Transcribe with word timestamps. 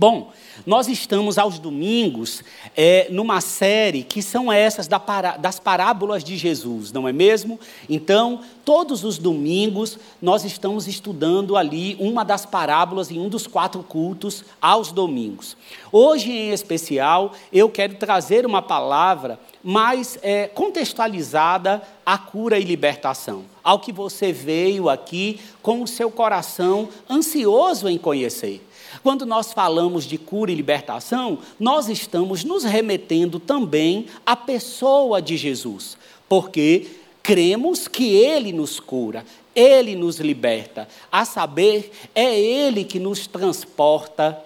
Bom, 0.00 0.32
nós 0.64 0.88
estamos 0.88 1.36
aos 1.36 1.58
domingos 1.58 2.42
é, 2.74 3.08
numa 3.10 3.42
série 3.42 4.02
que 4.02 4.22
são 4.22 4.50
essas 4.50 4.88
das 4.88 5.60
parábolas 5.60 6.24
de 6.24 6.38
Jesus, 6.38 6.90
não 6.90 7.06
é 7.06 7.12
mesmo? 7.12 7.60
Então, 7.86 8.40
todos 8.64 9.04
os 9.04 9.18
domingos 9.18 9.98
nós 10.22 10.42
estamos 10.42 10.88
estudando 10.88 11.54
ali 11.54 11.98
uma 12.00 12.24
das 12.24 12.46
parábolas 12.46 13.10
em 13.10 13.20
um 13.20 13.28
dos 13.28 13.46
quatro 13.46 13.82
cultos 13.82 14.42
aos 14.58 14.90
domingos. 14.90 15.54
Hoje, 15.92 16.32
em 16.32 16.50
especial, 16.50 17.34
eu 17.52 17.68
quero 17.68 17.96
trazer 17.96 18.46
uma 18.46 18.62
palavra 18.62 19.38
mais 19.62 20.18
é, 20.22 20.46
contextualizada 20.46 21.82
à 22.06 22.16
cura 22.16 22.58
e 22.58 22.64
libertação, 22.64 23.44
ao 23.62 23.78
que 23.78 23.92
você 23.92 24.32
veio 24.32 24.88
aqui 24.88 25.38
com 25.60 25.82
o 25.82 25.86
seu 25.86 26.10
coração 26.10 26.88
ansioso 27.10 27.86
em 27.86 27.98
conhecer. 27.98 28.66
Quando 29.02 29.24
nós 29.24 29.52
falamos 29.52 30.04
de 30.04 30.18
cura 30.18 30.50
e 30.50 30.54
libertação, 30.54 31.38
nós 31.58 31.88
estamos 31.88 32.44
nos 32.44 32.64
remetendo 32.64 33.38
também 33.38 34.06
à 34.24 34.34
pessoa 34.36 35.20
de 35.22 35.36
Jesus, 35.36 35.96
porque 36.28 36.86
cremos 37.22 37.86
que 37.86 38.14
Ele 38.14 38.52
nos 38.52 38.80
cura, 38.80 39.24
Ele 39.54 39.94
nos 39.94 40.18
liberta, 40.18 40.88
a 41.10 41.24
saber, 41.24 41.92
é 42.14 42.38
Ele 42.38 42.84
que 42.84 42.98
nos 42.98 43.26
transporta, 43.26 44.42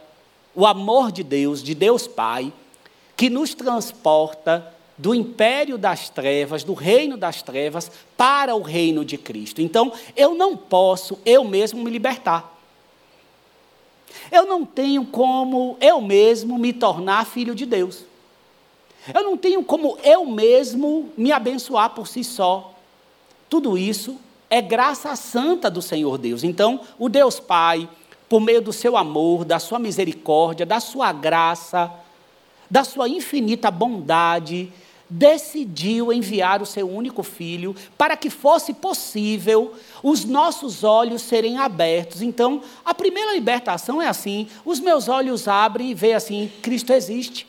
o 0.55 0.67
amor 0.67 1.11
de 1.11 1.25
Deus, 1.25 1.63
de 1.63 1.75
Deus 1.75 2.07
Pai, 2.07 2.53
que 3.17 3.29
nos 3.29 3.55
transporta 3.55 4.73
do 4.97 5.15
império 5.15 5.77
das 5.77 6.09
trevas, 6.09 6.63
do 6.63 6.75
reino 6.75 7.17
das 7.17 7.43
trevas, 7.43 7.91
para 8.17 8.55
o 8.55 8.63
reino 8.63 9.05
de 9.05 9.19
Cristo. 9.19 9.61
Então, 9.61 9.93
eu 10.17 10.35
não 10.35 10.57
posso 10.57 11.19
eu 11.25 11.45
mesmo 11.45 11.83
me 11.83 11.91
libertar. 11.91 12.54
Eu 14.31 14.47
não 14.47 14.65
tenho 14.65 15.05
como 15.05 15.77
eu 15.81 16.01
mesmo 16.01 16.59
me 16.59 16.73
tornar 16.73 17.27
filho 17.27 17.55
de 17.55 17.67
Deus. 17.67 18.05
Eu 19.13 19.23
não 19.23 19.37
tenho 19.37 19.63
como 19.63 19.99
eu 20.03 20.25
mesmo 20.25 21.11
me 21.17 21.31
abençoar 21.31 21.91
por 21.91 22.07
si 22.07 22.25
só. 22.25 22.75
Tudo 23.51 23.77
isso 23.77 24.19
é 24.49 24.63
graça 24.63 25.15
santa 25.17 25.71
do 25.71 25.83
Senhor 25.83 26.17
Deus. 26.17 26.43
Então, 26.43 26.81
o 26.99 27.09
Deus 27.09 27.39
Pai, 27.39 27.89
por 28.29 28.41
meio 28.41 28.63
do 28.63 28.73
seu 28.73 28.97
amor, 28.97 29.45
da 29.45 29.59
sua 29.59 29.79
misericórdia, 29.79 30.65
da 30.65 30.81
sua 30.81 31.13
graça, 31.13 31.93
da 32.71 32.83
sua 32.83 33.09
infinita 33.09 33.71
bondade, 33.71 34.73
decidiu 35.09 36.13
enviar 36.13 36.63
o 36.63 36.67
seu 36.67 36.89
único 36.89 37.23
filho 37.23 37.75
para 37.97 38.17
que 38.17 38.31
fosse 38.31 38.73
possível 38.73 39.75
os 40.03 40.25
nossos 40.25 40.83
olhos 40.83 41.23
serem 41.23 41.59
abertos. 41.59 42.23
Então, 42.23 42.63
a 42.85 42.95
primeira 42.95 43.35
libertação 43.35 44.01
é 44.01 44.09
assim: 44.09 44.49
os 44.65 44.81
meus 44.81 45.09
olhos 45.09 45.47
abrem 45.47 45.91
e 45.91 45.95
veem 45.95 46.15
assim: 46.15 46.51
Cristo 46.63 46.93
existe. 46.93 47.47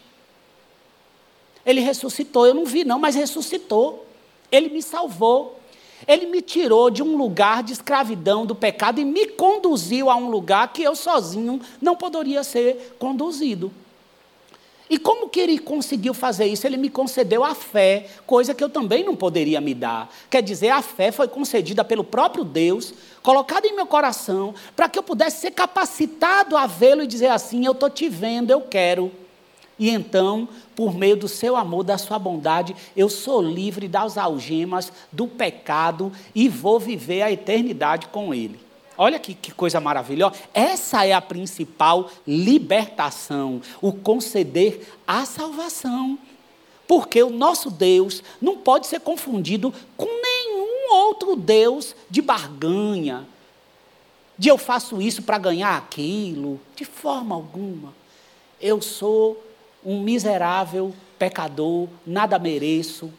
Ele 1.66 1.82
ressuscitou. 1.82 2.46
Eu 2.46 2.54
não 2.54 2.66
vi, 2.66 2.84
não, 2.84 3.00
mas 3.00 3.16
ressuscitou. 3.16 4.06
Ele 4.52 4.70
me 4.70 4.82
salvou. 4.82 5.60
Ele 6.08 6.28
me 6.28 6.42
tirou 6.42 6.92
de 6.92 7.02
um 7.02 7.16
lugar 7.18 7.64
de 7.64 7.74
escravidão 7.74 8.46
do 8.46 8.54
pecado 8.54 9.00
e 9.00 9.06
me 9.06 9.28
conduziu 9.28 10.10
a 10.10 10.16
um 10.16 10.30
lugar 10.30 10.72
que 10.72 10.84
eu 10.84 10.96
sozinho 10.96 11.60
não 11.82 11.96
poderia 11.96 12.44
ser 12.44 12.96
conduzido. 13.00 13.72
E 14.90 15.00
como 15.00 15.30
que 15.30 15.40
ele 15.40 15.58
conseguiu 15.58 16.14
fazer 16.14 16.46
isso? 16.46 16.68
Ele 16.68 16.78
me 16.78 16.90
concedeu 16.90 17.44
a 17.44 17.56
fé, 17.56 18.08
coisa 18.26 18.54
que 18.54 18.64
eu 18.64 18.70
também 18.70 19.04
não 19.04 19.16
poderia 19.16 19.60
me 19.60 19.74
dar. 19.74 20.14
Quer 20.30 20.44
dizer, 20.44 20.70
a 20.70 20.82
fé 20.82 21.12
foi 21.12 21.28
concedida 21.28 21.84
pelo 21.84 22.04
próprio 22.04 22.44
Deus, 22.44 22.94
colocada 23.24 23.68
em 23.68 23.76
meu 23.76 23.88
coração, 23.88 24.54
para 24.76 24.88
que 24.88 25.00
eu 25.00 25.04
pudesse 25.04 25.42
ser 25.42 25.52
capacitado 25.52 26.56
a 26.56 26.68
vê-lo 26.68 27.02
e 27.02 27.08
dizer 27.08 27.28
assim: 27.28 27.66
Eu 27.66 27.72
estou 27.72 27.90
te 27.90 28.08
vendo, 28.08 28.52
eu 28.52 28.62
quero. 28.62 29.12
E 29.78 29.90
então, 29.90 30.48
por 30.76 30.96
meio 30.96 31.18
do 31.18 31.28
seu 31.28 31.56
amor, 31.56 31.84
da 31.84 31.98
sua 31.98 32.18
bondade, 32.18 32.76
eu 32.96 33.10
sou 33.10 33.42
livre 33.42 33.88
das 33.88 34.18
algemas 34.18 34.92
do 35.12 35.28
pecado 35.28 36.12
e 36.34 36.48
vou 36.48 36.80
viver 36.80 37.24
a 37.24 37.32
eternidade 37.32 38.08
com 38.08 38.34
ele. 38.34 38.65
Olha 38.98 39.20
que, 39.20 39.34
que, 39.34 39.52
coisa 39.52 39.80
maravilhosa. 39.80 40.36
Essa 40.54 41.06
é 41.06 41.14
a 41.14 41.22
principal 41.22 42.10
libertação, 42.26 43.62
o 43.82 43.92
conceder 43.92 44.88
a 45.06 45.26
salvação. 45.26 46.18
Porque 46.88 47.22
o 47.22 47.30
nosso 47.30 47.70
Deus 47.70 48.24
não 48.42 48.58
pode 48.58 48.88
ser 48.88 49.00
confundido 49.00 49.74
com 49.98 50.06
nenhum 50.06 50.94
outro 50.94 51.36
Deus 51.36 51.96
de 52.10 52.22
barganha, 52.22 53.28
de 54.38 54.50
eu 54.50 54.58
faço 54.58 55.02
isso 55.02 55.24
para 55.24 55.38
ganhar 55.38 55.78
aquilo, 55.78 56.60
de 56.76 56.84
forma 56.84 57.34
alguma. 57.34 57.94
Eu 58.60 58.82
sou 58.82 59.42
um 59.84 60.02
miserável 60.02 60.94
pecador, 61.18 61.88
nada 62.06 62.38
mereço, 62.38 63.12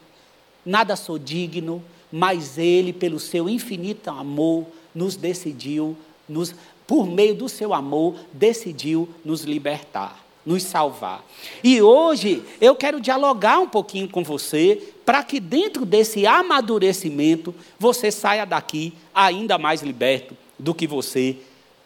nada 0.64 0.94
sou 0.96 1.18
digno, 1.18 1.82
mas 2.12 2.58
Ele, 2.58 2.92
pelo 2.92 3.18
seu 3.18 3.48
infinito 3.48 4.10
amor, 4.10 4.66
nos 4.96 5.14
decidiu, 5.14 5.94
nos, 6.26 6.54
por 6.86 7.06
meio 7.06 7.34
do 7.34 7.50
seu 7.50 7.74
amor, 7.74 8.16
decidiu 8.32 9.06
nos 9.22 9.42
libertar, 9.42 10.24
nos 10.44 10.62
salvar. 10.62 11.22
E 11.62 11.82
hoje 11.82 12.42
eu 12.58 12.74
quero 12.74 12.98
dialogar 12.98 13.58
um 13.58 13.68
pouquinho 13.68 14.08
com 14.08 14.24
você, 14.24 14.94
para 15.04 15.22
que 15.22 15.38
dentro 15.38 15.84
desse 15.84 16.26
amadurecimento 16.26 17.54
você 17.78 18.10
saia 18.10 18.46
daqui 18.46 18.94
ainda 19.14 19.58
mais 19.58 19.82
liberto 19.82 20.34
do 20.58 20.74
que 20.74 20.86
você 20.86 21.36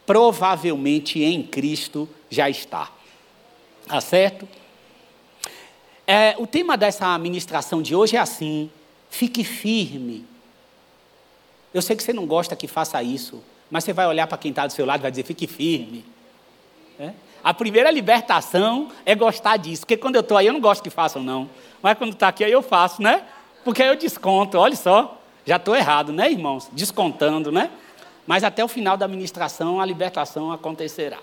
provavelmente 0.06 1.22
em 1.22 1.42
Cristo 1.42 2.08
já 2.30 2.48
está. 2.48 2.90
Tá 3.86 4.00
certo? 4.00 4.48
É, 6.06 6.36
o 6.38 6.46
tema 6.46 6.76
dessa 6.76 7.16
ministração 7.18 7.82
de 7.82 7.94
hoje 7.94 8.16
é 8.16 8.20
assim: 8.20 8.70
fique 9.10 9.42
firme 9.42 10.24
eu 11.72 11.80
sei 11.80 11.94
que 11.96 12.02
você 12.02 12.12
não 12.12 12.26
gosta 12.26 12.56
que 12.56 12.66
faça 12.66 13.02
isso, 13.02 13.42
mas 13.70 13.84
você 13.84 13.92
vai 13.92 14.06
olhar 14.06 14.26
para 14.26 14.36
quem 14.36 14.50
está 14.50 14.66
do 14.66 14.72
seu 14.72 14.84
lado 14.84 15.00
e 15.00 15.02
vai 15.02 15.10
dizer: 15.10 15.22
fique 15.22 15.46
firme. 15.46 16.04
É? 16.98 17.12
A 17.42 17.54
primeira 17.54 17.90
libertação 17.90 18.90
é 19.06 19.14
gostar 19.14 19.56
disso, 19.56 19.82
porque 19.82 19.96
quando 19.96 20.16
eu 20.16 20.20
estou 20.20 20.36
aí 20.36 20.46
eu 20.46 20.52
não 20.52 20.60
gosto 20.60 20.82
que 20.82 20.90
façam, 20.90 21.22
não. 21.22 21.48
Mas 21.80 21.96
quando 21.96 22.12
está 22.12 22.28
aqui 22.28 22.44
aí 22.44 22.52
eu 22.52 22.62
faço, 22.62 23.00
né? 23.00 23.24
Porque 23.64 23.82
aí 23.82 23.88
eu 23.88 23.96
desconto, 23.96 24.58
olha 24.58 24.76
só, 24.76 25.18
já 25.46 25.56
estou 25.56 25.74
errado, 25.74 26.12
né, 26.12 26.30
irmãos? 26.30 26.68
Descontando, 26.72 27.50
né? 27.50 27.70
Mas 28.26 28.44
até 28.44 28.62
o 28.62 28.68
final 28.68 28.96
da 28.96 29.08
ministração 29.08 29.80
a 29.80 29.86
libertação 29.86 30.52
acontecerá. 30.52 31.18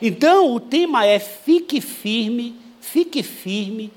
Então 0.00 0.52
o 0.52 0.58
tema 0.58 1.06
é: 1.06 1.18
fique 1.18 1.80
firme, 1.80 2.56
fique 2.80 3.22
firme, 3.22 3.92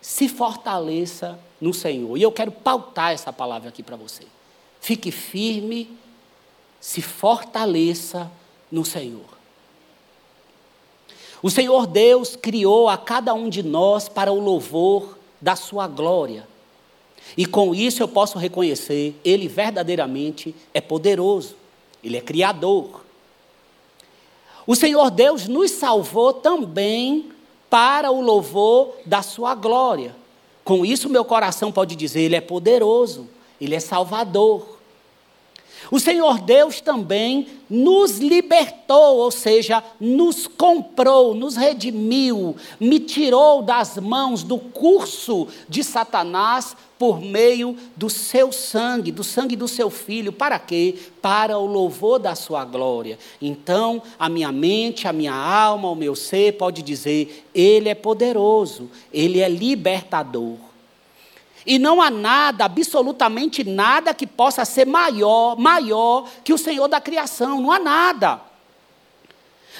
se 0.00 0.28
fortaleça 0.28 1.38
no 1.60 1.74
Senhor. 1.74 2.16
E 2.16 2.22
eu 2.22 2.32
quero 2.32 2.50
pautar 2.50 3.12
essa 3.12 3.32
palavra 3.32 3.68
aqui 3.68 3.82
para 3.82 3.96
você. 3.96 4.22
Fique 4.80 5.10
firme, 5.10 5.90
se 6.80 7.02
fortaleça 7.02 8.30
no 8.70 8.84
Senhor. 8.84 9.38
O 11.42 11.50
Senhor 11.50 11.86
Deus 11.86 12.36
criou 12.36 12.88
a 12.88 12.96
cada 12.96 13.32
um 13.32 13.48
de 13.48 13.62
nós 13.62 14.08
para 14.08 14.32
o 14.32 14.40
louvor 14.40 15.16
da 15.40 15.54
sua 15.54 15.86
glória. 15.86 16.46
E 17.36 17.46
com 17.46 17.74
isso 17.74 18.02
eu 18.02 18.08
posso 18.08 18.38
reconhecer, 18.38 19.14
Ele 19.24 19.46
verdadeiramente 19.48 20.54
é 20.72 20.80
poderoso, 20.80 21.56
Ele 22.02 22.16
é 22.16 22.20
criador. 22.20 23.04
O 24.66 24.74
Senhor 24.74 25.10
Deus 25.10 25.46
nos 25.46 25.70
salvou 25.70 26.32
também 26.32 27.30
para 27.70 28.10
o 28.10 28.20
louvor 28.20 28.94
da 29.04 29.22
sua 29.22 29.54
glória. 29.54 30.14
Com 30.64 30.84
isso, 30.84 31.08
meu 31.08 31.24
coração 31.24 31.70
pode 31.70 31.94
dizer: 31.96 32.20
Ele 32.20 32.36
é 32.36 32.40
poderoso, 32.40 33.28
Ele 33.60 33.74
é 33.74 33.80
salvador. 33.80 34.78
O 35.90 35.98
Senhor 35.98 36.40
Deus 36.40 36.80
também 36.80 37.46
nos 37.70 38.18
libertou, 38.18 39.18
ou 39.18 39.30
seja, 39.30 39.82
nos 40.00 40.46
comprou, 40.46 41.34
nos 41.34 41.56
redimiu, 41.56 42.56
me 42.80 42.98
tirou 42.98 43.62
das 43.62 43.96
mãos 43.96 44.42
do 44.42 44.58
curso 44.58 45.46
de 45.68 45.84
Satanás 45.84 46.76
por 46.98 47.20
meio 47.20 47.76
do 47.96 48.10
seu 48.10 48.50
sangue, 48.50 49.12
do 49.12 49.22
sangue 49.22 49.54
do 49.54 49.68
seu 49.68 49.88
filho. 49.88 50.32
Para 50.32 50.58
quê? 50.58 50.96
Para 51.22 51.56
o 51.56 51.66
louvor 51.66 52.18
da 52.18 52.34
sua 52.34 52.64
glória. 52.64 53.18
Então, 53.40 54.02
a 54.18 54.28
minha 54.28 54.50
mente, 54.50 55.06
a 55.06 55.12
minha 55.12 55.34
alma, 55.34 55.90
o 55.90 55.94
meu 55.94 56.16
ser 56.16 56.54
pode 56.54 56.82
dizer: 56.82 57.46
Ele 57.54 57.88
é 57.88 57.94
poderoso, 57.94 58.90
Ele 59.12 59.40
é 59.40 59.48
libertador. 59.48 60.67
E 61.68 61.78
não 61.78 62.00
há 62.00 62.10
nada, 62.10 62.64
absolutamente 62.64 63.62
nada, 63.62 64.14
que 64.14 64.26
possa 64.26 64.64
ser 64.64 64.86
maior, 64.86 65.54
maior 65.58 66.26
que 66.42 66.54
o 66.54 66.56
Senhor 66.56 66.88
da 66.88 66.98
criação. 66.98 67.60
Não 67.60 67.70
há 67.70 67.78
nada. 67.78 68.40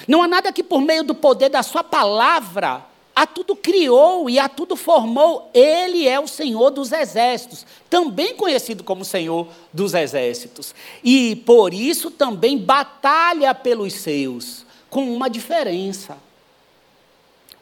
Não 0.07 0.21
há 0.21 0.27
nada 0.27 0.53
que, 0.53 0.61
por 0.61 0.81
meio 0.81 1.03
do 1.03 1.15
poder 1.15 1.49
da 1.49 1.63
Sua 1.63 1.83
palavra, 1.83 2.85
a 3.15 3.25
tudo 3.25 3.55
criou 3.55 4.29
e 4.29 4.37
a 4.37 4.47
tudo 4.47 4.75
formou. 4.75 5.49
Ele 5.51 6.07
é 6.07 6.19
o 6.19 6.27
Senhor 6.27 6.69
dos 6.69 6.91
exércitos, 6.91 7.65
também 7.89 8.35
conhecido 8.35 8.83
como 8.83 9.03
Senhor 9.03 9.47
dos 9.73 9.95
exércitos. 9.95 10.75
E 11.03 11.37
por 11.37 11.73
isso 11.73 12.11
também 12.11 12.55
batalha 12.55 13.55
pelos 13.55 13.93
seus, 13.93 14.63
com 14.91 15.11
uma 15.11 15.27
diferença. 15.27 16.19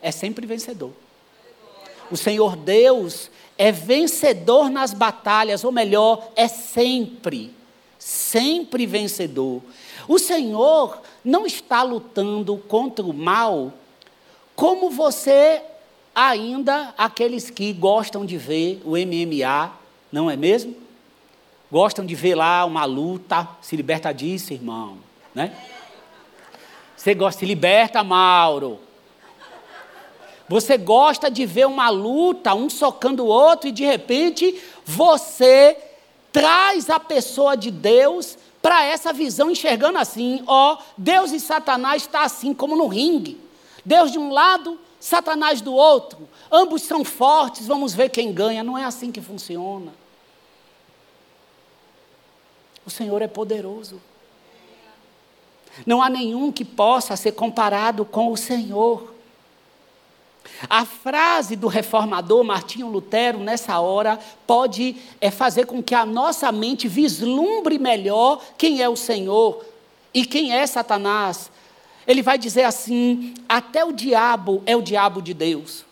é 0.01 0.11
sempre 0.11 0.45
vencedor. 0.45 1.06
O 2.09 2.17
Senhor 2.17 2.55
Deus 2.55 3.29
é 3.57 3.71
vencedor 3.71 4.69
nas 4.69 4.93
batalhas, 4.93 5.63
ou 5.63 5.71
melhor, 5.71 6.29
é 6.35 6.47
sempre, 6.47 7.51
sempre 7.97 8.85
vencedor. 8.85 9.61
O 10.07 10.19
Senhor 10.19 11.01
não 11.23 11.45
está 11.45 11.83
lutando 11.83 12.57
contra 12.57 13.05
o 13.05 13.13
mal 13.13 13.73
como 14.55 14.89
você 14.89 15.61
ainda, 16.15 16.93
aqueles 16.97 17.51
que 17.51 17.71
gostam 17.73 18.25
de 18.25 18.37
ver 18.37 18.81
o 18.83 18.93
MMA, 18.97 19.71
não 20.11 20.31
é 20.31 20.35
mesmo? 20.35 20.75
Gostam 21.71 22.03
de 22.03 22.15
ver 22.15 22.33
lá 22.33 22.65
uma 22.65 22.83
luta, 22.83 23.47
se 23.61 23.75
liberta 23.75 24.11
disso, 24.11 24.53
irmão, 24.53 24.97
né? 25.35 25.55
Você 26.95 27.13
gosta, 27.13 27.41
se 27.41 27.45
liberta, 27.45 28.03
Mauro. 28.03 28.79
Você 30.49 30.77
gosta 30.77 31.29
de 31.29 31.45
ver 31.45 31.67
uma 31.67 31.89
luta, 31.89 32.53
um 32.53 32.69
socando 32.69 33.25
o 33.25 33.27
outro, 33.27 33.67
e 33.67 33.71
de 33.71 33.83
repente 33.83 34.61
você 34.85 35.77
traz 36.31 36.89
a 36.89 36.99
pessoa 36.99 37.57
de 37.57 37.69
Deus 37.69 38.37
para 38.61 38.83
essa 38.85 39.11
visão, 39.11 39.51
enxergando 39.51 39.97
assim: 39.97 40.43
ó, 40.47 40.77
Deus 40.97 41.31
e 41.31 41.39
Satanás 41.39 42.03
está 42.03 42.23
assim 42.23 42.53
como 42.53 42.75
no 42.75 42.87
ringue. 42.87 43.39
Deus 43.83 44.11
de 44.11 44.19
um 44.19 44.31
lado, 44.31 44.79
Satanás 44.99 45.61
do 45.61 45.73
outro. 45.73 46.27
Ambos 46.51 46.81
são 46.83 47.03
fortes, 47.03 47.67
vamos 47.67 47.93
ver 47.93 48.09
quem 48.09 48.31
ganha. 48.33 48.63
Não 48.63 48.77
é 48.77 48.83
assim 48.83 49.11
que 49.11 49.21
funciona. 49.21 49.93
O 52.85 52.89
Senhor 52.89 53.21
é 53.21 53.27
poderoso. 53.27 54.01
Não 55.85 56.01
há 56.01 56.09
nenhum 56.09 56.51
que 56.51 56.63
possa 56.63 57.15
ser 57.15 57.33
comparado 57.33 58.05
com 58.05 58.31
o 58.31 58.37
Senhor. 58.37 59.13
A 60.69 60.85
frase 60.85 61.55
do 61.55 61.67
reformador 61.67 62.43
Martinho 62.43 62.87
Lutero, 62.87 63.39
nessa 63.39 63.79
hora, 63.79 64.19
pode 64.45 64.95
é, 65.21 65.29
fazer 65.29 65.65
com 65.65 65.81
que 65.83 65.93
a 65.93 66.05
nossa 66.05 66.51
mente 66.51 66.87
vislumbre 66.87 67.77
melhor 67.77 68.41
quem 68.57 68.81
é 68.81 68.89
o 68.89 68.95
Senhor 68.95 69.63
e 70.13 70.25
quem 70.25 70.53
é 70.53 70.65
Satanás. 70.65 71.51
Ele 72.07 72.21
vai 72.21 72.37
dizer 72.37 72.63
assim: 72.63 73.33
até 73.47 73.83
o 73.83 73.91
diabo 73.91 74.63
é 74.65 74.75
o 74.75 74.81
diabo 74.81 75.21
de 75.21 75.33
Deus. 75.33 75.85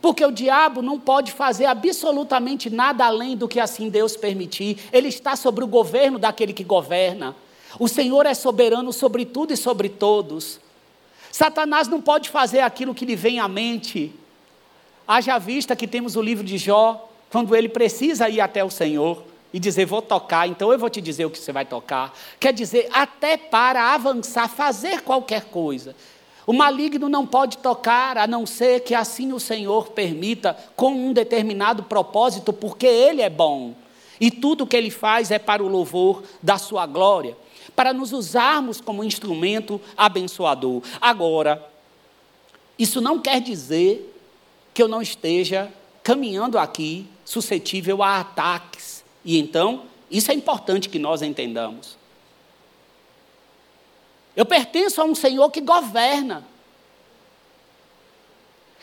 Porque 0.00 0.24
o 0.24 0.30
diabo 0.30 0.80
não 0.80 0.98
pode 0.98 1.32
fazer 1.32 1.66
absolutamente 1.66 2.70
nada 2.70 3.04
além 3.04 3.36
do 3.36 3.48
que 3.48 3.60
assim 3.60 3.90
Deus 3.90 4.16
permitir. 4.16 4.78
Ele 4.92 5.08
está 5.08 5.36
sobre 5.36 5.64
o 5.64 5.66
governo 5.66 6.18
daquele 6.18 6.52
que 6.52 6.64
governa. 6.64 7.36
O 7.78 7.88
Senhor 7.88 8.24
é 8.24 8.34
soberano 8.34 8.92
sobre 8.92 9.24
tudo 9.24 9.52
e 9.52 9.56
sobre 9.56 9.88
todos. 9.88 10.60
Satanás 11.32 11.88
não 11.88 12.02
pode 12.02 12.28
fazer 12.28 12.60
aquilo 12.60 12.94
que 12.94 13.06
lhe 13.06 13.16
vem 13.16 13.40
à 13.40 13.48
mente. 13.48 14.12
Haja 15.08 15.38
vista 15.38 15.74
que 15.74 15.88
temos 15.88 16.14
o 16.14 16.20
livro 16.20 16.44
de 16.44 16.58
Jó, 16.58 17.08
quando 17.30 17.56
ele 17.56 17.70
precisa 17.70 18.28
ir 18.28 18.38
até 18.38 18.62
o 18.62 18.68
Senhor 18.68 19.24
e 19.50 19.58
dizer, 19.58 19.86
vou 19.86 20.02
tocar, 20.02 20.46
então 20.46 20.70
eu 20.70 20.78
vou 20.78 20.90
te 20.90 21.00
dizer 21.00 21.24
o 21.24 21.30
que 21.30 21.38
você 21.38 21.50
vai 21.50 21.64
tocar. 21.64 22.14
Quer 22.38 22.52
dizer, 22.52 22.86
até 22.92 23.38
para 23.38 23.94
avançar, 23.94 24.46
fazer 24.46 25.00
qualquer 25.00 25.44
coisa. 25.46 25.96
O 26.46 26.52
maligno 26.52 27.08
não 27.08 27.26
pode 27.26 27.56
tocar, 27.58 28.18
a 28.18 28.26
não 28.26 28.44
ser 28.44 28.80
que 28.80 28.94
assim 28.94 29.32
o 29.32 29.40
Senhor 29.40 29.88
permita, 29.88 30.54
com 30.76 30.92
um 30.92 31.14
determinado 31.14 31.82
propósito, 31.84 32.52
porque 32.52 32.86
Ele 32.86 33.22
é 33.22 33.30
bom. 33.30 33.74
E 34.20 34.30
tudo 34.30 34.66
que 34.66 34.76
Ele 34.76 34.90
faz 34.90 35.30
é 35.30 35.38
para 35.38 35.62
o 35.62 35.68
louvor 35.68 36.22
da 36.42 36.58
Sua 36.58 36.84
glória 36.84 37.34
para 37.74 37.92
nos 37.92 38.12
usarmos 38.12 38.80
como 38.80 39.04
instrumento 39.04 39.80
abençoador. 39.96 40.82
Agora, 41.00 41.68
isso 42.78 43.00
não 43.00 43.18
quer 43.18 43.40
dizer 43.40 44.14
que 44.74 44.82
eu 44.82 44.88
não 44.88 45.02
esteja 45.02 45.72
caminhando 46.02 46.58
aqui 46.58 47.06
suscetível 47.24 48.02
a 48.02 48.20
ataques. 48.20 49.04
E 49.24 49.38
então, 49.38 49.84
isso 50.10 50.30
é 50.30 50.34
importante 50.34 50.88
que 50.88 50.98
nós 50.98 51.22
entendamos. 51.22 51.96
Eu 54.34 54.46
pertenço 54.46 55.00
a 55.00 55.04
um 55.04 55.14
Senhor 55.14 55.50
que 55.50 55.60
governa. 55.60 56.46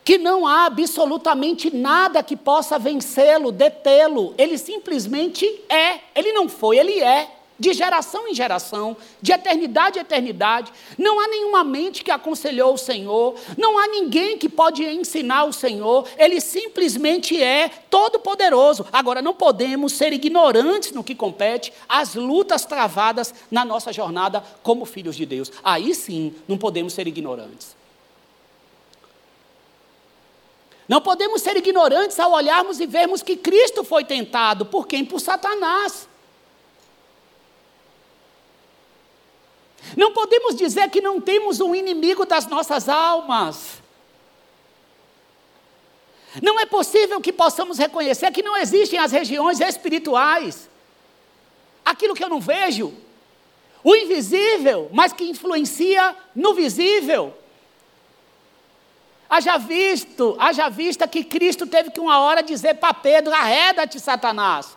Que 0.03 0.17
não 0.17 0.47
há 0.47 0.65
absolutamente 0.65 1.75
nada 1.75 2.23
que 2.23 2.35
possa 2.35 2.79
vencê-lo, 2.79 3.51
detê-lo. 3.51 4.33
Ele 4.37 4.57
simplesmente 4.57 5.45
é. 5.67 5.99
Ele 6.15 6.31
não 6.31 6.47
foi, 6.47 6.77
ele 6.77 6.99
é 6.99 7.38
de 7.59 7.73
geração 7.73 8.27
em 8.27 8.33
geração, 8.33 8.95
de 9.21 9.31
eternidade 9.31 9.99
em 9.99 10.01
eternidade. 10.01 10.71
Não 10.97 11.19
há 11.19 11.27
nenhuma 11.27 11.63
mente 11.63 12.03
que 12.03 12.11
aconselhou 12.11 12.73
o 12.73 12.77
Senhor, 12.77 13.35
não 13.57 13.77
há 13.77 13.87
ninguém 13.87 14.37
que 14.37 14.47
pode 14.47 14.83
ensinar 14.83 15.43
o 15.43 15.53
Senhor, 15.53 16.07
ele 16.17 16.39
simplesmente 16.39 17.41
é 17.41 17.69
todo-poderoso. 17.89 18.85
Agora, 18.91 19.21
não 19.21 19.33
podemos 19.33 19.93
ser 19.93 20.13
ignorantes 20.13 20.91
no 20.91 21.03
que 21.03 21.13
compete 21.13 21.73
às 21.87 22.15
lutas 22.15 22.65
travadas 22.65 23.33
na 23.51 23.65
nossa 23.65 23.91
jornada 23.91 24.43
como 24.63 24.85
filhos 24.85 25.15
de 25.15 25.25
Deus. 25.25 25.51
Aí 25.63 25.93
sim, 25.93 26.33
não 26.47 26.57
podemos 26.57 26.93
ser 26.93 27.07
ignorantes. 27.07 27.77
Não 30.89 30.99
podemos 30.99 31.43
ser 31.43 31.55
ignorantes 31.55 32.19
ao 32.19 32.31
olharmos 32.31 32.79
e 32.79 32.87
vermos 32.87 33.21
que 33.21 33.35
Cristo 33.37 33.83
foi 33.83 34.03
tentado. 34.03 34.65
Por 34.65 34.87
quem? 34.87 35.05
Por 35.05 35.19
Satanás. 35.19 36.08
Não 39.95 40.13
podemos 40.13 40.55
dizer 40.55 40.89
que 40.89 41.01
não 41.01 41.19
temos 41.19 41.59
um 41.59 41.73
inimigo 41.73 42.25
das 42.25 42.47
nossas 42.47 42.87
almas. 42.89 43.81
Não 46.41 46.59
é 46.59 46.65
possível 46.65 47.19
que 47.19 47.33
possamos 47.33 47.77
reconhecer 47.77 48.31
que 48.31 48.43
não 48.43 48.55
existem 48.55 48.99
as 48.99 49.11
regiões 49.11 49.59
espirituais. 49.59 50.69
Aquilo 51.83 52.13
que 52.13 52.23
eu 52.23 52.29
não 52.29 52.39
vejo, 52.39 52.93
o 53.83 53.95
invisível, 53.95 54.89
mas 54.93 55.11
que 55.11 55.23
influencia 55.23 56.15
no 56.35 56.53
visível. 56.53 57.33
Haja 59.29 59.57
visto, 59.57 60.35
haja 60.39 60.69
vista 60.69 61.07
que 61.07 61.23
Cristo 61.23 61.67
teve 61.67 61.91
que 61.91 61.99
uma 61.99 62.19
hora 62.19 62.41
dizer 62.41 62.75
para 62.75 62.93
Pedro: 62.93 63.33
arreda-te, 63.33 63.99
Satanás. 63.99 64.75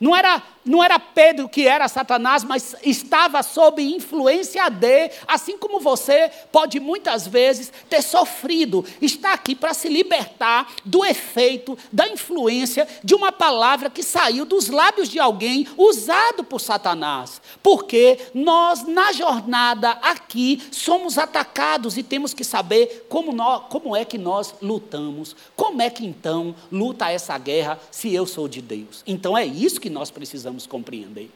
Não 0.00 0.14
era, 0.14 0.42
não 0.64 0.82
era 0.82 0.98
Pedro 0.98 1.48
que 1.48 1.68
era 1.68 1.88
Satanás, 1.88 2.42
mas 2.42 2.74
estava 2.82 3.42
sob 3.42 3.82
influência 3.82 4.68
de, 4.70 5.10
assim 5.26 5.58
como 5.58 5.78
você 5.78 6.30
pode 6.50 6.80
muitas 6.80 7.26
vezes 7.26 7.72
ter 7.88 8.02
sofrido, 8.02 8.84
está 9.00 9.32
aqui 9.32 9.54
para 9.54 9.74
se 9.74 9.88
libertar 9.88 10.72
do 10.84 11.04
efeito, 11.04 11.76
da 11.92 12.08
influência 12.08 12.88
de 13.02 13.14
uma 13.14 13.30
palavra 13.30 13.90
que 13.90 14.02
saiu 14.02 14.44
dos 14.44 14.68
lábios 14.68 15.08
de 15.08 15.18
alguém 15.18 15.66
usado 15.76 16.44
por 16.44 16.60
Satanás. 16.60 17.40
Porque 17.62 18.18
nós, 18.32 18.86
na 18.86 19.12
jornada 19.12 19.90
aqui, 20.02 20.62
somos 20.70 21.18
atacados 21.18 21.96
e 21.98 22.02
temos 22.02 22.32
que 22.32 22.44
saber 22.44 23.06
como, 23.08 23.32
nós, 23.32 23.64
como 23.68 23.94
é 23.94 24.04
que 24.04 24.16
nós 24.16 24.54
lutamos. 24.62 25.36
Como 25.54 25.82
é 25.82 25.90
que 25.90 26.06
então 26.06 26.54
luta 26.70 27.10
essa 27.10 27.36
guerra 27.38 27.78
se 27.90 28.14
eu 28.14 28.26
sou 28.26 28.48
de 28.48 28.62
Deus? 28.62 29.02
Então 29.06 29.36
é 29.36 29.44
isso 29.44 29.80
que 29.80 29.90
nós 29.90 30.10
precisamos 30.10 30.53
compreender. 30.66 31.30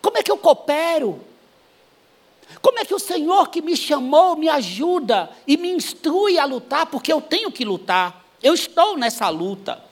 Como 0.00 0.18
é 0.18 0.22
que 0.22 0.30
eu 0.30 0.36
coopero? 0.36 1.20
Como 2.60 2.78
é 2.78 2.84
que 2.84 2.94
o 2.94 2.98
Senhor 2.98 3.48
que 3.48 3.62
me 3.62 3.76
chamou 3.76 4.36
me 4.36 4.48
ajuda 4.48 5.30
e 5.46 5.56
me 5.56 5.70
instrui 5.70 6.38
a 6.38 6.44
lutar, 6.44 6.86
porque 6.86 7.12
eu 7.12 7.20
tenho 7.20 7.50
que 7.50 7.64
lutar, 7.64 8.24
eu 8.42 8.54
estou 8.54 8.96
nessa 8.96 9.28
luta. 9.28 9.82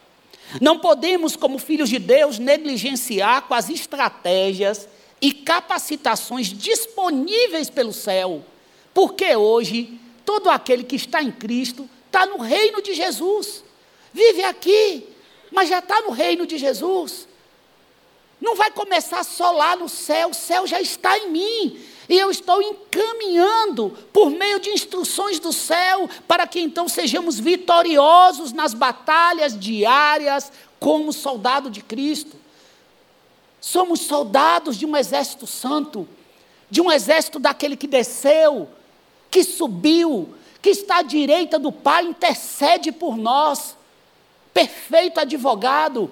Não 0.60 0.78
podemos, 0.78 1.34
como 1.34 1.58
filhos 1.58 1.88
de 1.88 1.98
Deus, 1.98 2.38
negligenciar 2.38 3.42
com 3.42 3.54
as 3.54 3.70
estratégias 3.70 4.88
e 5.20 5.32
capacitações 5.32 6.48
disponíveis 6.48 7.70
pelo 7.70 7.92
céu, 7.92 8.44
porque 8.92 9.34
hoje 9.34 9.98
todo 10.24 10.50
aquele 10.50 10.84
que 10.84 10.96
está 10.96 11.22
em 11.22 11.30
Cristo 11.30 11.88
está 12.06 12.26
no 12.26 12.38
reino 12.38 12.82
de 12.82 12.92
Jesus, 12.92 13.64
vive 14.12 14.42
aqui, 14.44 15.06
mas 15.50 15.68
já 15.68 15.78
está 15.78 16.00
no 16.02 16.10
reino 16.10 16.46
de 16.46 16.58
Jesus. 16.58 17.26
Não 18.42 18.56
vai 18.56 18.72
começar 18.72 19.22
só 19.22 19.52
lá 19.52 19.76
no 19.76 19.88
céu, 19.88 20.30
o 20.30 20.34
céu 20.34 20.66
já 20.66 20.80
está 20.80 21.16
em 21.16 21.30
mim. 21.30 21.80
E 22.08 22.18
eu 22.18 22.28
estou 22.28 22.60
encaminhando 22.60 23.96
por 24.12 24.30
meio 24.30 24.58
de 24.58 24.70
instruções 24.70 25.38
do 25.38 25.52
céu 25.52 26.10
para 26.26 26.44
que 26.44 26.58
então 26.58 26.88
sejamos 26.88 27.38
vitoriosos 27.38 28.52
nas 28.52 28.74
batalhas 28.74 29.56
diárias 29.56 30.50
como 30.80 31.12
soldado 31.12 31.70
de 31.70 31.80
Cristo. 31.80 32.36
Somos 33.60 34.00
soldados 34.00 34.76
de 34.76 34.84
um 34.84 34.96
exército 34.96 35.46
santo, 35.46 36.08
de 36.68 36.80
um 36.80 36.90
exército 36.90 37.38
daquele 37.38 37.76
que 37.76 37.86
desceu, 37.86 38.68
que 39.30 39.44
subiu, 39.44 40.34
que 40.60 40.70
está 40.70 40.96
à 40.96 41.02
direita 41.02 41.60
do 41.60 41.70
Pai, 41.70 42.06
intercede 42.06 42.90
por 42.90 43.16
nós 43.16 43.76
perfeito 44.52 45.20
advogado. 45.20 46.10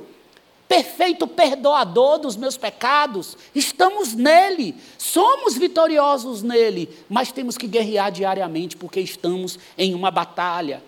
Perfeito 0.70 1.26
perdoador 1.26 2.20
dos 2.20 2.36
meus 2.36 2.56
pecados. 2.56 3.36
Estamos 3.52 4.14
nele, 4.14 4.76
somos 4.96 5.58
vitoriosos 5.58 6.44
nele, 6.44 6.88
mas 7.08 7.32
temos 7.32 7.58
que 7.58 7.66
guerrear 7.66 8.12
diariamente 8.12 8.76
porque 8.76 9.00
estamos 9.00 9.58
em 9.76 9.94
uma 9.94 10.12
batalha. 10.12 10.80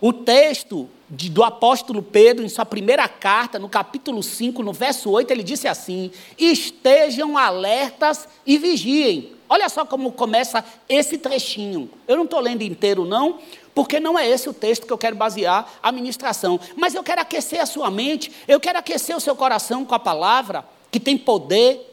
O 0.00 0.12
texto 0.12 0.88
de, 1.10 1.28
do 1.28 1.42
apóstolo 1.42 2.00
Pedro, 2.00 2.44
em 2.44 2.48
sua 2.48 2.64
primeira 2.64 3.08
carta, 3.08 3.58
no 3.58 3.68
capítulo 3.68 4.22
5, 4.22 4.62
no 4.62 4.72
verso 4.72 5.10
8, 5.10 5.32
ele 5.32 5.42
disse 5.42 5.66
assim: 5.66 6.12
Estejam 6.38 7.36
alertas 7.36 8.28
e 8.46 8.58
vigiem. 8.58 9.32
Olha 9.48 9.68
só 9.68 9.84
como 9.84 10.12
começa 10.12 10.64
esse 10.88 11.18
trechinho. 11.18 11.90
Eu 12.06 12.16
não 12.16 12.24
estou 12.24 12.38
lendo 12.38 12.62
inteiro, 12.62 13.04
não, 13.04 13.40
porque 13.78 14.00
não 14.00 14.18
é 14.18 14.28
esse 14.28 14.48
o 14.48 14.52
texto 14.52 14.88
que 14.88 14.92
eu 14.92 14.98
quero 14.98 15.14
basear 15.14 15.78
a 15.80 15.92
ministração. 15.92 16.58
Mas 16.74 16.96
eu 16.96 17.04
quero 17.04 17.20
aquecer 17.20 17.60
a 17.60 17.64
sua 17.64 17.88
mente, 17.92 18.32
eu 18.48 18.58
quero 18.58 18.76
aquecer 18.76 19.16
o 19.16 19.20
seu 19.20 19.36
coração 19.36 19.84
com 19.84 19.94
a 19.94 20.00
palavra, 20.00 20.66
que 20.90 20.98
tem 20.98 21.16
poder, 21.16 21.88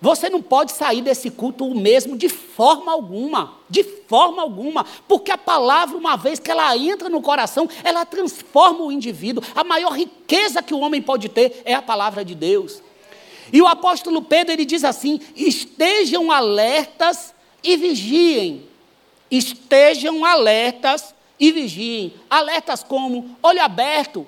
você 0.00 0.30
não 0.30 0.40
pode 0.40 0.72
sair 0.72 1.02
desse 1.02 1.30
culto 1.30 1.66
o 1.66 1.78
mesmo 1.78 2.16
de 2.16 2.30
forma 2.30 2.90
alguma, 2.92 3.58
de 3.68 3.84
forma 3.84 4.40
alguma, 4.40 4.86
porque 5.06 5.30
a 5.30 5.36
palavra, 5.36 5.98
uma 5.98 6.16
vez 6.16 6.38
que 6.38 6.50
ela 6.50 6.74
entra 6.74 7.10
no 7.10 7.20
coração, 7.20 7.68
ela 7.84 8.06
transforma 8.06 8.82
o 8.82 8.90
indivíduo. 8.90 9.44
A 9.54 9.62
maior 9.62 9.92
riqueza 9.92 10.62
que 10.62 10.72
o 10.72 10.80
homem 10.80 11.02
pode 11.02 11.28
ter 11.28 11.60
é 11.66 11.74
a 11.74 11.82
palavra 11.82 12.24
de 12.24 12.34
Deus. 12.34 12.82
E 13.52 13.60
o 13.60 13.66
apóstolo 13.66 14.22
Pedro 14.22 14.54
ele 14.54 14.64
diz 14.64 14.82
assim: 14.82 15.20
estejam 15.36 16.32
alertas 16.32 17.34
e 17.62 17.76
vigiem. 17.76 18.69
Estejam 19.30 20.24
alertas 20.24 21.14
e 21.38 21.52
vigiem. 21.52 22.12
Alertas 22.28 22.82
como 22.82 23.36
olho 23.42 23.62
aberto, 23.62 24.26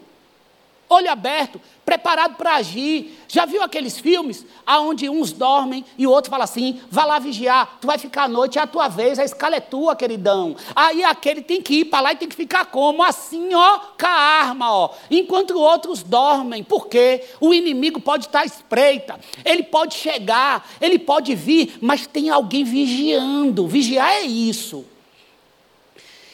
olho 0.88 1.10
aberto, 1.10 1.60
preparado 1.84 2.36
para 2.36 2.56
agir. 2.56 3.18
Já 3.28 3.44
viu 3.44 3.62
aqueles 3.62 3.98
filmes 3.98 4.46
onde 4.66 5.08
uns 5.08 5.32
dormem 5.32 5.84
e 5.98 6.06
o 6.06 6.10
outro 6.10 6.30
fala 6.30 6.44
assim: 6.44 6.80
vá 6.90 7.04
lá 7.04 7.18
vigiar, 7.18 7.78
tu 7.80 7.86
vai 7.86 7.98
ficar 7.98 8.24
à 8.24 8.28
noite, 8.28 8.58
é 8.58 8.62
a 8.62 8.66
tua 8.66 8.88
vez, 8.88 9.18
a 9.18 9.24
escala 9.24 9.56
é 9.56 9.60
tua, 9.60 9.96
queridão. 9.96 10.56
Aí 10.74 11.02
aquele 11.02 11.42
tem 11.42 11.60
que 11.60 11.80
ir 11.80 11.84
para 11.86 12.00
lá 12.00 12.12
e 12.12 12.16
tem 12.16 12.28
que 12.28 12.36
ficar 12.36 12.66
como? 12.66 13.02
Assim, 13.02 13.54
ó, 13.54 13.78
com 13.98 14.06
a 14.06 14.10
arma, 14.10 14.72
ó. 14.72 14.90
Enquanto 15.10 15.58
outros 15.58 16.02
dormem, 16.02 16.62
porque 16.62 17.24
o 17.40 17.52
inimigo 17.52 18.00
pode 18.00 18.26
estar 18.26 18.40
à 18.40 18.44
espreita, 18.44 19.18
ele 19.44 19.62
pode 19.62 19.94
chegar, 19.94 20.68
ele 20.80 20.98
pode 20.98 21.34
vir, 21.34 21.78
mas 21.80 22.06
tem 22.06 22.30
alguém 22.30 22.64
vigiando. 22.64 23.66
Vigiar 23.66 24.12
é 24.12 24.22
isso. 24.22 24.91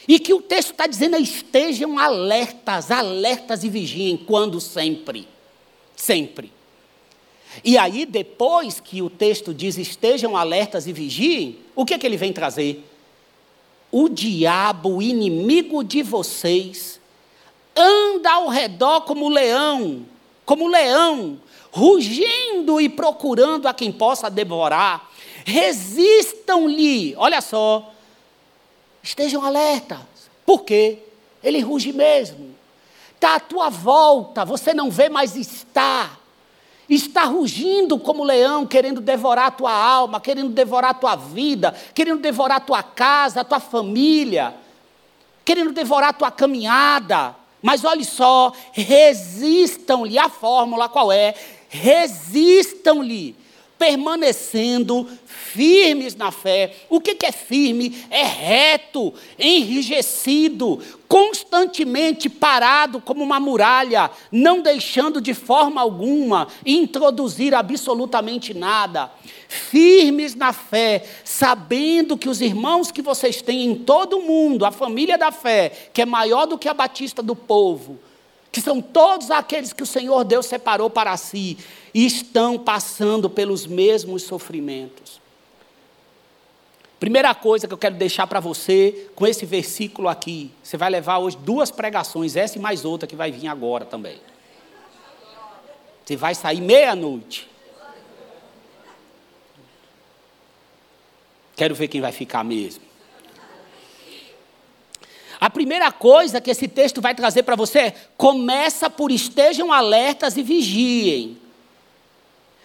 E 0.09 0.17
que 0.17 0.33
o 0.33 0.41
texto 0.41 0.71
está 0.71 0.87
dizendo 0.87 1.17
é 1.17 1.19
estejam 1.19 1.99
alertas, 1.99 2.89
alertas 2.89 3.63
e 3.63 3.69
vigiem 3.69 4.17
quando 4.17 4.59
sempre. 4.59 5.27
Sempre. 5.95 6.51
E 7.63 7.77
aí, 7.77 8.07
depois 8.07 8.79
que 8.79 9.03
o 9.03 9.09
texto 9.09 9.53
diz 9.53 9.77
estejam 9.77 10.35
alertas 10.35 10.87
e 10.87 10.93
vigiem, 10.93 11.59
o 11.75 11.85
que 11.85 11.93
é 11.93 11.99
que 11.99 12.07
ele 12.07 12.17
vem 12.17 12.33
trazer? 12.33 12.83
O 13.91 14.09
diabo, 14.09 14.95
o 14.95 15.01
inimigo 15.01 15.83
de 15.83 16.01
vocês, 16.01 16.99
anda 17.75 18.31
ao 18.31 18.47
redor 18.47 19.01
como 19.01 19.29
leão, 19.29 20.07
como 20.43 20.67
leão, 20.67 21.39
rugindo 21.69 22.81
e 22.81 22.89
procurando 22.89 23.67
a 23.67 23.75
quem 23.75 23.91
possa 23.91 24.27
devorar. 24.27 25.07
Resistam-lhe, 25.45 27.13
olha 27.15 27.41
só, 27.41 27.93
Estejam 29.01 29.43
alertas. 29.43 29.99
Por 30.45 30.63
quê? 30.63 30.99
Ele 31.43 31.59
ruge 31.59 31.93
mesmo. 31.93 32.55
Está 33.15 33.35
à 33.35 33.39
tua 33.39 33.69
volta, 33.69 34.45
você 34.45 34.73
não 34.73 34.89
vê, 34.89 35.09
mas 35.09 35.35
está. 35.35 36.17
Está 36.89 37.25
rugindo 37.25 37.99
como 37.99 38.23
leão, 38.23 38.65
querendo 38.65 38.99
devorar 38.99 39.47
a 39.47 39.51
tua 39.51 39.71
alma, 39.71 40.19
querendo 40.19 40.49
devorar 40.49 40.91
a 40.91 40.93
tua 40.93 41.15
vida, 41.15 41.75
querendo 41.93 42.19
devorar 42.19 42.57
a 42.57 42.61
tua 42.61 42.81
casa, 42.81 43.41
a 43.41 43.43
tua 43.43 43.59
família, 43.59 44.55
querendo 45.45 45.71
devorar 45.71 46.09
a 46.09 46.13
tua 46.13 46.31
caminhada. 46.31 47.35
Mas 47.61 47.83
olhe 47.83 48.05
só, 48.05 48.53
resistam-lhe. 48.71 50.17
A 50.17 50.29
fórmula 50.29 50.89
qual 50.89 51.11
é? 51.11 51.35
Resistam-lhe 51.69 53.35
permanecendo 53.79 55.07
firmes 55.25 56.13
na 56.13 56.31
fé. 56.31 56.75
O 56.89 56.99
que, 56.99 57.25
é 57.25 57.31
firme? 57.31 58.05
É 58.11 58.23
reto, 58.23 59.13
enrijecido, 59.39 60.79
constantemente 61.07 62.29
parado 62.29 63.01
como 63.01 63.23
uma 63.23 63.39
muralha, 63.39 64.11
não 64.31 64.61
deixando 64.61 65.21
de 65.21 65.33
forma 65.33 65.81
alguma 65.81 66.49
introduzir 66.65 67.55
absolutamente 67.55 68.53
nada. 68.53 69.09
Firmes 69.47 70.35
na 70.35 70.51
fé, 70.51 71.03
sabendo 71.23 72.17
que 72.17 72.29
os 72.29 72.41
irmãos 72.41 72.91
que 72.91 73.01
vocês 73.01 73.41
têm 73.41 73.65
em 73.65 73.75
todo 73.75 74.17
o 74.17 74.23
mundo, 74.23 74.65
a 74.65 74.71
família 74.71 75.17
da 75.17 75.31
fé, 75.31 75.89
que 75.93 76.01
é 76.01 76.05
maior 76.05 76.45
do 76.45 76.57
que 76.57 76.67
a 76.67 76.73
batista 76.73 77.23
do 77.23 77.35
povo, 77.35 77.97
que 78.51 78.61
são 78.61 78.81
todos 78.81 79.29
aqueles 79.31 79.73
que 79.73 79.83
o 79.83 79.85
Senhor 79.85 80.23
Deus 80.23 80.45
separou 80.45 80.89
para 80.89 81.15
si, 81.17 81.57
e 81.93 82.05
estão 82.05 82.57
passando 82.57 83.29
pelos 83.29 83.65
mesmos 83.65 84.23
sofrimentos. 84.23 85.19
Primeira 86.99 87.33
coisa 87.33 87.67
que 87.67 87.73
eu 87.73 87.77
quero 87.77 87.95
deixar 87.95 88.27
para 88.27 88.39
você 88.39 89.09
com 89.15 89.25
esse 89.25 89.45
versículo 89.45 90.09
aqui, 90.09 90.51
você 90.61 90.75
vai 90.75 90.89
levar 90.89 91.19
hoje 91.19 91.37
duas 91.37 91.71
pregações, 91.71 92.35
essa 92.35 92.57
e 92.57 92.61
mais 92.61 92.83
outra 92.83 93.07
que 93.07 93.15
vai 93.15 93.31
vir 93.31 93.47
agora 93.47 93.85
também. 93.85 94.19
Você 96.03 96.15
vai 96.15 96.35
sair 96.35 96.59
meia-noite. 96.59 97.47
Quero 101.55 101.75
ver 101.75 101.87
quem 101.87 102.01
vai 102.01 102.11
ficar 102.11 102.43
mesmo. 102.43 102.88
A 105.39 105.49
primeira 105.49 105.89
coisa 105.91 106.41
que 106.41 106.51
esse 106.51 106.67
texto 106.67 107.01
vai 107.01 107.15
trazer 107.15 107.43
para 107.43 107.55
você 107.55 107.79
é: 107.79 107.95
começa 108.17 108.89
por 108.89 109.11
estejam 109.11 109.71
alertas 109.71 110.35
e 110.35 110.43
vigiem. 110.43 111.37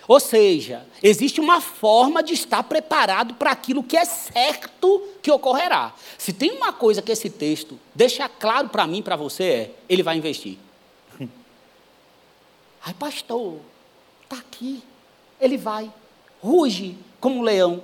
Ou 0.07 0.21
seja, 0.21 0.85
existe 1.03 1.41
uma 1.41 1.61
forma 1.61 2.23
de 2.23 2.35
estar 2.35 2.63
preparado 2.65 3.35
para 3.35 3.53
aquilo 3.53 3.83
que 3.83 3.97
é 3.97 4.05
certo 4.05 5.03
que 5.23 5.31
ocorrerá. 5.31 5.95
Se 6.19 6.33
tem 6.33 6.51
uma 6.51 6.73
coisa 6.73 7.01
que 7.01 7.13
esse 7.13 7.31
texto 7.31 7.79
deixa 7.95 8.29
claro 8.29 8.69
para 8.69 8.87
mim, 8.87 9.03
para 9.03 9.17
você, 9.17 9.45
é: 9.45 9.71
ele 9.89 10.03
vai 10.03 10.17
investir. 10.17 10.59
Ai, 12.85 12.95
pastor, 12.95 13.61
está 14.25 14.37
aqui. 14.37 14.83
Ele 15.41 15.57
vai, 15.57 15.91
ruge 16.43 16.97
como 17.21 17.39
um 17.39 17.43
leão. 17.43 17.83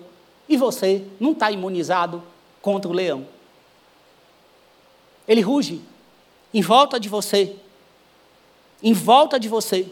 E 0.49 0.57
você 0.57 1.05
não 1.21 1.31
está 1.31 1.51
imunizado 1.53 2.23
contra 2.61 2.91
o 2.91 2.95
leão. 2.95 3.27
Ele 5.27 5.41
ruge 5.41 5.81
em 6.53 6.63
volta 6.63 6.99
de 6.99 7.09
você. 7.09 7.57
Em 8.83 8.93
volta 8.93 9.39
de 9.39 9.49
você. 9.49 9.87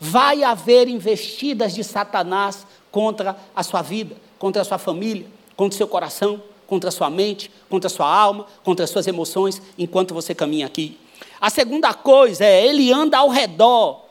Vai 0.00 0.44
haver 0.44 0.88
investidas 0.88 1.74
de 1.74 1.82
Satanás 1.82 2.66
contra 2.90 3.36
a 3.54 3.62
sua 3.62 3.82
vida, 3.82 4.16
contra 4.38 4.62
a 4.62 4.64
sua 4.64 4.78
família, 4.78 5.26
contra 5.56 5.74
o 5.74 5.78
seu 5.78 5.88
coração, 5.88 6.42
contra 6.66 6.88
a 6.88 6.92
sua 6.92 7.10
mente, 7.10 7.50
contra 7.68 7.88
a 7.88 7.90
sua 7.90 8.06
alma, 8.06 8.46
contra 8.62 8.84
as 8.84 8.90
suas 8.90 9.06
emoções, 9.06 9.60
enquanto 9.76 10.14
você 10.14 10.34
caminha 10.34 10.66
aqui. 10.66 10.98
A 11.40 11.50
segunda 11.50 11.94
coisa 11.94 12.44
é, 12.44 12.66
ele 12.66 12.92
anda 12.92 13.18
ao 13.18 13.28
redor. 13.28 14.04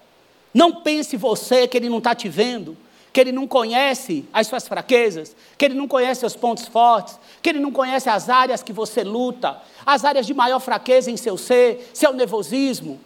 Não 0.53 0.81
pense 0.81 1.15
você 1.15 1.67
que 1.67 1.77
ele 1.77 1.89
não 1.89 1.99
está 1.99 2.15
te 2.15 2.27
vendo 2.27 2.75
que 3.17 3.21
ele 3.21 3.31
não 3.31 3.47
conhece 3.47 4.29
as 4.31 4.45
suas 4.45 4.67
fraquezas, 4.67 5.35
que 5.57 5.65
ele 5.65 5.73
não 5.73 5.87
conhece 5.87 6.19
seus 6.19 6.35
pontos 6.35 6.67
fortes, 6.67 7.17
que 7.41 7.49
ele 7.49 7.59
não 7.59 7.71
conhece 7.71 8.07
as 8.07 8.29
áreas 8.29 8.61
que 8.61 8.71
você 8.71 9.03
luta, 9.03 9.59
as 9.83 10.05
áreas 10.05 10.27
de 10.27 10.35
maior 10.35 10.59
fraqueza 10.59 11.09
em 11.09 11.17
seu 11.17 11.35
ser, 11.35 11.89
seu 11.95 12.13
nervosismo, 12.13 13.01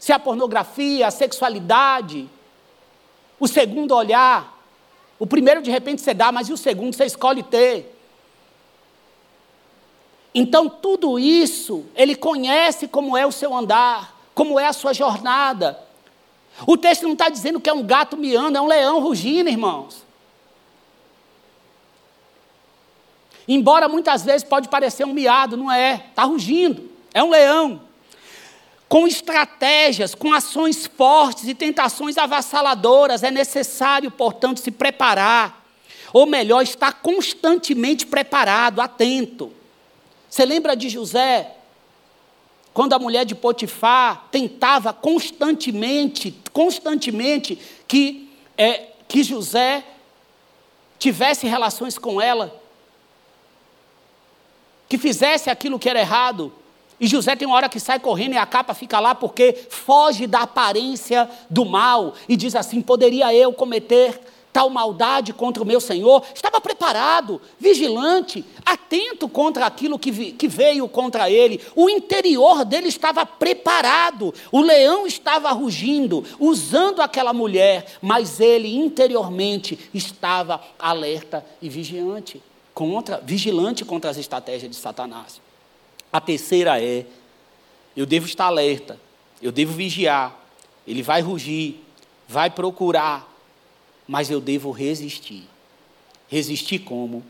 se 0.00 0.12
a 0.12 0.18
pornografia, 0.18 1.06
a 1.06 1.12
sexualidade, 1.12 2.28
o 3.38 3.46
segundo 3.46 3.94
olhar. 3.94 4.60
O 5.16 5.28
primeiro 5.28 5.62
de 5.62 5.70
repente 5.70 6.02
você 6.02 6.12
dá, 6.12 6.32
mas 6.32 6.48
e 6.48 6.52
o 6.52 6.56
segundo 6.56 6.96
você 6.96 7.04
escolhe 7.04 7.44
ter. 7.44 7.96
Então, 10.34 10.68
tudo 10.68 11.20
isso, 11.20 11.86
ele 11.94 12.16
conhece 12.16 12.88
como 12.88 13.16
é 13.16 13.24
o 13.24 13.30
seu 13.30 13.54
andar, 13.54 14.12
como 14.34 14.58
é 14.58 14.66
a 14.66 14.72
sua 14.72 14.92
jornada. 14.92 15.78
O 16.66 16.76
texto 16.76 17.02
não 17.02 17.12
está 17.12 17.28
dizendo 17.28 17.60
que 17.60 17.70
é 17.70 17.72
um 17.72 17.82
gato 17.82 18.16
miando, 18.16 18.58
é 18.58 18.60
um 18.60 18.66
leão 18.66 19.00
rugindo, 19.00 19.48
irmãos. 19.48 20.04
Embora 23.48 23.88
muitas 23.88 24.24
vezes 24.24 24.44
pode 24.44 24.68
parecer 24.68 25.04
um 25.04 25.12
miado, 25.12 25.56
não 25.56 25.70
é, 25.72 26.04
está 26.10 26.24
rugindo, 26.24 26.90
é 27.12 27.22
um 27.22 27.30
leão. 27.30 27.82
Com 28.88 29.06
estratégias, 29.06 30.14
com 30.14 30.32
ações 30.32 30.86
fortes 30.86 31.48
e 31.48 31.54
tentações 31.54 32.18
avassaladoras, 32.18 33.22
é 33.22 33.30
necessário, 33.30 34.10
portanto, 34.10 34.60
se 34.60 34.70
preparar. 34.70 35.64
Ou 36.12 36.26
melhor, 36.26 36.62
estar 36.62 36.94
constantemente 36.94 38.04
preparado, 38.04 38.80
atento. 38.80 39.52
Você 40.28 40.44
lembra 40.44 40.76
de 40.76 40.88
José? 40.88 41.56
Quando 42.72 42.92
a 42.92 42.98
mulher 42.98 43.24
de 43.24 43.34
Potifar 43.34 44.28
tentava 44.30 44.92
constantemente, 44.92 46.34
constantemente 46.52 47.58
que, 47.86 48.30
é, 48.56 48.88
que 49.08 49.22
José 49.22 49.84
tivesse 50.98 51.46
relações 51.46 51.98
com 51.98 52.20
ela, 52.20 52.54
que 54.88 54.98
fizesse 54.98 55.50
aquilo 55.50 55.78
que 55.78 55.88
era 55.88 56.00
errado. 56.00 56.52
E 57.00 57.06
José 57.06 57.34
tem 57.34 57.48
uma 57.48 57.56
hora 57.56 57.68
que 57.68 57.80
sai 57.80 57.98
correndo 57.98 58.34
e 58.34 58.38
a 58.38 58.44
capa 58.44 58.74
fica 58.74 59.00
lá 59.00 59.14
porque 59.14 59.52
foge 59.70 60.26
da 60.26 60.42
aparência 60.42 61.28
do 61.48 61.64
mal 61.64 62.14
e 62.28 62.36
diz 62.36 62.54
assim: 62.54 62.82
poderia 62.82 63.34
eu 63.34 63.52
cometer 63.52 64.20
tal 64.52 64.68
maldade 64.70 65.32
contra 65.32 65.62
o 65.62 65.66
meu 65.66 65.80
Senhor, 65.80 66.24
estava 66.34 66.60
preparado, 66.60 67.40
vigilante, 67.58 68.44
atento 68.64 69.28
contra 69.28 69.66
aquilo 69.66 69.98
que, 69.98 70.32
que 70.32 70.48
veio 70.48 70.88
contra 70.88 71.30
ele. 71.30 71.60
O 71.74 71.88
interior 71.88 72.64
dele 72.64 72.88
estava 72.88 73.24
preparado, 73.24 74.34
o 74.50 74.60
leão 74.60 75.06
estava 75.06 75.50
rugindo, 75.52 76.24
usando 76.38 77.00
aquela 77.00 77.32
mulher, 77.32 77.86
mas 78.02 78.40
ele 78.40 78.76
interiormente 78.76 79.78
estava 79.94 80.60
alerta 80.78 81.44
e 81.62 81.68
vigilante 81.68 82.42
contra, 82.74 83.18
vigilante 83.18 83.84
contra 83.84 84.10
as 84.10 84.16
estratégias 84.16 84.70
de 84.70 84.76
Satanás. 84.76 85.40
A 86.12 86.20
terceira 86.20 86.82
é: 86.82 87.06
eu 87.96 88.06
devo 88.06 88.26
estar 88.26 88.46
alerta, 88.46 88.98
eu 89.40 89.52
devo 89.52 89.72
vigiar, 89.72 90.36
ele 90.86 91.02
vai 91.02 91.20
rugir, 91.20 91.84
vai 92.26 92.50
procurar, 92.50 93.29
mas 94.10 94.28
eu 94.28 94.40
devo 94.40 94.72
resistir. 94.72 95.44
Resistir 96.26 96.80
como? 96.80 97.22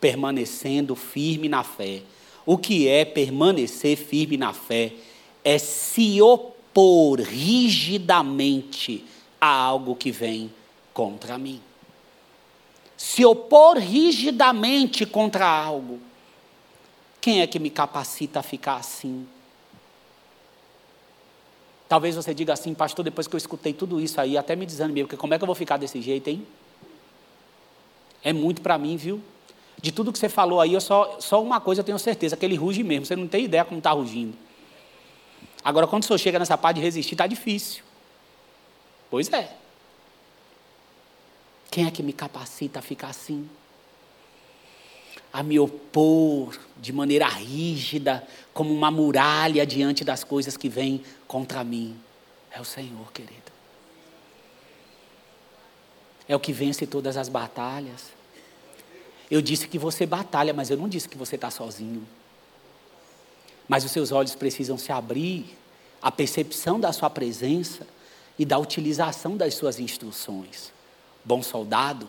Permanecendo 0.00 0.96
firme 0.96 1.48
na 1.48 1.62
fé. 1.62 2.02
O 2.44 2.58
que 2.58 2.88
é 2.88 3.04
permanecer 3.04 3.96
firme 3.96 4.36
na 4.36 4.52
fé? 4.52 4.94
É 5.44 5.58
se 5.58 6.20
opor 6.20 7.20
rigidamente 7.20 9.04
a 9.40 9.46
algo 9.46 9.94
que 9.94 10.10
vem 10.10 10.52
contra 10.92 11.38
mim. 11.38 11.60
Se 12.96 13.24
opor 13.24 13.78
rigidamente 13.78 15.06
contra 15.06 15.46
algo. 15.46 16.00
Quem 17.20 17.42
é 17.42 17.46
que 17.46 17.60
me 17.60 17.70
capacita 17.70 18.40
a 18.40 18.42
ficar 18.42 18.74
assim? 18.74 19.24
Talvez 21.88 22.16
você 22.16 22.32
diga 22.32 22.52
assim, 22.52 22.74
pastor, 22.74 23.04
depois 23.04 23.26
que 23.26 23.34
eu 23.34 23.38
escutei 23.38 23.72
tudo 23.72 24.00
isso 24.00 24.20
aí, 24.20 24.38
até 24.38 24.56
me 24.56 24.64
desanimei, 24.64 25.04
porque 25.04 25.16
como 25.16 25.34
é 25.34 25.38
que 25.38 25.44
eu 25.44 25.46
vou 25.46 25.54
ficar 25.54 25.76
desse 25.76 26.00
jeito, 26.00 26.28
hein? 26.28 26.46
É 28.22 28.32
muito 28.32 28.62
para 28.62 28.78
mim, 28.78 28.96
viu? 28.96 29.22
De 29.80 29.92
tudo 29.92 30.10
que 30.12 30.18
você 30.18 30.28
falou 30.30 30.60
aí, 30.60 30.72
eu 30.72 30.80
só, 30.80 31.18
só 31.20 31.42
uma 31.42 31.60
coisa 31.60 31.80
eu 31.82 31.84
tenho 31.84 31.98
certeza, 31.98 32.36
que 32.36 32.44
ele 32.44 32.56
ruge 32.56 32.82
mesmo. 32.82 33.04
Você 33.04 33.14
não 33.14 33.28
tem 33.28 33.44
ideia 33.44 33.64
como 33.64 33.78
está 33.78 33.90
rugindo. 33.90 34.34
Agora, 35.62 35.86
quando 35.86 36.02
o 36.02 36.06
senhor 36.06 36.18
chega 36.18 36.38
nessa 36.38 36.56
parte 36.56 36.76
de 36.76 36.82
resistir, 36.82 37.14
está 37.14 37.26
difícil. 37.26 37.84
Pois 39.10 39.30
é. 39.30 39.54
Quem 41.70 41.86
é 41.86 41.90
que 41.90 42.02
me 42.02 42.12
capacita 42.12 42.78
a 42.78 42.82
ficar 42.82 43.08
assim? 43.08 43.48
A 45.34 45.42
me 45.42 45.58
opor 45.58 46.56
de 46.80 46.92
maneira 46.92 47.26
rígida, 47.26 48.24
como 48.52 48.72
uma 48.72 48.88
muralha 48.88 49.66
diante 49.66 50.04
das 50.04 50.22
coisas 50.22 50.56
que 50.56 50.68
vêm 50.68 51.02
contra 51.26 51.64
mim. 51.64 51.98
É 52.52 52.60
o 52.60 52.64
Senhor, 52.64 53.12
querido. 53.12 53.52
É 56.28 56.36
o 56.36 56.40
que 56.40 56.52
vence 56.52 56.86
todas 56.86 57.16
as 57.16 57.28
batalhas. 57.28 58.12
Eu 59.28 59.42
disse 59.42 59.66
que 59.66 59.76
você 59.76 60.06
batalha, 60.06 60.54
mas 60.54 60.70
eu 60.70 60.76
não 60.76 60.88
disse 60.88 61.08
que 61.08 61.18
você 61.18 61.34
está 61.34 61.50
sozinho. 61.50 62.06
Mas 63.66 63.84
os 63.84 63.90
seus 63.90 64.12
olhos 64.12 64.36
precisam 64.36 64.78
se 64.78 64.92
abrir 64.92 65.58
à 66.00 66.12
percepção 66.12 66.78
da 66.78 66.92
sua 66.92 67.10
presença 67.10 67.84
e 68.38 68.44
da 68.44 68.56
utilização 68.56 69.36
das 69.36 69.54
suas 69.54 69.80
instruções. 69.80 70.72
Bom 71.24 71.42
soldado 71.42 72.08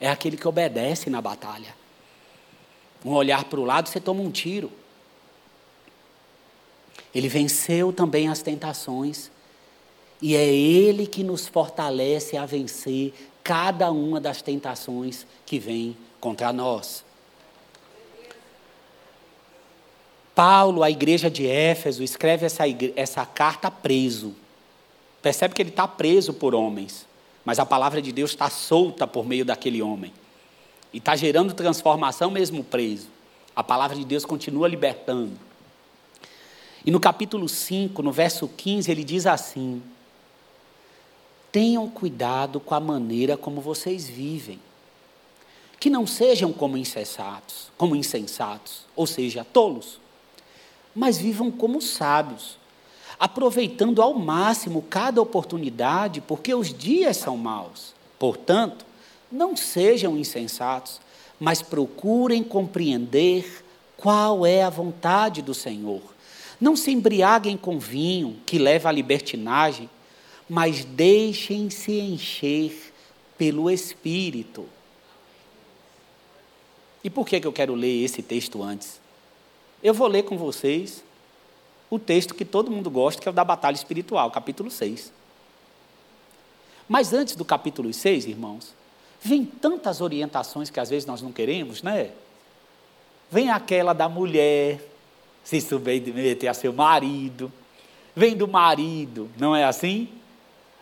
é 0.00 0.10
aquele 0.10 0.36
que 0.36 0.48
obedece 0.48 1.08
na 1.08 1.20
batalha. 1.20 1.83
Um 3.04 3.12
olhar 3.12 3.44
para 3.44 3.60
o 3.60 3.64
lado, 3.64 3.88
você 3.88 4.00
toma 4.00 4.22
um 4.22 4.30
tiro. 4.30 4.72
Ele 7.14 7.28
venceu 7.28 7.92
também 7.92 8.28
as 8.28 8.42
tentações. 8.42 9.30
E 10.22 10.34
é 10.34 10.44
Ele 10.44 11.06
que 11.06 11.22
nos 11.22 11.46
fortalece 11.46 12.36
a 12.36 12.46
vencer 12.46 13.12
cada 13.42 13.90
uma 13.90 14.20
das 14.20 14.40
tentações 14.40 15.26
que 15.44 15.58
vem 15.58 15.96
contra 16.18 16.52
nós. 16.52 17.04
Paulo, 20.34 20.82
a 20.82 20.90
igreja 20.90 21.30
de 21.30 21.46
Éfeso, 21.46 22.02
escreve 22.02 22.46
essa, 22.46 22.64
essa 22.96 23.24
carta 23.24 23.70
preso. 23.70 24.34
Percebe 25.22 25.54
que 25.54 25.62
ele 25.62 25.70
está 25.70 25.86
preso 25.86 26.34
por 26.34 26.54
homens, 26.54 27.06
mas 27.44 27.58
a 27.58 27.66
palavra 27.66 28.02
de 28.02 28.10
Deus 28.10 28.30
está 28.30 28.50
solta 28.50 29.06
por 29.06 29.24
meio 29.24 29.44
daquele 29.44 29.80
homem. 29.80 30.12
E 30.94 30.98
está 30.98 31.16
gerando 31.16 31.52
transformação 31.52 32.30
mesmo 32.30 32.62
preso. 32.62 33.08
A 33.54 33.64
palavra 33.64 33.96
de 33.96 34.04
Deus 34.04 34.24
continua 34.24 34.68
libertando. 34.68 35.32
E 36.86 36.90
no 36.92 37.00
capítulo 37.00 37.48
5, 37.48 38.00
no 38.00 38.12
verso 38.12 38.46
15, 38.46 38.92
ele 38.92 39.02
diz 39.02 39.26
assim: 39.26 39.82
Tenham 41.50 41.90
cuidado 41.90 42.60
com 42.60 42.76
a 42.76 42.80
maneira 42.80 43.36
como 43.36 43.60
vocês 43.60 44.08
vivem. 44.08 44.60
Que 45.80 45.90
não 45.90 46.06
sejam 46.06 46.52
como 46.52 46.76
insensatos, 46.76 47.72
como 47.76 47.96
insensatos, 47.96 48.86
ou 48.94 49.04
seja, 49.04 49.44
tolos, 49.44 49.98
mas 50.94 51.18
vivam 51.18 51.50
como 51.50 51.82
sábios, 51.82 52.56
aproveitando 53.18 54.00
ao 54.00 54.14
máximo 54.14 54.80
cada 54.80 55.20
oportunidade, 55.20 56.20
porque 56.20 56.54
os 56.54 56.72
dias 56.72 57.16
são 57.16 57.36
maus. 57.36 57.94
Portanto, 58.16 58.86
não 59.34 59.56
sejam 59.56 60.16
insensatos, 60.16 61.00
mas 61.40 61.60
procurem 61.60 62.42
compreender 62.42 63.64
qual 63.96 64.46
é 64.46 64.62
a 64.62 64.70
vontade 64.70 65.42
do 65.42 65.52
Senhor. 65.52 66.00
Não 66.60 66.76
se 66.76 66.92
embriaguem 66.92 67.56
com 67.56 67.78
vinho, 67.78 68.38
que 68.46 68.58
leva 68.58 68.88
à 68.88 68.92
libertinagem, 68.92 69.90
mas 70.48 70.84
deixem-se 70.84 71.98
encher 71.98 72.92
pelo 73.36 73.68
Espírito. 73.68 74.66
E 77.02 77.10
por 77.10 77.26
que, 77.26 77.40
que 77.40 77.46
eu 77.46 77.52
quero 77.52 77.74
ler 77.74 78.04
esse 78.04 78.22
texto 78.22 78.62
antes? 78.62 79.00
Eu 79.82 79.92
vou 79.92 80.06
ler 80.06 80.22
com 80.22 80.38
vocês 80.38 81.02
o 81.90 81.98
texto 81.98 82.34
que 82.34 82.44
todo 82.44 82.70
mundo 82.70 82.88
gosta, 82.88 83.20
que 83.20 83.28
é 83.28 83.30
o 83.30 83.34
da 83.34 83.44
batalha 83.44 83.74
espiritual, 83.74 84.30
capítulo 84.30 84.70
6. 84.70 85.12
Mas 86.88 87.12
antes 87.12 87.34
do 87.34 87.44
capítulo 87.44 87.92
6, 87.92 88.26
irmãos, 88.26 88.74
vem 89.24 89.42
tantas 89.42 90.02
orientações 90.02 90.68
que 90.68 90.78
às 90.78 90.90
vezes 90.90 91.06
nós 91.06 91.22
não 91.22 91.32
queremos, 91.32 91.82
né? 91.82 92.10
Vem 93.30 93.50
aquela 93.50 93.94
da 93.94 94.06
mulher, 94.06 94.78
se 95.42 95.62
submeter 95.62 96.50
a 96.50 96.54
seu 96.54 96.74
marido. 96.74 97.50
Vem 98.14 98.36
do 98.36 98.46
marido, 98.46 99.30
não 99.38 99.56
é 99.56 99.64
assim? 99.64 100.08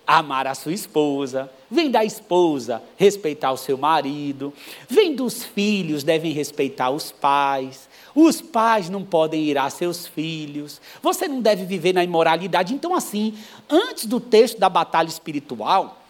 Amar 0.05 0.49
a 0.49 0.57
sua 0.57 0.73
esposa. 0.73 1.49
Vem 1.71 1.89
da 1.89 2.05
esposa, 2.05 2.83
respeitar 2.97 3.53
o 3.53 3.57
seu 3.57 3.79
marido. 3.79 4.53
Vem 4.89 5.15
dos 5.15 5.45
filhos, 5.45 6.03
devem 6.03 6.33
respeitar 6.33 6.91
os 6.91 7.13
pais. 7.13 7.89
Os 8.13 8.43
pais 8.43 8.91
não 8.91 9.05
podem 9.05 9.45
ir 9.45 9.57
a 9.57 9.71
seus 9.71 10.05
filhos. 10.07 10.81
Você 11.01 11.29
não 11.29 11.41
deve 11.41 11.65
viver 11.65 11.95
na 11.95 12.03
imoralidade. 12.03 12.75
Então, 12.75 12.93
assim, 12.93 13.39
antes 13.71 14.05
do 14.05 14.19
texto 14.19 14.59
da 14.59 14.69
batalha 14.69 15.09
espiritual, 15.09 16.03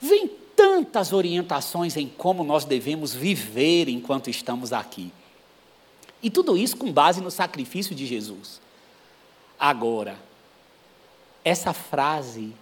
vem 0.00 0.43
tantas 0.56 1.12
orientações 1.12 1.96
em 1.96 2.08
como 2.08 2.44
nós 2.44 2.64
devemos 2.64 3.14
viver 3.14 3.88
enquanto 3.88 4.30
estamos 4.30 4.72
aqui. 4.72 5.12
E 6.22 6.30
tudo 6.30 6.56
isso 6.56 6.76
com 6.76 6.90
base 6.90 7.20
no 7.20 7.30
sacrifício 7.30 7.94
de 7.94 8.06
Jesus. 8.06 8.60
Agora, 9.58 10.18
essa 11.44 11.72
frase 11.72 12.52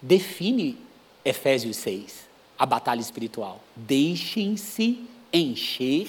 define 0.00 0.78
Efésios 1.24 1.76
6, 1.78 2.28
a 2.56 2.64
batalha 2.64 3.00
espiritual. 3.00 3.60
Deixem-se 3.74 5.00
encher 5.32 6.08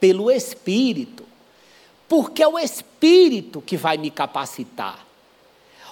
pelo 0.00 0.30
Espírito, 0.30 1.24
porque 2.08 2.42
é 2.42 2.48
o 2.48 2.58
Espírito 2.58 3.62
que 3.62 3.76
vai 3.76 3.96
me 3.96 4.10
capacitar. 4.10 5.06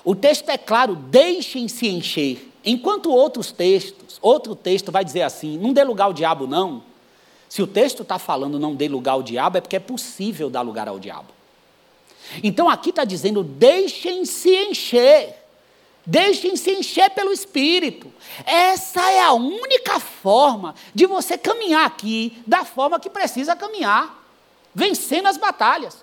O 0.04 0.16
texto 0.16 0.48
é 0.48 0.58
claro, 0.58 0.96
deixem-se 0.96 1.86
encher. 1.86 2.49
Enquanto 2.64 3.10
outros 3.10 3.50
textos, 3.52 4.18
outro 4.20 4.54
texto 4.54 4.92
vai 4.92 5.04
dizer 5.04 5.22
assim: 5.22 5.58
não 5.58 5.72
dê 5.72 5.82
lugar 5.82 6.06
ao 6.06 6.12
diabo, 6.12 6.46
não. 6.46 6.82
Se 7.48 7.62
o 7.62 7.66
texto 7.66 8.02
está 8.02 8.18
falando 8.18 8.60
não 8.60 8.74
dê 8.74 8.86
lugar 8.86 9.12
ao 9.12 9.22
diabo, 9.22 9.58
é 9.58 9.60
porque 9.60 9.76
é 9.76 9.80
possível 9.80 10.48
dar 10.48 10.60
lugar 10.60 10.86
ao 10.88 10.98
diabo. 10.98 11.28
Então 12.42 12.68
aqui 12.68 12.90
está 12.90 13.04
dizendo: 13.04 13.42
deixem-se 13.42 14.50
encher. 14.50 15.36
Deixem-se 16.06 16.70
encher 16.70 17.10
pelo 17.10 17.32
Espírito. 17.32 18.10
Essa 18.46 19.10
é 19.10 19.20
a 19.20 19.32
única 19.32 20.00
forma 20.00 20.74
de 20.94 21.06
você 21.06 21.36
caminhar 21.36 21.86
aqui 21.86 22.42
da 22.46 22.64
forma 22.64 22.98
que 22.98 23.10
precisa 23.10 23.54
caminhar, 23.54 24.24
vencendo 24.74 25.26
as 25.26 25.36
batalhas, 25.36 26.02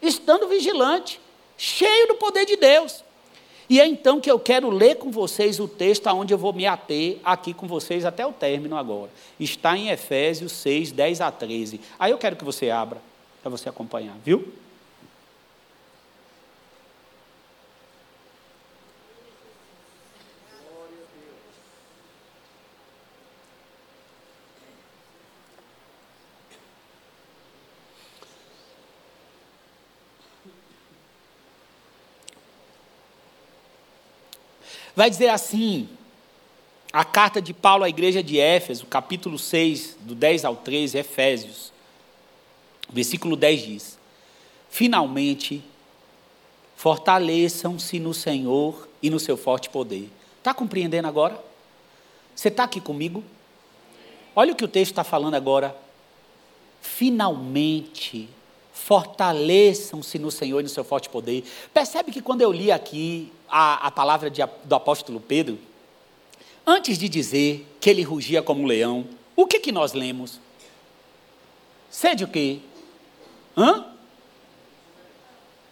estando 0.00 0.46
vigilante, 0.46 1.20
cheio 1.56 2.08
do 2.08 2.16
poder 2.16 2.44
de 2.44 2.56
Deus. 2.56 3.02
E 3.70 3.78
é 3.80 3.86
então 3.86 4.20
que 4.20 4.28
eu 4.28 4.40
quero 4.40 4.68
ler 4.68 4.96
com 4.96 5.12
vocês 5.12 5.60
o 5.60 5.68
texto 5.68 6.08
aonde 6.08 6.34
eu 6.34 6.38
vou 6.38 6.52
me 6.52 6.66
ater 6.66 7.18
aqui 7.24 7.54
com 7.54 7.68
vocês 7.68 8.04
até 8.04 8.26
o 8.26 8.32
término 8.32 8.76
agora. 8.76 9.10
Está 9.38 9.78
em 9.78 9.90
Efésios 9.90 10.50
6, 10.50 10.90
10 10.90 11.20
a 11.20 11.30
13. 11.30 11.80
Aí 11.96 12.10
eu 12.10 12.18
quero 12.18 12.34
que 12.34 12.44
você 12.44 12.68
abra 12.68 13.00
para 13.40 13.48
você 13.48 13.68
acompanhar, 13.68 14.16
viu? 14.24 14.52
Vai 35.00 35.08
dizer 35.08 35.30
assim, 35.30 35.88
a 36.92 37.06
carta 37.06 37.40
de 37.40 37.54
Paulo 37.54 37.84
à 37.84 37.88
igreja 37.88 38.22
de 38.22 38.38
Éfeso, 38.38 38.84
capítulo 38.84 39.38
6, 39.38 39.96
do 40.02 40.14
10 40.14 40.44
ao 40.44 40.54
13, 40.54 40.98
Efésios. 40.98 41.72
Versículo 42.86 43.34
10 43.34 43.62
diz: 43.62 43.98
Finalmente, 44.68 45.64
fortaleçam-se 46.76 47.98
no 47.98 48.12
Senhor 48.12 48.86
e 49.02 49.08
no 49.08 49.18
seu 49.18 49.38
forte 49.38 49.70
poder. 49.70 50.10
Está 50.36 50.52
compreendendo 50.52 51.08
agora? 51.08 51.42
Você 52.36 52.48
está 52.48 52.64
aqui 52.64 52.78
comigo? 52.78 53.24
Olha 54.36 54.52
o 54.52 54.54
que 54.54 54.66
o 54.66 54.68
texto 54.68 54.92
está 54.92 55.02
falando 55.02 55.32
agora. 55.32 55.74
Finalmente, 56.82 58.28
fortaleçam-se 58.74 60.18
no 60.18 60.30
Senhor 60.30 60.60
e 60.60 60.64
no 60.64 60.68
seu 60.68 60.84
forte 60.84 61.08
poder. 61.08 61.42
Percebe 61.72 62.12
que 62.12 62.20
quando 62.20 62.42
eu 62.42 62.52
li 62.52 62.70
aqui 62.70 63.32
a, 63.50 63.88
a 63.88 63.90
palavra 63.90 64.30
de, 64.30 64.40
do 64.64 64.74
apóstolo 64.74 65.20
Pedro, 65.20 65.58
antes 66.66 66.96
de 66.96 67.08
dizer 67.08 67.66
que 67.80 67.90
ele 67.90 68.02
rugia 68.02 68.42
como 68.42 68.62
um 68.62 68.66
leão, 68.66 69.06
o 69.34 69.46
que, 69.46 69.58
que 69.58 69.72
nós 69.72 69.92
lemos? 69.92 70.38
Sede 71.90 72.24
o 72.24 72.28
quê? 72.28 72.60
Hã? 73.56 73.86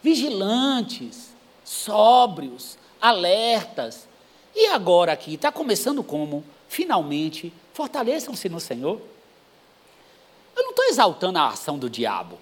Vigilantes, 0.02 1.30
sóbrios, 1.64 2.76
alertas. 3.00 4.08
E 4.54 4.66
agora 4.66 5.12
aqui, 5.12 5.34
está 5.34 5.52
começando 5.52 6.02
como? 6.02 6.44
Finalmente, 6.68 7.52
fortaleçam-se 7.72 8.48
no 8.48 8.58
Senhor. 8.58 9.00
Eu 10.56 10.62
não 10.64 10.70
estou 10.70 10.84
exaltando 10.86 11.38
a 11.38 11.48
ação 11.48 11.78
do 11.78 11.88
diabo. 11.88 12.38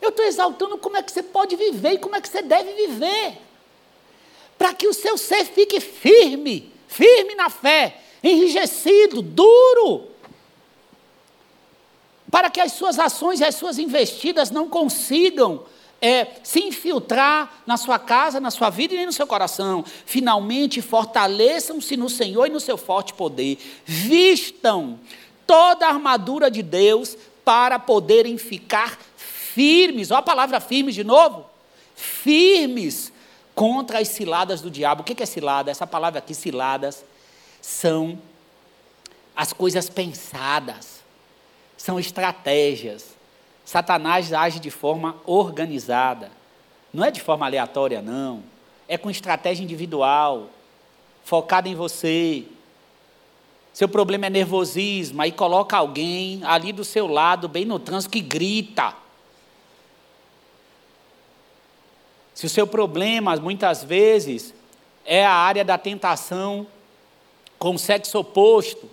Eu 0.00 0.08
estou 0.08 0.24
exaltando 0.24 0.78
como 0.78 0.96
é 0.96 1.02
que 1.02 1.12
você 1.12 1.22
pode 1.22 1.56
viver 1.56 1.92
e 1.92 1.98
como 1.98 2.16
é 2.16 2.20
que 2.20 2.28
você 2.28 2.42
deve 2.42 2.72
viver 2.72 3.43
para 4.58 4.72
que 4.74 4.86
o 4.86 4.94
seu 4.94 5.16
ser 5.16 5.44
fique 5.44 5.80
firme, 5.80 6.72
firme 6.88 7.34
na 7.34 7.50
fé, 7.50 8.00
enrijecido, 8.22 9.20
duro, 9.20 10.08
para 12.30 12.50
que 12.50 12.60
as 12.60 12.72
suas 12.72 12.98
ações 12.98 13.40
e 13.40 13.44
as 13.44 13.54
suas 13.54 13.78
investidas 13.78 14.50
não 14.50 14.68
consigam 14.68 15.64
é, 16.00 16.26
se 16.42 16.60
infiltrar 16.60 17.62
na 17.66 17.76
sua 17.76 17.98
casa, 17.98 18.40
na 18.40 18.50
sua 18.50 18.68
vida 18.68 18.92
e 18.92 18.96
nem 18.96 19.06
no 19.06 19.12
seu 19.12 19.26
coração. 19.26 19.84
Finalmente, 20.04 20.82
fortaleçam-se 20.82 21.96
no 21.96 22.10
Senhor 22.10 22.46
e 22.46 22.50
no 22.50 22.60
seu 22.60 22.76
forte 22.76 23.14
poder. 23.14 23.56
Vistam 23.86 24.98
toda 25.46 25.86
a 25.86 25.90
armadura 25.90 26.50
de 26.50 26.62
Deus 26.62 27.16
para 27.44 27.78
poderem 27.78 28.36
ficar 28.36 28.98
firmes. 29.16 30.10
Olha 30.10 30.18
a 30.18 30.22
palavra 30.22 30.60
firmes 30.60 30.94
de 30.94 31.04
novo. 31.04 31.46
Firmes 31.94 33.12
contra 33.54 34.00
as 34.00 34.08
ciladas 34.08 34.60
do 34.60 34.70
diabo. 34.70 35.02
O 35.02 35.04
que 35.04 35.22
é 35.22 35.26
cilada? 35.26 35.70
Essa 35.70 35.86
palavra 35.86 36.18
aqui, 36.18 36.34
ciladas, 36.34 37.04
são 37.60 38.18
as 39.34 39.52
coisas 39.52 39.88
pensadas, 39.88 41.02
são 41.76 41.98
estratégias. 41.98 43.14
Satanás 43.64 44.32
age 44.32 44.60
de 44.60 44.70
forma 44.70 45.16
organizada, 45.24 46.30
não 46.92 47.04
é 47.04 47.10
de 47.10 47.20
forma 47.20 47.46
aleatória, 47.46 48.02
não. 48.02 48.42
É 48.86 48.98
com 48.98 49.10
estratégia 49.10 49.64
individual, 49.64 50.50
focada 51.24 51.68
em 51.68 51.74
você. 51.74 52.44
Seu 53.72 53.88
problema 53.88 54.26
é 54.26 54.30
nervosismo, 54.30 55.22
aí 55.22 55.32
coloca 55.32 55.76
alguém 55.76 56.40
ali 56.44 56.72
do 56.72 56.84
seu 56.84 57.06
lado, 57.06 57.48
bem 57.48 57.64
no 57.64 57.78
trânsito, 57.78 58.12
que 58.12 58.20
grita. 58.20 58.94
Se 62.34 62.46
o 62.46 62.48
seu 62.48 62.66
problema, 62.66 63.36
muitas 63.36 63.84
vezes, 63.84 64.52
é 65.04 65.24
a 65.24 65.32
área 65.32 65.64
da 65.64 65.78
tentação 65.78 66.66
com 67.58 67.76
o 67.76 67.78
sexo 67.78 68.18
oposto, 68.18 68.90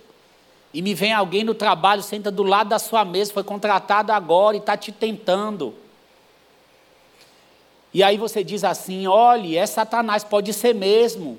e 0.72 0.80
me 0.80 0.94
vem 0.94 1.12
alguém 1.12 1.44
no 1.44 1.54
trabalho, 1.54 2.02
senta 2.02 2.30
do 2.30 2.42
lado 2.42 2.68
da 2.68 2.78
sua 2.78 3.04
mesa, 3.04 3.32
foi 3.32 3.44
contratado 3.44 4.12
agora 4.12 4.56
e 4.56 4.60
está 4.60 4.76
te 4.76 4.90
tentando. 4.90 5.74
E 7.92 8.02
aí 8.02 8.16
você 8.16 8.42
diz 8.42 8.64
assim: 8.64 9.06
olhe, 9.06 9.56
é 9.56 9.66
Satanás, 9.66 10.24
pode 10.24 10.52
ser 10.52 10.74
mesmo. 10.74 11.38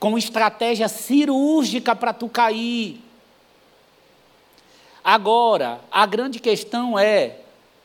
Com 0.00 0.18
estratégia 0.18 0.88
cirúrgica 0.88 1.94
para 1.94 2.12
tu 2.12 2.28
cair. 2.28 3.00
Agora, 5.04 5.80
a 5.90 6.04
grande 6.04 6.40
questão 6.40 6.98
é: 6.98 7.36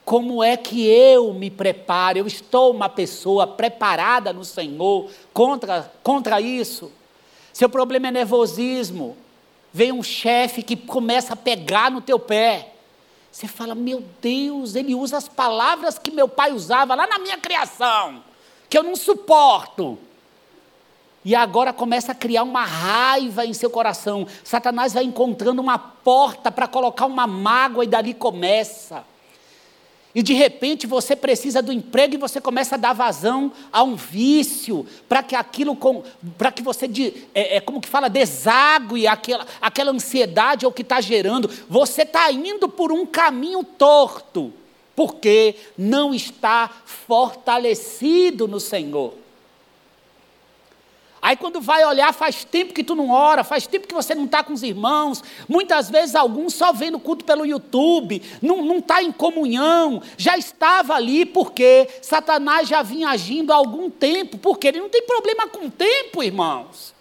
como 0.06 0.44
é 0.44 0.58
que 0.58 0.86
eu 0.86 1.34
me 1.34 1.50
preparo? 1.50 2.18
Eu 2.18 2.28
estou 2.28 2.72
uma 2.72 2.90
pessoa 2.90 3.48
preparada 3.48 4.34
no 4.34 4.44
Senhor 4.44 5.10
contra, 5.34 5.92
contra 6.04 6.42
isso? 6.42 6.92
Seu 7.54 7.70
problema 7.70 8.08
é 8.08 8.12
nervosismo. 8.12 9.16
Vem 9.72 9.92
um 9.92 10.04
chefe 10.04 10.62
que 10.62 10.76
começa 10.76 11.34
a 11.34 11.38
pegar 11.38 11.90
no 11.90 12.02
teu 12.02 12.20
pé. 12.20 12.74
Você 13.32 13.48
fala, 13.48 13.74
meu 13.74 14.04
Deus, 14.22 14.76
ele 14.76 14.94
usa 14.94 15.18
as 15.18 15.28
palavras 15.28 15.98
que 15.98 16.12
meu 16.12 16.28
pai 16.28 16.52
usava 16.52 16.94
lá 16.94 17.08
na 17.08 17.18
minha 17.18 17.38
criação, 17.38 18.24
que 18.70 18.78
eu 18.78 18.84
não 18.84 18.96
suporto. 18.96 19.98
E 21.26 21.34
agora 21.34 21.72
começa 21.72 22.12
a 22.12 22.16
criar 22.16 22.44
uma 22.44 22.66
raiva 22.66 23.46
em 23.46 23.54
seu 23.54 23.70
coração. 23.70 24.28
Satanás 24.44 24.94
vai 24.94 25.06
encontrando 25.06 25.62
uma 25.62 25.80
porta 25.80 26.52
para 26.52 26.68
colocar 26.68 27.06
uma 27.06 27.26
mágoa 27.26 27.86
e 27.86 27.88
dali 27.88 28.14
começa. 28.14 29.04
E 30.16 30.22
de 30.22 30.34
repente 30.34 30.86
você 30.86 31.16
precisa 31.16 31.62
do 31.62 31.74
emprego 31.74 32.14
e 32.14 32.20
você 32.20 32.40
começa 32.40 32.76
a 32.76 32.78
dar 32.78 32.94
vazão 32.94 33.52
a 33.72 33.82
um 33.82 33.96
vício, 33.96 34.86
para 35.10 35.24
que 35.24 35.36
aquilo, 35.36 35.76
para 36.38 36.52
que 36.52 36.62
você, 36.62 36.90
é, 37.34 37.58
é, 37.58 37.60
como 37.60 37.82
que 37.82 37.90
fala, 37.90 38.10
desague 38.10 39.08
aquela, 39.08 39.48
aquela 39.60 39.92
ansiedade 39.92 40.66
é 40.66 40.68
o 40.68 40.72
que 40.72 40.84
está 40.84 41.02
gerando. 41.02 41.50
Você 41.68 42.04
está 42.04 42.32
indo 42.32 42.70
por 42.70 42.92
um 42.92 43.06
caminho 43.08 43.64
torto, 43.64 44.54
porque 44.96 45.56
não 45.76 46.14
está 46.14 46.70
fortalecido 46.86 48.48
no 48.48 48.60
Senhor. 48.60 49.23
Aí 51.24 51.38
quando 51.38 51.62
vai 51.62 51.86
olhar, 51.86 52.14
faz 52.14 52.44
tempo 52.44 52.74
que 52.74 52.84
tu 52.84 52.96
não 52.96 53.10
ora, 53.10 53.46
faz 53.46 53.66
tempo 53.66 53.88
que 53.88 53.94
você 53.94 54.14
não 54.14 54.26
está 54.26 54.44
com 54.44 54.52
os 54.52 54.62
irmãos. 54.62 55.24
Muitas 55.48 55.90
vezes 55.90 56.16
alguns 56.16 56.54
só 56.54 56.74
vendo 56.74 57.00
culto 57.00 57.24
pelo 57.24 57.46
YouTube, 57.46 58.22
não 58.42 58.80
está 58.80 59.02
em 59.02 59.10
comunhão, 59.10 60.04
já 60.18 60.38
estava 60.38 60.96
ali 60.96 61.26
porque 61.26 61.88
Satanás 62.02 62.68
já 62.68 62.82
vinha 62.82 63.08
agindo 63.08 63.54
há 63.54 63.56
algum 63.56 63.90
tempo, 63.90 64.38
porque 64.38 64.68
ele 64.68 64.82
não 64.82 64.90
tem 64.90 65.04
problema 65.04 65.48
com 65.48 65.68
o 65.68 65.72
tempo, 65.72 66.22
irmãos. 66.22 66.94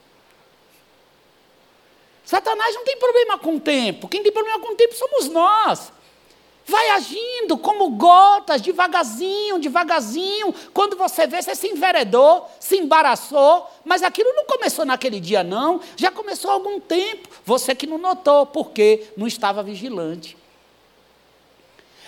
Satanás 2.24 2.76
não 2.76 2.85
tem 2.85 2.96
problema 2.96 3.37
com 3.38 3.56
o 3.56 3.61
tempo, 3.61 4.06
quem 4.06 4.22
tem 4.22 4.30
problema 4.30 4.61
com 4.61 4.72
o 4.72 4.76
tempo 4.76 4.94
somos 4.94 5.28
nós. 5.30 5.92
Vai 6.66 6.90
agindo 6.90 7.59
como 7.59 7.90
gotas, 7.90 8.61
devagarzinho, 8.61 9.59
devagarzinho. 9.59 10.55
Quando 10.72 10.96
você 10.96 11.27
vê, 11.27 11.42
você 11.42 11.55
se 11.55 11.68
enveredou, 11.68 12.48
se 12.61 12.77
embaraçou. 12.77 13.68
Mas 13.85 14.03
aquilo 14.03 14.33
não 14.35 14.44
começou 14.44 14.85
naquele 14.85 15.18
dia, 15.18 15.42
não. 15.42 15.81
Já 15.96 16.11
começou 16.11 16.51
há 16.51 16.55
algum 16.55 16.79
tempo. 16.79 17.29
Você 17.44 17.75
que 17.75 17.87
não 17.87 17.98
notou, 17.98 18.46
porque 18.46 19.09
não 19.16 19.27
estava 19.27 19.62
vigilante. 19.62 20.37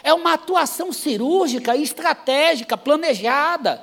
É 0.05 0.13
uma 0.13 0.35
atuação 0.35 0.93
cirúrgica, 0.93 1.77
estratégica, 1.77 2.77
planejada. 2.77 3.83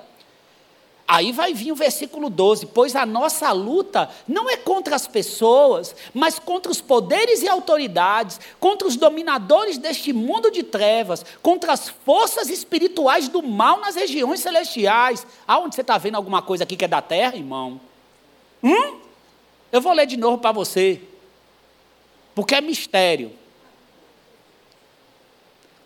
Aí 1.11 1.33
vai 1.33 1.53
vir 1.53 1.73
o 1.73 1.75
versículo 1.75 2.29
12: 2.29 2.67
Pois 2.67 2.95
a 2.95 3.05
nossa 3.05 3.51
luta 3.51 4.09
não 4.25 4.49
é 4.49 4.55
contra 4.55 4.95
as 4.95 5.05
pessoas, 5.05 5.93
mas 6.13 6.39
contra 6.39 6.71
os 6.71 6.79
poderes 6.79 7.41
e 7.41 7.49
autoridades, 7.49 8.39
contra 8.61 8.87
os 8.87 8.95
dominadores 8.95 9.77
deste 9.77 10.13
mundo 10.13 10.49
de 10.49 10.63
trevas, 10.63 11.25
contra 11.41 11.73
as 11.73 11.89
forças 11.89 12.49
espirituais 12.49 13.27
do 13.27 13.43
mal 13.43 13.81
nas 13.81 13.95
regiões 13.95 14.39
celestiais. 14.39 15.27
Aonde 15.45 15.75
você 15.75 15.81
está 15.81 15.97
vendo 15.97 16.15
alguma 16.15 16.41
coisa 16.41 16.63
aqui 16.63 16.77
que 16.77 16.85
é 16.85 16.87
da 16.87 17.01
terra, 17.01 17.35
irmão? 17.35 17.81
Hum? 18.63 19.01
Eu 19.69 19.81
vou 19.81 19.91
ler 19.91 20.05
de 20.05 20.15
novo 20.15 20.37
para 20.37 20.53
você, 20.53 21.01
porque 22.33 22.55
é 22.55 22.61
mistério. 22.61 23.33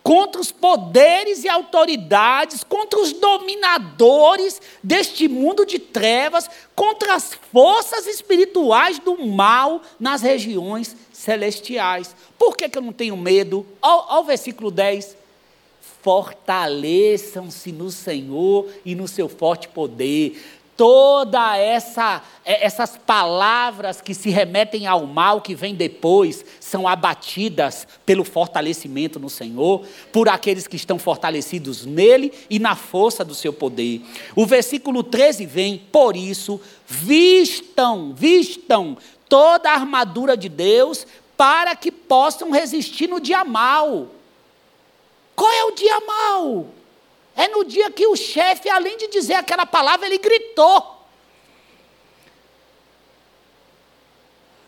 Contra 0.06 0.40
os 0.40 0.52
poderes 0.52 1.44
e 1.44 1.50
autoridades, 1.50 2.64
contra 2.64 3.00
os 3.00 3.12
dominadores 3.12 4.62
deste 4.84 5.28
mundo 5.28 5.66
de 5.66 5.80
trevas, 5.80 6.48
contra 6.76 7.16
as 7.16 7.34
forças 7.52 8.06
espirituais 8.06 9.00
do 9.00 9.26
mal 9.26 9.82
nas 10.00 10.22
regiões 10.22 10.96
celestiais. 11.12 12.16
Por 12.38 12.56
que, 12.56 12.70
que 12.70 12.78
eu 12.78 12.84
não 12.84 12.94
tenho 12.94 13.18
medo? 13.18 13.66
Olha 13.82 14.20
o 14.20 14.24
versículo 14.24 14.70
10. 14.70 15.18
Fortaleçam-se 16.04 17.72
no 17.72 17.90
Senhor 17.90 18.70
e 18.86 18.94
no 18.94 19.08
seu 19.08 19.28
forte 19.28 19.68
poder 19.68 20.40
toda 20.76 21.58
essa 21.58 22.22
é, 22.46 22.64
essas 22.64 22.96
palavras 22.96 24.02
que 24.02 24.14
se 24.14 24.30
remetem 24.30 24.86
ao 24.86 25.08
mal 25.08 25.42
que 25.42 25.56
vem 25.56 25.74
depois 25.74 26.46
são 26.60 26.88
abatidas 26.88 27.88
pelo 28.06 28.24
fortalecimento 28.24 29.20
no 29.20 29.32
Senhor, 29.32 29.84
por 30.14 30.30
aqueles 30.30 30.68
que 30.68 30.76
estão 30.76 31.00
fortalecidos 31.00 31.86
nele 31.86 32.32
e 32.48 32.60
na 32.60 32.76
força 32.76 33.26
do 33.26 33.34
seu 33.34 33.52
poder. 33.52 34.02
O 34.36 34.46
versículo 34.46 35.02
13 35.02 35.48
vem, 35.48 35.78
por 35.78 36.16
isso, 36.16 36.62
vistam, 36.88 38.14
vistam 38.14 38.96
toda 39.28 39.72
a 39.72 39.74
armadura 39.74 40.38
de 40.38 40.48
Deus 40.48 41.08
para 41.36 41.76
que 41.76 41.92
possam 41.92 42.52
resistir 42.52 43.08
no 43.08 43.20
dia 43.20 43.44
mal. 43.44 44.08
Qual 45.36 45.52
é 45.52 45.66
o 45.66 45.72
dia 45.72 46.00
mal? 46.02 46.68
É 47.36 47.48
no 47.50 47.66
dia 47.66 47.92
que 47.92 48.08
o 48.08 48.16
chefe, 48.16 48.70
além 48.70 48.98
de 48.98 49.08
dizer 49.08 49.34
aquela 49.34 49.66
palavra, 49.66 50.06
ele 50.06 50.18
gritou. 50.18 50.96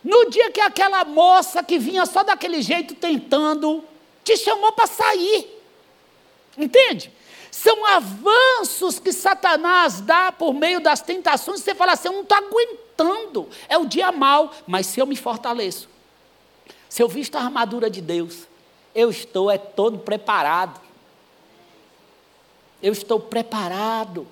No 0.04 0.30
dia 0.30 0.52
que 0.52 0.62
aquela 0.62 1.04
moça 1.06 1.64
que 1.64 1.80
vinha 1.80 2.06
só 2.06 2.24
daquele 2.24 2.62
jeito 2.62 2.96
tentando, 2.96 3.84
te 4.24 4.38
chamou 4.38 4.72
para 4.74 4.88
sair. 4.88 5.48
Entende? 6.58 7.12
São 7.52 7.86
avanços 7.86 9.00
que 9.00 9.12
Satanás 9.12 10.02
dá 10.02 10.32
por 10.32 10.54
meio 10.54 10.80
das 10.80 11.02
tentações. 11.02 11.62
Você 11.62 11.74
fala 11.74 11.94
assim: 11.94 12.10
eu 12.10 12.14
não 12.14 12.22
estou 12.22 12.38
aguentando. 12.38 13.50
É 13.68 13.78
o 13.78 13.86
dia 13.86 14.12
mal, 14.12 14.54
mas 14.66 14.88
se 14.88 15.00
eu 15.00 15.06
me 15.06 15.16
fortaleço, 15.16 15.90
se 16.90 17.02
eu 17.02 17.08
visto 17.08 17.36
a 17.36 17.42
armadura 17.42 17.90
de 17.90 18.02
Deus, 18.02 18.48
eu 18.94 19.10
estou 19.10 19.50
é 19.50 19.58
todo 19.58 20.00
preparado. 20.00 20.87
Eu 22.82 22.94
estou 22.94 23.20
preparado, 23.20 24.28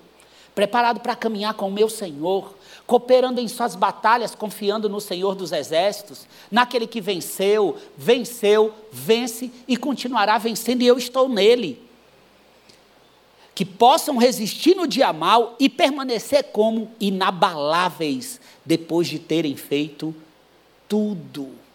preparado 0.54 1.00
para 1.00 1.16
caminhar 1.16 1.54
com 1.54 1.68
o 1.68 1.72
meu 1.72 1.88
Senhor, 1.88 2.54
cooperando 2.86 3.40
em 3.40 3.48
suas 3.48 3.74
batalhas, 3.74 4.34
confiando 4.34 4.88
no 4.88 5.00
Senhor 5.00 5.34
dos 5.34 5.52
Exércitos, 5.52 6.26
naquele 6.50 6.86
que 6.86 7.00
venceu, 7.00 7.76
venceu, 7.96 8.72
vence 8.92 9.50
e 9.66 9.76
continuará 9.76 10.38
vencendo, 10.38 10.82
e 10.82 10.86
eu 10.86 10.96
estou 10.96 11.28
nele. 11.28 11.84
Que 13.54 13.64
possam 13.64 14.16
resistir 14.16 14.76
no 14.76 14.86
dia 14.86 15.12
mal 15.12 15.56
e 15.58 15.68
permanecer 15.68 16.44
como 16.52 16.90
inabaláveis 17.00 18.40
depois 18.64 19.08
de 19.08 19.18
terem 19.18 19.56
feito 19.56 20.14
tudo. 20.88 21.65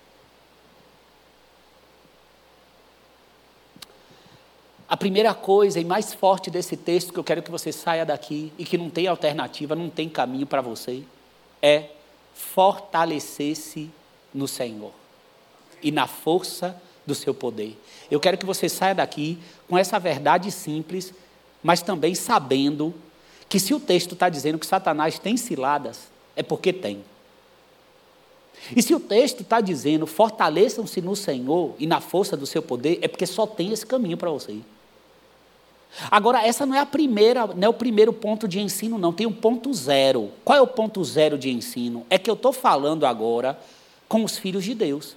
A 4.91 4.97
primeira 4.97 5.33
coisa 5.33 5.79
e 5.79 5.85
mais 5.85 6.13
forte 6.13 6.51
desse 6.51 6.75
texto 6.75 7.13
que 7.13 7.17
eu 7.17 7.23
quero 7.23 7.41
que 7.41 7.49
você 7.49 7.71
saia 7.71 8.05
daqui 8.05 8.51
e 8.57 8.65
que 8.65 8.77
não 8.77 8.89
tem 8.89 9.07
alternativa, 9.07 9.73
não 9.73 9.89
tem 9.89 10.09
caminho 10.09 10.45
para 10.45 10.59
você, 10.59 11.03
é 11.61 11.85
fortalecer-se 12.33 13.89
no 14.33 14.49
Senhor 14.49 14.91
e 15.81 15.93
na 15.93 16.07
força 16.07 16.75
do 17.07 17.15
seu 17.15 17.33
poder. 17.33 17.79
Eu 18.11 18.19
quero 18.19 18.37
que 18.37 18.45
você 18.45 18.67
saia 18.67 18.93
daqui 18.93 19.39
com 19.65 19.77
essa 19.77 19.97
verdade 19.97 20.51
simples, 20.51 21.13
mas 21.63 21.81
também 21.81 22.13
sabendo 22.13 22.93
que 23.47 23.61
se 23.61 23.73
o 23.73 23.79
texto 23.79 24.11
está 24.11 24.27
dizendo 24.27 24.59
que 24.59 24.65
Satanás 24.65 25.17
tem 25.17 25.37
ciladas, 25.37 26.11
é 26.35 26.43
porque 26.43 26.73
tem. 26.73 27.01
E 28.75 28.81
se 28.81 28.93
o 28.93 28.99
texto 28.99 29.39
está 29.39 29.61
dizendo 29.61 30.05
fortaleçam-se 30.05 30.99
no 30.99 31.15
Senhor 31.15 31.75
e 31.79 31.87
na 31.87 32.01
força 32.01 32.35
do 32.35 32.45
seu 32.45 32.61
poder, 32.61 32.99
é 33.01 33.07
porque 33.07 33.25
só 33.25 33.47
tem 33.47 33.71
esse 33.71 33.85
caminho 33.85 34.17
para 34.17 34.29
você. 34.29 34.59
Agora, 36.09 36.45
essa 36.45 36.65
não 36.65 36.75
é 36.75 36.79
a 36.79 36.85
primeira, 36.85 37.47
não 37.47 37.65
é 37.65 37.69
o 37.69 37.73
primeiro 37.73 38.13
ponto 38.13 38.47
de 38.47 38.59
ensino, 38.59 38.97
não. 38.97 39.11
Tem 39.11 39.27
um 39.27 39.33
ponto 39.33 39.73
zero. 39.73 40.31
Qual 40.43 40.57
é 40.57 40.61
o 40.61 40.67
ponto 40.67 41.03
zero 41.03 41.37
de 41.37 41.49
ensino? 41.49 42.05
É 42.09 42.17
que 42.17 42.29
eu 42.29 42.33
estou 42.33 42.53
falando 42.53 43.05
agora 43.05 43.59
com 44.07 44.23
os 44.23 44.37
filhos 44.37 44.63
de 44.63 44.73
Deus. 44.73 45.15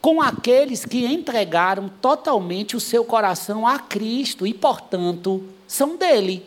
Com 0.00 0.20
aqueles 0.20 0.84
que 0.84 1.06
entregaram 1.06 1.88
totalmente 2.00 2.76
o 2.76 2.80
seu 2.80 3.04
coração 3.04 3.66
a 3.66 3.78
Cristo 3.78 4.46
e, 4.46 4.54
portanto, 4.54 5.44
são 5.66 5.96
dele. 5.96 6.44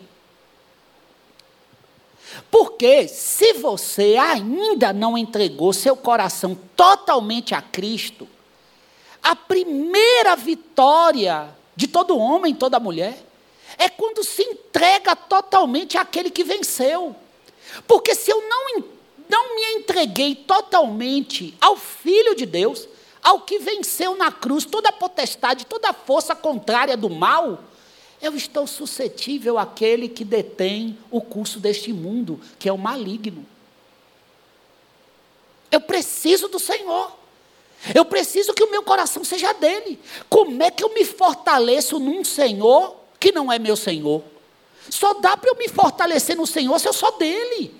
Porque 2.50 3.06
se 3.08 3.54
você 3.54 4.16
ainda 4.16 4.92
não 4.92 5.16
entregou 5.16 5.72
seu 5.72 5.96
coração 5.96 6.58
totalmente 6.76 7.54
a 7.54 7.62
Cristo, 7.62 8.28
a 9.22 9.34
primeira 9.36 10.36
vitória 10.36 11.48
de 11.76 11.86
todo 11.88 12.18
homem, 12.18 12.54
toda 12.54 12.80
mulher, 12.80 13.24
é 13.78 13.88
quando 13.88 14.22
se 14.22 14.42
entrega 14.42 15.16
totalmente 15.16 15.98
àquele 15.98 16.30
que 16.30 16.44
venceu. 16.44 17.14
Porque 17.86 18.14
se 18.14 18.30
eu 18.30 18.40
não, 18.48 18.84
não 19.28 19.54
me 19.56 19.80
entreguei 19.80 20.34
totalmente 20.34 21.54
ao 21.60 21.76
Filho 21.76 22.34
de 22.34 22.46
Deus, 22.46 22.88
ao 23.22 23.40
que 23.40 23.58
venceu 23.58 24.16
na 24.16 24.30
cruz 24.30 24.64
toda 24.64 24.90
a 24.90 24.92
potestade, 24.92 25.64
toda 25.66 25.88
a 25.88 25.94
força 25.94 26.34
contrária 26.34 26.96
do 26.96 27.08
mal, 27.08 27.58
eu 28.20 28.36
estou 28.36 28.66
suscetível 28.66 29.58
àquele 29.58 30.08
que 30.08 30.24
detém 30.24 30.98
o 31.10 31.20
curso 31.20 31.58
deste 31.58 31.92
mundo, 31.92 32.40
que 32.58 32.68
é 32.68 32.72
o 32.72 32.78
maligno. 32.78 33.44
Eu 35.70 35.80
preciso 35.80 36.48
do 36.48 36.58
Senhor. 36.58 37.23
Eu 37.92 38.04
preciso 38.04 38.54
que 38.54 38.62
o 38.62 38.70
meu 38.70 38.82
coração 38.82 39.24
seja 39.24 39.52
dele. 39.52 39.98
Como 40.30 40.62
é 40.62 40.70
que 40.70 40.84
eu 40.84 40.94
me 40.94 41.04
fortaleço 41.04 41.98
num 41.98 42.24
Senhor 42.24 42.96
que 43.18 43.32
não 43.32 43.52
é 43.52 43.58
meu 43.58 43.76
Senhor? 43.76 44.22
Só 44.88 45.14
dá 45.14 45.36
para 45.36 45.50
eu 45.50 45.56
me 45.56 45.68
fortalecer 45.68 46.36
no 46.36 46.46
Senhor 46.46 46.78
se 46.78 46.88
eu 46.88 46.92
sou 46.92 47.18
dele. 47.18 47.74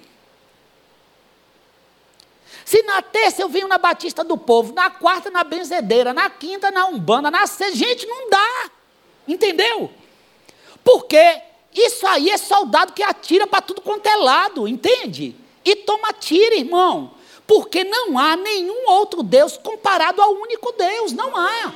Se 2.65 2.83
na 2.83 3.03
terça 3.03 3.43
eu 3.43 3.49
venho 3.49 3.69
na 3.69 3.79
Batista 3.79 4.25
do 4.25 4.37
Povo, 4.39 4.73
na 4.73 4.91
quarta 4.91 5.31
na 5.31 5.45
Benzedeira, 5.45 6.13
na 6.13 6.31
quinta 6.31 6.71
na 6.71 6.87
Umbanda, 6.87 7.31
na 7.31 7.47
sexta, 7.47 7.77
gente, 7.77 8.07
não 8.07 8.29
dá. 8.29 8.71
Entendeu? 9.29 9.91
Porque 10.83 11.41
isso 11.75 12.07
aí 12.07 12.31
é 12.31 12.37
soldado 12.37 12.93
que 12.93 13.03
atira 13.03 13.47
para 13.47 13.61
tudo 13.63 13.81
quanto 13.81 14.07
é 14.07 14.17
lado, 14.17 14.67
entende? 14.67 15.37
E 15.65 15.77
toma 15.77 16.13
tiro, 16.13 16.55
irmão. 16.55 17.13
Porque 17.47 17.85
não 17.85 18.19
há 18.19 18.37
nenhum 18.37 18.89
outro 18.89 19.23
Deus 19.23 19.57
comparado 19.57 20.23
ao 20.23 20.33
único 20.33 20.73
Deus, 20.73 21.13
não 21.13 21.37
há. 21.37 21.75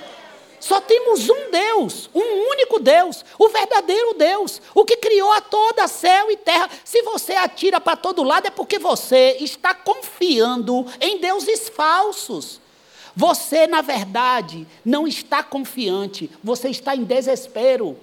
Só 0.61 0.81
temos 0.81 1.29
um 1.29 1.51
Deus, 1.51 2.11
um 2.15 2.51
único 2.51 2.81
Deus, 2.81 3.25
o 3.39 3.49
verdadeiro 3.49 4.15
Deus, 4.15 4.61
o 4.75 4.85
que 4.85 4.97
criou 4.97 5.31
a 5.33 5.41
toda 5.41 5.87
céu 5.87 6.31
e 6.31 6.37
terra. 6.37 6.69
Se 6.85 7.03
você 7.03 7.35
atira 7.35 7.81
para 7.81 7.97
todo 7.97 8.25
lado 8.25 8.47
é 8.47 8.51
porque 8.51 8.79
você 8.79 9.37
está 9.41 9.73
confiando 9.73 10.87
em 11.01 11.19
deuses 11.19 11.69
falsos. 11.69 12.61
Você, 13.15 13.67
na 13.67 13.83
verdade, 13.83 14.67
não 14.85 15.07
está 15.07 15.43
confiante, 15.43 16.31
você 16.43 16.69
está 16.69 16.95
em 16.95 17.05
desespero. 17.05 17.99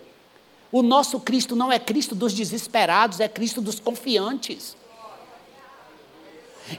O 0.72 0.82
nosso 0.82 1.20
Cristo 1.20 1.56
não 1.56 1.72
é 1.72 1.80
Cristo 1.80 2.14
dos 2.14 2.34
desesperados, 2.34 3.20
é 3.20 3.28
Cristo 3.28 3.62
dos 3.62 3.80
confiantes. 3.80 4.75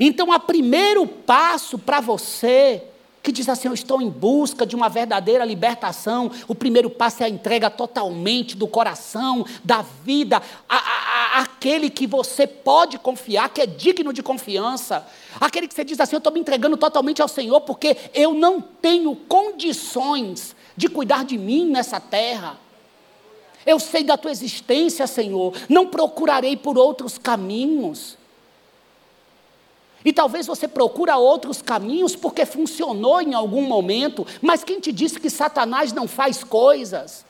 Então, 0.01 0.31
o 0.31 0.41
primeiro 0.41 1.07
passo 1.07 1.79
para 1.79 2.01
você 2.01 2.83
que 3.27 3.33
diz 3.33 3.49
assim: 3.49 3.67
Eu 3.67 3.75
estou 3.75 4.01
em 4.01 4.09
busca 4.09 4.65
de 4.65 4.77
uma 4.77 4.89
verdadeira 4.89 5.45
libertação. 5.45 6.31
O 6.47 6.55
primeiro 6.55 6.89
passo 6.89 7.25
é 7.25 7.27
a 7.27 7.29
entrega 7.29 7.69
totalmente 7.69 8.57
do 8.57 8.69
coração, 8.69 9.45
da 9.65 9.83
vida, 9.83 10.41
a, 10.69 10.77
a, 10.77 11.39
a, 11.39 11.41
aquele 11.43 11.91
que 11.91 12.07
você 12.07 12.47
pode 12.47 12.99
confiar, 12.99 13.49
que 13.49 13.61
é 13.61 13.67
digno 13.67 14.13
de 14.13 14.23
confiança. 14.23 15.05
Aquele 15.41 15.67
que 15.67 15.75
você 15.75 15.85
diz 15.85 15.99
assim: 15.99 16.15
Eu 16.15 16.19
estou 16.19 16.33
me 16.33 16.39
entregando 16.39 16.77
totalmente 16.77 17.21
ao 17.21 17.27
Senhor, 17.27 17.61
porque 17.63 17.97
eu 18.15 18.33
não 18.33 18.61
tenho 18.61 19.17
condições 19.17 20.55
de 20.77 20.89
cuidar 20.89 21.25
de 21.25 21.37
mim 21.37 21.67
nessa 21.67 21.99
terra. 21.99 22.57
Eu 23.67 23.81
sei 23.81 24.05
da 24.05 24.17
tua 24.17 24.31
existência, 24.31 25.05
Senhor, 25.09 25.53
não 25.69 25.89
procurarei 25.89 26.57
por 26.57 26.79
outros 26.79 27.19
caminhos. 27.19 28.17
E 30.07 30.13
talvez 30.13 30.47
você 30.47 30.69
procura 30.69 31.17
outros 31.17 31.61
caminhos 31.61 32.15
porque 32.15 32.47
funcionou 32.47 33.21
em 33.21 33.35
algum 33.35 33.63
momento, 33.63 34.25
mas 34.41 34.63
quem 34.63 34.79
te 34.79 34.93
disse 34.93 35.19
que 35.19 35.29
Satanás 35.29 35.93
não 35.93 36.07
faz 36.07 36.45
coisas? 36.45 37.27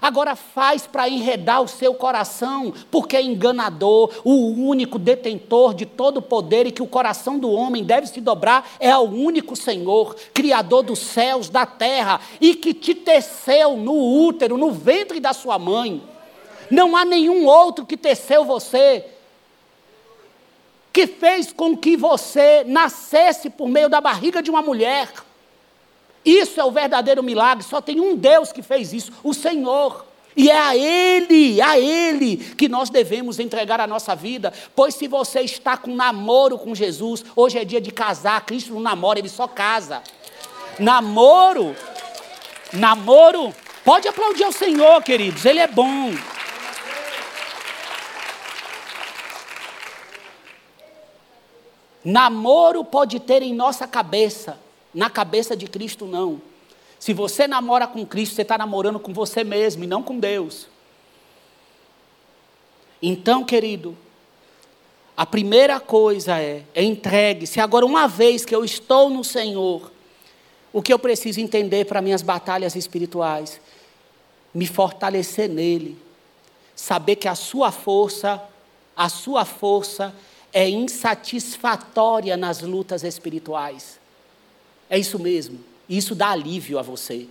Agora 0.00 0.36
faz 0.36 0.86
para 0.86 1.08
enredar 1.08 1.60
o 1.60 1.66
seu 1.66 1.92
coração, 1.92 2.72
porque 2.88 3.16
é 3.16 3.20
enganador, 3.20 4.12
o 4.22 4.30
único 4.32 4.96
detentor 4.96 5.74
de 5.74 5.86
todo 5.86 6.18
o 6.18 6.22
poder 6.22 6.68
e 6.68 6.70
que 6.70 6.84
o 6.84 6.86
coração 6.86 7.36
do 7.36 7.50
homem 7.50 7.82
deve 7.82 8.06
se 8.06 8.20
dobrar 8.20 8.76
é 8.78 8.92
ao 8.92 9.06
único 9.06 9.56
Senhor, 9.56 10.14
Criador 10.32 10.84
dos 10.84 11.00
céus, 11.00 11.48
da 11.48 11.66
terra, 11.66 12.20
e 12.40 12.54
que 12.54 12.72
te 12.72 12.94
teceu 12.94 13.76
no 13.76 14.24
útero, 14.24 14.56
no 14.56 14.70
ventre 14.70 15.18
da 15.18 15.32
sua 15.32 15.58
mãe. 15.58 16.00
Não 16.70 16.94
há 16.94 17.04
nenhum 17.04 17.44
outro 17.44 17.84
que 17.84 17.96
teceu 17.96 18.44
você, 18.44 19.04
que 20.92 21.06
fez 21.06 21.52
com 21.52 21.76
que 21.76 21.96
você 21.96 22.64
nascesse 22.64 23.50
por 23.50 23.68
meio 23.68 23.88
da 23.88 24.00
barriga 24.00 24.42
de 24.42 24.50
uma 24.50 24.62
mulher. 24.62 25.08
Isso 26.24 26.60
é 26.60 26.64
o 26.64 26.70
verdadeiro 26.70 27.22
milagre. 27.22 27.64
Só 27.64 27.80
tem 27.80 28.00
um 28.00 28.16
Deus 28.16 28.52
que 28.52 28.62
fez 28.62 28.92
isso, 28.92 29.12
o 29.22 29.32
Senhor. 29.32 30.06
E 30.36 30.50
é 30.50 30.58
a 30.58 30.76
Ele, 30.76 31.60
a 31.60 31.78
Ele 31.78 32.36
que 32.36 32.68
nós 32.68 32.90
devemos 32.90 33.40
entregar 33.40 33.80
a 33.80 33.86
nossa 33.86 34.14
vida. 34.14 34.52
Pois 34.74 34.94
se 34.94 35.08
você 35.08 35.40
está 35.40 35.76
com 35.76 35.94
namoro 35.94 36.58
com 36.58 36.74
Jesus, 36.74 37.24
hoje 37.34 37.58
é 37.58 37.64
dia 37.64 37.80
de 37.80 37.90
casar. 37.90 38.44
Cristo 38.44 38.72
não 38.72 38.80
namora, 38.80 39.18
Ele 39.18 39.28
só 39.28 39.48
casa. 39.48 40.02
Namoro, 40.78 41.74
namoro. 42.72 43.54
Pode 43.84 44.06
aplaudir 44.06 44.44
ao 44.44 44.52
Senhor, 44.52 45.02
queridos, 45.02 45.44
Ele 45.44 45.58
é 45.58 45.66
bom. 45.66 46.12
Namoro 52.10 52.84
pode 52.84 53.20
ter 53.20 53.42
em 53.42 53.54
nossa 53.54 53.86
cabeça 53.86 54.58
na 54.98 55.10
cabeça 55.10 55.56
de 55.56 55.66
Cristo, 55.66 56.06
não. 56.06 56.40
Se 56.98 57.12
você 57.12 57.46
namora 57.46 57.86
com 57.86 58.04
Cristo, 58.04 58.34
você 58.34 58.42
está 58.42 58.58
namorando 58.58 58.98
com 58.98 59.12
você 59.12 59.44
mesmo 59.44 59.84
e 59.84 59.86
não 59.86 60.02
com 60.02 60.18
Deus. 60.18 60.66
Então, 63.00 63.44
querido, 63.44 63.96
a 65.16 65.24
primeira 65.24 65.78
coisa 65.78 66.40
é, 66.40 66.64
é 66.74 66.82
entregue-se. 66.82 67.60
Agora, 67.60 67.86
uma 67.86 68.08
vez 68.08 68.44
que 68.44 68.54
eu 68.54 68.64
estou 68.64 69.08
no 69.08 69.22
Senhor, 69.22 69.92
o 70.72 70.82
que 70.82 70.92
eu 70.92 70.98
preciso 70.98 71.40
entender 71.40 71.84
para 71.84 72.02
minhas 72.02 72.22
batalhas 72.22 72.74
espirituais? 72.74 73.60
Me 74.52 74.66
fortalecer 74.66 75.48
nele. 75.48 75.96
Saber 76.74 77.16
que 77.16 77.28
a 77.28 77.34
sua 77.34 77.70
força, 77.70 78.42
a 78.96 79.08
sua 79.08 79.44
força 79.44 80.12
é 80.52 80.68
insatisfatória 80.68 82.36
nas 82.36 82.60
lutas 82.60 83.02
espirituais. 83.02 83.98
É 84.88 84.98
isso 84.98 85.18
mesmo. 85.18 85.60
Isso 85.88 86.14
dá 86.14 86.30
alívio 86.30 86.78
a 86.78 86.82
você. 86.82 87.26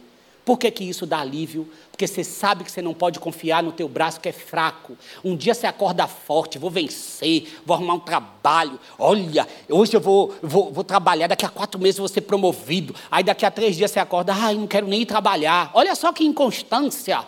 Por 0.47 0.57
que, 0.57 0.71
que 0.71 0.83
isso 0.85 1.05
dá 1.05 1.19
alívio? 1.19 1.69
Porque 1.91 2.07
você 2.07 2.23
sabe 2.23 2.63
que 2.63 2.71
você 2.71 2.81
não 2.81 2.93
pode 2.93 3.19
confiar 3.19 3.61
no 3.61 3.73
teu 3.73 3.89
braço 3.89 4.21
que 4.21 4.29
é 4.29 4.31
fraco. 4.31 4.97
Um 5.21 5.35
dia 5.35 5.53
você 5.53 5.67
acorda 5.67 6.07
forte, 6.07 6.57
vou 6.57 6.69
vencer, 6.69 7.59
vou 7.65 7.75
arrumar 7.75 7.95
um 7.95 7.99
trabalho. 7.99 8.79
Olha, 8.97 9.45
hoje 9.67 9.97
eu 9.97 9.99
vou, 9.99 10.33
vou, 10.41 10.71
vou 10.71 10.85
trabalhar, 10.85 11.27
daqui 11.27 11.45
a 11.45 11.49
quatro 11.49 11.81
meses 11.81 11.97
vou 11.97 12.07
ser 12.07 12.21
promovido. 12.21 12.95
Aí 13.11 13.25
daqui 13.25 13.45
a 13.45 13.51
três 13.51 13.75
dias 13.75 13.91
você 13.91 13.99
acorda, 13.99 14.33
ai, 14.33 14.55
não 14.55 14.67
quero 14.67 14.87
nem 14.87 15.01
ir 15.01 15.05
trabalhar. 15.05 15.69
Olha 15.73 15.93
só 15.95 16.13
que 16.13 16.23
inconstância. 16.23 17.25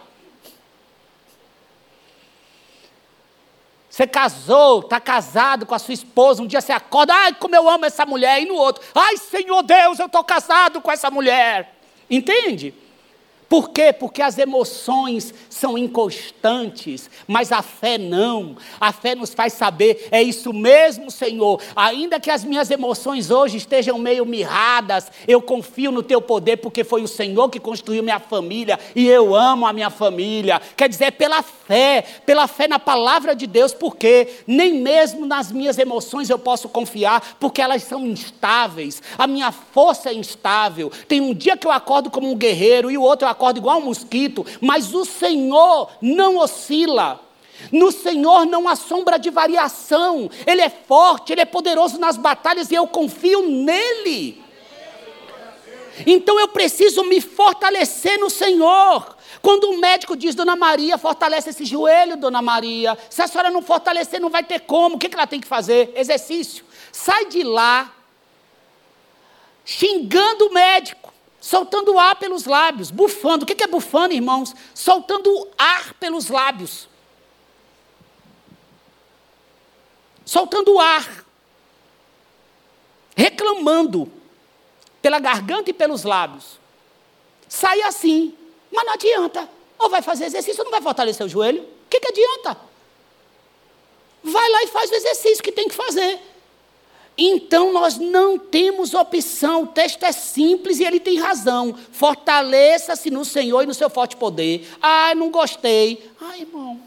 Você 4.00 4.08
casou, 4.08 4.80
está 4.80 4.98
casado 4.98 5.66
com 5.66 5.76
a 5.76 5.80
sua 5.80 5.94
esposa, 5.94 6.42
um 6.42 6.48
dia 6.48 6.62
você 6.62 6.72
acorda, 6.72 7.14
ai, 7.14 7.34
como 7.34 7.54
eu 7.54 7.70
amo 7.70 7.84
essa 7.84 8.06
mulher, 8.06 8.42
e 8.42 8.46
no 8.46 8.56
outro, 8.56 8.82
ai, 8.96 9.18
Senhor 9.18 9.62
Deus, 9.62 10.00
eu 10.00 10.06
estou 10.06 10.24
casado 10.24 10.80
com 10.80 10.90
essa 10.90 11.12
mulher. 11.12 11.76
Entende? 12.10 12.74
Por 13.50 13.72
quê? 13.72 13.92
Porque 13.92 14.22
as 14.22 14.38
emoções 14.38 15.34
são 15.50 15.76
inconstantes, 15.76 17.10
mas 17.28 17.52
a 17.52 17.64
fé 17.64 17.98
não. 17.98 18.56
A 18.80 18.94
fé 18.94 19.16
nos 19.16 19.34
faz 19.34 19.54
saber, 19.54 20.08
é 20.12 20.22
isso 20.22 20.54
mesmo, 20.54 21.10
Senhor. 21.10 21.60
Ainda 21.76 22.20
que 22.20 22.30
as 22.30 22.44
minhas 22.44 22.70
emoções 22.70 23.32
hoje 23.32 23.58
estejam 23.58 23.98
meio 23.98 24.24
mirradas, 24.24 25.12
eu 25.28 25.42
confio 25.42 25.92
no 25.92 26.04
teu 26.04 26.22
poder, 26.22 26.58
porque 26.58 26.84
foi 26.84 27.02
o 27.02 27.08
Senhor 27.08 27.50
que 27.50 27.60
construiu 27.60 28.04
minha 28.04 28.20
família 28.20 28.80
e 28.96 29.08
eu 29.08 29.36
amo 29.36 29.66
a 29.66 29.74
minha 29.74 29.90
família. 29.90 30.62
Quer 30.78 30.88
dizer, 30.88 31.06
é 31.06 31.12
pela 31.12 31.42
fé, 31.42 32.04
pela 32.28 32.46
fé 32.46 32.68
na 32.68 32.78
palavra 32.78 33.36
de 33.36 33.48
Deus, 33.48 33.74
porque 33.74 34.28
nem 34.46 34.76
mesmo 34.76 35.26
nas 35.26 35.52
minhas 35.52 35.80
emoções 35.80 36.30
eu 36.30 36.38
posso 36.38 36.70
confiar, 36.70 37.38
porque 37.40 37.64
elas 37.64 37.82
são 37.82 38.06
instáveis. 38.06 39.02
A 39.18 39.26
minha 39.26 39.52
força 39.52 40.12
é 40.12 40.14
instável. 40.14 40.92
Tem 41.08 41.20
um 41.20 41.34
dia 41.34 41.58
que 41.58 41.66
eu 41.66 41.72
acordo 41.72 42.12
como 42.12 42.30
um 42.30 42.36
guerreiro 42.36 42.92
e 42.92 42.98
o 42.98 43.02
outro 43.02 43.26
eu 43.26 43.32
acorda 43.40 43.58
igual 43.58 43.80
um 43.80 43.86
mosquito, 43.86 44.46
mas 44.60 44.94
o 44.94 45.06
Senhor 45.06 45.90
não 46.02 46.38
oscila. 46.38 47.22
No 47.72 47.92
Senhor 47.92 48.46
não 48.46 48.68
há 48.68 48.76
sombra 48.76 49.18
de 49.18 49.30
variação. 49.30 50.30
Ele 50.46 50.62
é 50.62 50.70
forte, 50.70 51.32
ele 51.32 51.42
é 51.42 51.46
poderoso 51.46 51.98
nas 51.98 52.18
batalhas 52.18 52.70
e 52.70 52.76
eu 52.76 52.86
confio 52.86 53.48
nele. 53.48 54.44
Então 56.06 56.40
eu 56.40 56.50
preciso 56.50 57.04
me 57.04 57.20
fortalecer 57.20 58.20
no 58.20 58.30
Senhor. 58.30 59.18
Quando 59.42 59.66
o 59.66 59.78
médico 59.78 60.18
diz, 60.18 60.36
Dona 60.36 60.56
Maria, 60.56 60.98
fortalece 60.98 61.50
esse 61.50 61.64
joelho, 61.64 62.18
Dona 62.18 62.42
Maria. 62.42 62.98
Se 63.10 63.22
a 63.22 63.28
senhora 63.28 63.50
não 63.50 63.62
fortalecer, 63.62 64.20
não 64.20 64.30
vai 64.30 64.44
ter 64.44 64.62
como. 64.62 64.96
O 64.96 65.00
que 65.00 65.14
ela 65.14 65.28
tem 65.28 65.40
que 65.40 65.48
fazer? 65.48 65.94
Exercício. 65.96 66.66
Sai 66.92 67.26
de 67.26 67.44
lá, 67.44 67.94
xingando 69.64 70.48
o 70.48 70.54
médico 70.54 71.09
soltando 71.40 71.98
ar 71.98 72.16
pelos 72.16 72.46
lábios, 72.46 72.92
bufando. 72.92 73.44
O 73.44 73.48
que 73.48 73.64
é 73.64 73.68
bufando, 73.68 74.14
irmãos? 74.14 74.54
Soltando 74.74 75.48
ar 75.58 75.94
pelos 75.96 76.28
lábios. 76.28 76.88
Soltando 80.26 80.80
ar. 80.80 81.26
Reclamando 83.16 84.12
pela 85.02 85.20
garganta 85.20 85.70
e 85.70 85.74
pelos 85.74 86.04
lábios. 86.04 86.60
Sai 87.48 87.82
assim, 87.82 88.38
mas 88.72 88.86
não 88.86 88.94
adianta. 88.94 89.50
Ou 89.78 89.90
vai 89.90 90.02
fazer 90.02 90.26
exercício 90.26 90.60
ou 90.60 90.66
não 90.66 90.72
vai 90.72 90.82
fortalecer 90.82 91.26
o 91.26 91.30
joelho. 91.30 91.64
O 91.64 91.90
que, 91.90 92.00
que 92.00 92.08
adianta? 92.08 92.60
Vai 94.22 94.50
lá 94.50 94.64
e 94.64 94.68
faz 94.68 94.92
o 94.92 94.96
exercício 94.96 95.44
que 95.44 95.52
tem 95.52 95.68
que 95.68 95.76
fazer. 95.76 96.20
Então 97.22 97.74
nós 97.74 97.98
não 97.98 98.40
temos 98.40 98.94
opção, 98.94 99.64
o 99.64 99.68
texto 99.68 100.04
é 100.04 100.12
simples 100.14 100.80
e 100.80 100.86
ele 100.86 101.02
tem 101.02 101.20
razão. 101.20 101.76
Fortaleça-se 101.92 103.12
no 103.12 103.26
Senhor 103.26 103.62
e 103.62 103.66
no 103.66 103.74
seu 103.74 103.90
forte 103.90 104.16
poder. 104.16 104.66
Ah, 104.82 105.14
não 105.14 105.30
gostei. 105.30 106.10
Ah, 106.22 106.38
irmão, 106.38 106.80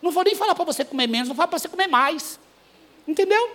não 0.00 0.12
vou 0.12 0.22
nem 0.22 0.36
falar 0.36 0.54
para 0.54 0.64
você 0.64 0.84
comer 0.84 1.08
menos, 1.08 1.26
vou 1.26 1.36
falar 1.36 1.48
para 1.48 1.58
você 1.58 1.66
comer 1.66 1.88
mais. 1.88 2.38
Entendeu? 3.08 3.50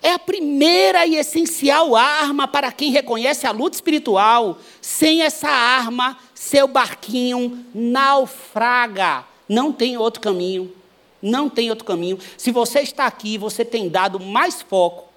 É 0.00 0.12
a 0.12 0.18
primeira 0.18 1.04
e 1.04 1.16
essencial 1.16 1.94
arma 1.94 2.48
para 2.48 2.72
quem 2.72 2.90
reconhece 2.90 3.46
a 3.46 3.50
luta 3.50 3.76
espiritual. 3.76 4.58
Sem 4.80 5.20
essa 5.20 5.50
arma, 5.50 6.18
seu 6.34 6.66
barquinho 6.66 7.66
naufraga. 7.74 9.26
Não 9.46 9.74
tem 9.74 9.98
outro 9.98 10.22
caminho. 10.22 10.77
Não 11.20 11.48
tem 11.48 11.70
outro 11.70 11.84
caminho. 11.84 12.18
Se 12.36 12.50
você 12.50 12.80
está 12.80 13.06
aqui, 13.06 13.36
você 13.36 13.64
tem 13.64 13.88
dado 13.88 14.20
mais 14.20 14.62
foco 14.62 15.08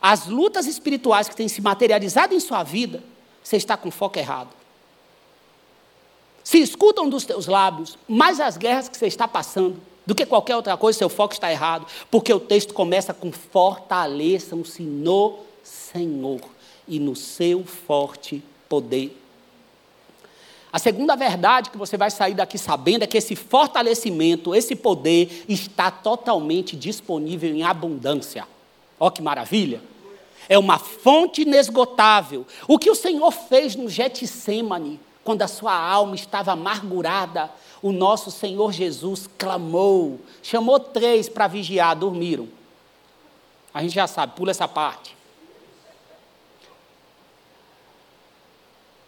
às 0.00 0.26
lutas 0.26 0.66
espirituais 0.66 1.28
que 1.28 1.36
têm 1.36 1.46
se 1.48 1.60
materializado 1.60 2.34
em 2.34 2.40
sua 2.40 2.62
vida, 2.62 3.02
você 3.42 3.56
está 3.56 3.76
com 3.76 3.90
foco 3.90 4.18
errado. 4.18 4.50
Se 6.42 6.58
escutam 6.58 7.08
dos 7.08 7.24
teus 7.24 7.46
lábios 7.46 7.96
mais 8.08 8.40
as 8.40 8.56
guerras 8.56 8.88
que 8.88 8.96
você 8.96 9.06
está 9.06 9.28
passando 9.28 9.80
do 10.04 10.14
que 10.14 10.26
qualquer 10.26 10.56
outra 10.56 10.76
coisa, 10.76 10.98
seu 10.98 11.08
foco 11.08 11.32
está 11.32 11.50
errado, 11.50 11.86
porque 12.10 12.32
o 12.32 12.40
texto 12.40 12.74
começa 12.74 13.14
com 13.14 13.30
fortaleçam-se 13.30 14.82
no 14.82 15.38
Senhor 15.62 16.40
e 16.88 16.98
no 16.98 17.14
seu 17.14 17.64
forte 17.64 18.42
poder. 18.68 19.21
A 20.72 20.78
segunda 20.78 21.14
verdade 21.14 21.68
que 21.68 21.76
você 21.76 21.98
vai 21.98 22.10
sair 22.10 22.32
daqui 22.32 22.56
sabendo 22.56 23.02
é 23.02 23.06
que 23.06 23.18
esse 23.18 23.36
fortalecimento, 23.36 24.54
esse 24.54 24.74
poder 24.74 25.44
está 25.46 25.90
totalmente 25.90 26.74
disponível 26.74 27.54
em 27.54 27.62
abundância. 27.62 28.48
Ó 28.98 29.10
que 29.10 29.20
maravilha! 29.20 29.82
É 30.48 30.58
uma 30.58 30.78
fonte 30.78 31.42
inesgotável. 31.42 32.46
O 32.66 32.78
que 32.78 32.90
o 32.90 32.94
Senhor 32.94 33.30
fez 33.30 33.76
no 33.76 33.88
Getsemane, 33.88 34.98
quando 35.22 35.42
a 35.42 35.48
sua 35.48 35.74
alma 35.74 36.14
estava 36.14 36.52
amargurada, 36.52 37.50
o 37.82 37.92
nosso 37.92 38.30
Senhor 38.30 38.72
Jesus 38.72 39.28
clamou, 39.38 40.20
chamou 40.42 40.80
três 40.80 41.28
para 41.28 41.48
vigiar, 41.48 41.94
dormiram. 41.94 42.48
A 43.74 43.82
gente 43.82 43.94
já 43.94 44.06
sabe, 44.06 44.34
pula 44.36 44.50
essa 44.50 44.66
parte. 44.66 45.16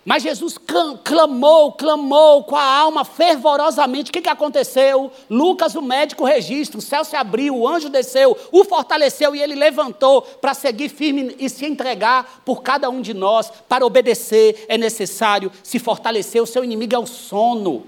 Mas 0.05 0.23
Jesus 0.23 0.59
clamou, 1.03 1.73
clamou 1.73 2.45
com 2.45 2.57
a 2.57 2.63
alma 2.63 3.07
fervorosamente. 3.07 4.11
O 4.11 4.13
que, 4.13 4.21
que 4.21 4.29
aconteceu? 4.29 5.11
Lucas, 5.31 5.75
o 5.75 5.81
médico, 5.81 6.27
registra: 6.27 6.79
o 6.79 6.83
céu 6.83 7.05
se 7.05 7.17
abriu, 7.17 7.57
o 7.57 7.67
anjo 7.67 7.89
desceu, 7.89 8.37
o 8.53 8.65
fortaleceu 8.65 9.35
e 9.35 9.41
ele 9.41 9.55
levantou 9.55 10.21
para 10.21 10.53
seguir 10.53 10.91
firme 10.91 11.35
e 11.39 11.49
se 11.49 11.65
entregar 11.65 12.43
por 12.45 12.63
cada 12.63 12.91
um 12.91 13.01
de 13.01 13.15
nós. 13.15 13.51
Para 13.67 13.87
obedecer 13.87 14.67
é 14.69 14.77
necessário 14.77 15.51
se 15.63 15.79
fortalecer. 15.79 16.43
O 16.43 16.47
seu 16.47 16.63
inimigo 16.63 16.95
é 16.95 16.99
o 16.99 17.07
sono, 17.07 17.87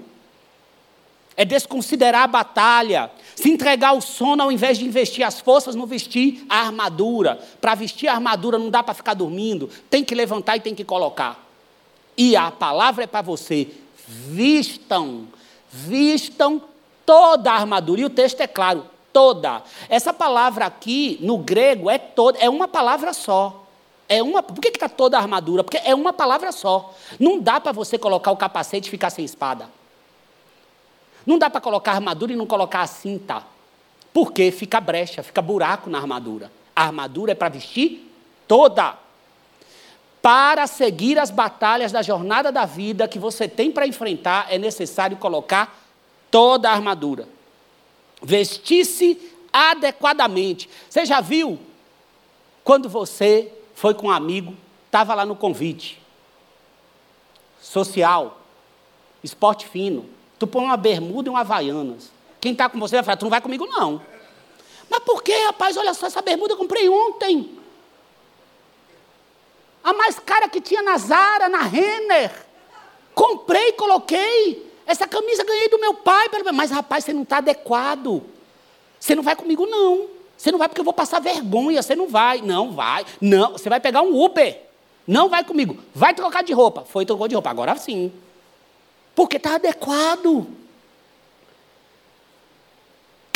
é 1.35 1.45
desconsiderar 1.45 2.23
a 2.23 2.27
batalha, 2.27 3.11
se 3.35 3.51
entregar 3.51 3.89
ao 3.89 4.01
sono 4.01 4.41
ao 4.41 4.51
invés 4.51 4.79
de 4.79 4.85
investir 4.85 5.23
as 5.23 5.39
forças 5.39 5.75
no 5.75 5.85
vestir 5.85 6.43
a 6.49 6.61
armadura. 6.61 7.39
Para 7.61 7.75
vestir 7.75 8.07
a 8.07 8.13
armadura 8.13 8.57
não 8.57 8.71
dá 8.71 8.81
para 8.81 8.95
ficar 8.95 9.13
dormindo, 9.13 9.69
tem 9.87 10.03
que 10.03 10.15
levantar 10.15 10.57
e 10.57 10.61
tem 10.61 10.73
que 10.73 10.83
colocar. 10.83 11.46
E 12.17 12.35
a 12.35 12.49
palavra 12.49 13.03
é 13.03 13.07
para 13.07 13.21
você: 13.21 13.67
vistam, 14.07 15.27
vistam 15.71 16.61
toda 17.05 17.51
a 17.51 17.55
armadura. 17.55 18.01
E 18.01 18.05
o 18.05 18.09
texto 18.09 18.41
é 18.41 18.47
claro, 18.47 18.83
toda. 19.13 19.61
Essa 19.87 20.13
palavra 20.13 20.65
aqui, 20.65 21.17
no 21.21 21.37
grego, 21.37 21.89
é 21.89 21.97
toda, 21.97 22.39
é 22.39 22.49
uma 22.49 22.67
palavra 22.67 23.13
só. 23.13 23.63
É 24.09 24.23
uma, 24.23 24.41
por 24.41 24.61
que 24.61 24.69
está 24.69 24.87
toda 24.87 25.17
a 25.17 25.21
armadura? 25.21 25.63
Porque 25.63 25.77
é 25.83 25.93
uma 25.93 26.13
palavra 26.13 26.51
só. 26.51 26.93
Não 27.19 27.39
dá 27.39 27.59
para 27.59 27.73
você 27.73 27.97
colocar 27.97 28.31
o 28.31 28.37
capacete 28.37 28.87
e 28.87 28.91
ficar 28.91 29.09
sem 29.09 29.25
espada. 29.25 29.69
Não 31.25 31.37
dá 31.37 31.49
para 31.49 31.59
colocar 31.59 31.91
a 31.91 31.95
armadura 31.95 32.31
e 32.31 32.35
não 32.35 32.45
colocar 32.45 32.81
a 32.81 32.87
cinta. 32.87 33.43
Porque 34.13 34.49
fica 34.49 34.79
brecha, 34.79 35.21
fica 35.21 35.41
buraco 35.41 35.89
na 35.89 35.97
armadura. 35.97 36.49
A 36.73 36.83
armadura 36.85 37.33
é 37.33 37.35
para 37.35 37.49
vestir 37.49 38.09
toda 38.47 38.97
para 40.27 40.67
seguir 40.67 41.17
as 41.17 41.31
batalhas 41.31 41.93
da 41.93 42.01
jornada 42.01 42.51
da 42.51 42.65
vida 42.65 43.07
que 43.07 43.17
você 43.17 43.47
tem 43.47 43.71
para 43.71 43.87
enfrentar, 43.87 44.47
é 44.49 44.57
necessário 44.57 45.15
colocar 45.15 45.81
toda 46.29 46.69
a 46.69 46.73
armadura. 46.73 47.29
Vestir-se 48.21 49.17
adequadamente. 49.53 50.69
Você 50.89 51.05
já 51.05 51.21
viu 51.21 51.57
quando 52.61 52.89
você 52.89 53.49
foi 53.73 53.93
com 53.93 54.07
um 54.07 54.11
amigo, 54.11 54.53
estava 54.87 55.15
lá 55.15 55.25
no 55.25 55.33
convite 55.33 55.97
social, 57.61 58.41
esporte 59.23 59.65
fino, 59.65 60.09
tu 60.37 60.45
põe 60.45 60.65
uma 60.65 60.75
bermuda 60.75 61.29
e 61.29 61.31
uma 61.31 61.39
havaianas. 61.39 62.11
Quem 62.41 62.51
está 62.51 62.67
com 62.67 62.77
você 62.77 62.97
vai 62.97 63.03
falar, 63.05 63.15
tu 63.15 63.23
não 63.23 63.29
vai 63.29 63.39
comigo 63.39 63.65
não. 63.65 64.01
Mas 64.89 64.99
por 65.05 65.23
que, 65.23 65.45
rapaz? 65.45 65.77
Olha 65.77 65.93
só, 65.93 66.07
essa 66.07 66.21
bermuda 66.21 66.51
eu 66.51 66.57
comprei 66.57 66.89
ontem. 66.89 67.56
A 69.87 69.93
mais 69.93 70.19
cara 70.19 70.49
que 70.49 70.59
tinha 70.59 70.81
na 70.81 70.97
Zara, 70.97 71.47
na 71.47 71.61
Renner. 71.61 72.29
Comprei, 73.15 73.71
coloquei. 73.71 74.69
Essa 74.85 75.07
camisa 75.07 75.45
ganhei 75.45 75.69
do 75.69 75.79
meu 75.79 75.93
pai. 75.93 76.27
Mas, 76.53 76.71
rapaz, 76.71 77.05
você 77.05 77.13
não 77.13 77.21
está 77.23 77.37
adequado. 77.37 78.21
Você 78.99 79.15
não 79.15 79.23
vai 79.23 79.33
comigo, 79.33 79.65
não. 79.65 80.07
Você 80.37 80.51
não 80.51 80.59
vai 80.59 80.67
porque 80.67 80.81
eu 80.81 80.83
vou 80.83 80.93
passar 80.93 81.21
vergonha. 81.21 81.81
Você 81.81 81.95
não 81.95 82.05
vai. 82.05 82.41
Não, 82.41 82.73
vai. 82.73 83.05
Não, 83.21 83.53
você 83.53 83.69
vai 83.69 83.79
pegar 83.79 84.01
um 84.01 84.21
Uber. 84.21 84.61
Não 85.07 85.29
vai 85.29 85.45
comigo. 85.45 85.77
Vai 85.95 86.13
trocar 86.13 86.43
de 86.43 86.51
roupa. 86.51 86.83
Foi, 86.83 87.05
trocou 87.05 87.29
de 87.29 87.35
roupa. 87.35 87.49
Agora 87.49 87.73
sim. 87.77 88.11
Porque 89.15 89.37
está 89.37 89.55
adequado 89.55 90.45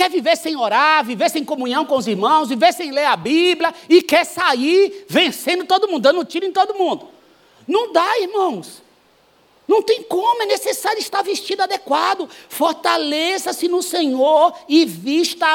quer 0.01 0.09
viver 0.09 0.35
sem 0.35 0.55
orar, 0.55 1.05
viver 1.05 1.29
sem 1.29 1.45
comunhão 1.45 1.85
com 1.85 1.95
os 1.95 2.07
irmãos, 2.07 2.49
viver 2.49 2.73
sem 2.73 2.89
ler 2.89 3.05
a 3.05 3.15
Bíblia 3.15 3.71
e 3.87 4.01
quer 4.01 4.25
sair 4.25 5.05
vencendo 5.07 5.63
todo 5.63 5.87
mundo, 5.87 6.01
dando 6.01 6.25
tiro 6.25 6.43
em 6.43 6.51
todo 6.51 6.73
mundo. 6.73 7.07
Não 7.67 7.93
dá, 7.93 8.19
irmãos. 8.19 8.81
Não 9.67 9.83
tem 9.83 10.01
como, 10.01 10.41
é 10.41 10.47
necessário 10.47 10.97
estar 10.97 11.21
vestido 11.21 11.61
adequado. 11.61 12.27
Fortaleça-se 12.49 13.67
no 13.67 13.83
Senhor 13.83 14.55
e 14.67 14.85
vista 14.85 15.45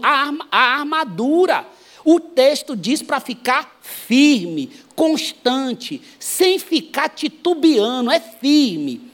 a 0.00 0.32
armadura. 0.50 1.68
O 2.02 2.18
texto 2.18 2.74
diz 2.74 3.02
para 3.02 3.20
ficar 3.20 3.78
firme, 3.82 4.72
constante, 4.96 6.00
sem 6.18 6.58
ficar 6.58 7.10
titubeando, 7.10 8.10
é 8.10 8.18
firme. 8.18 9.12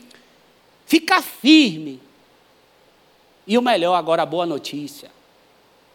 Ficar 0.86 1.22
firme. 1.22 2.00
E 3.46 3.56
o 3.58 3.62
melhor, 3.62 3.94
agora 3.94 4.22
a 4.22 4.26
boa 4.26 4.46
notícia: 4.46 5.10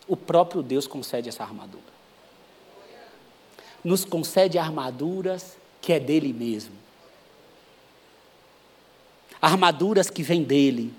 o 0.08 0.16
próprio 0.16 0.62
Deus 0.62 0.88
concede 0.88 1.30
essa 1.30 1.44
armadura. 1.44 1.84
Nos 3.84 4.04
concede 4.04 4.58
armaduras 4.58 5.58
que 5.82 5.94
é 5.94 6.00
dele 6.00 6.34
mesmo. 6.34 6.74
Armaduras 9.42 10.10
que 10.10 10.24
vêm 10.24 10.44
dele. 10.44 10.92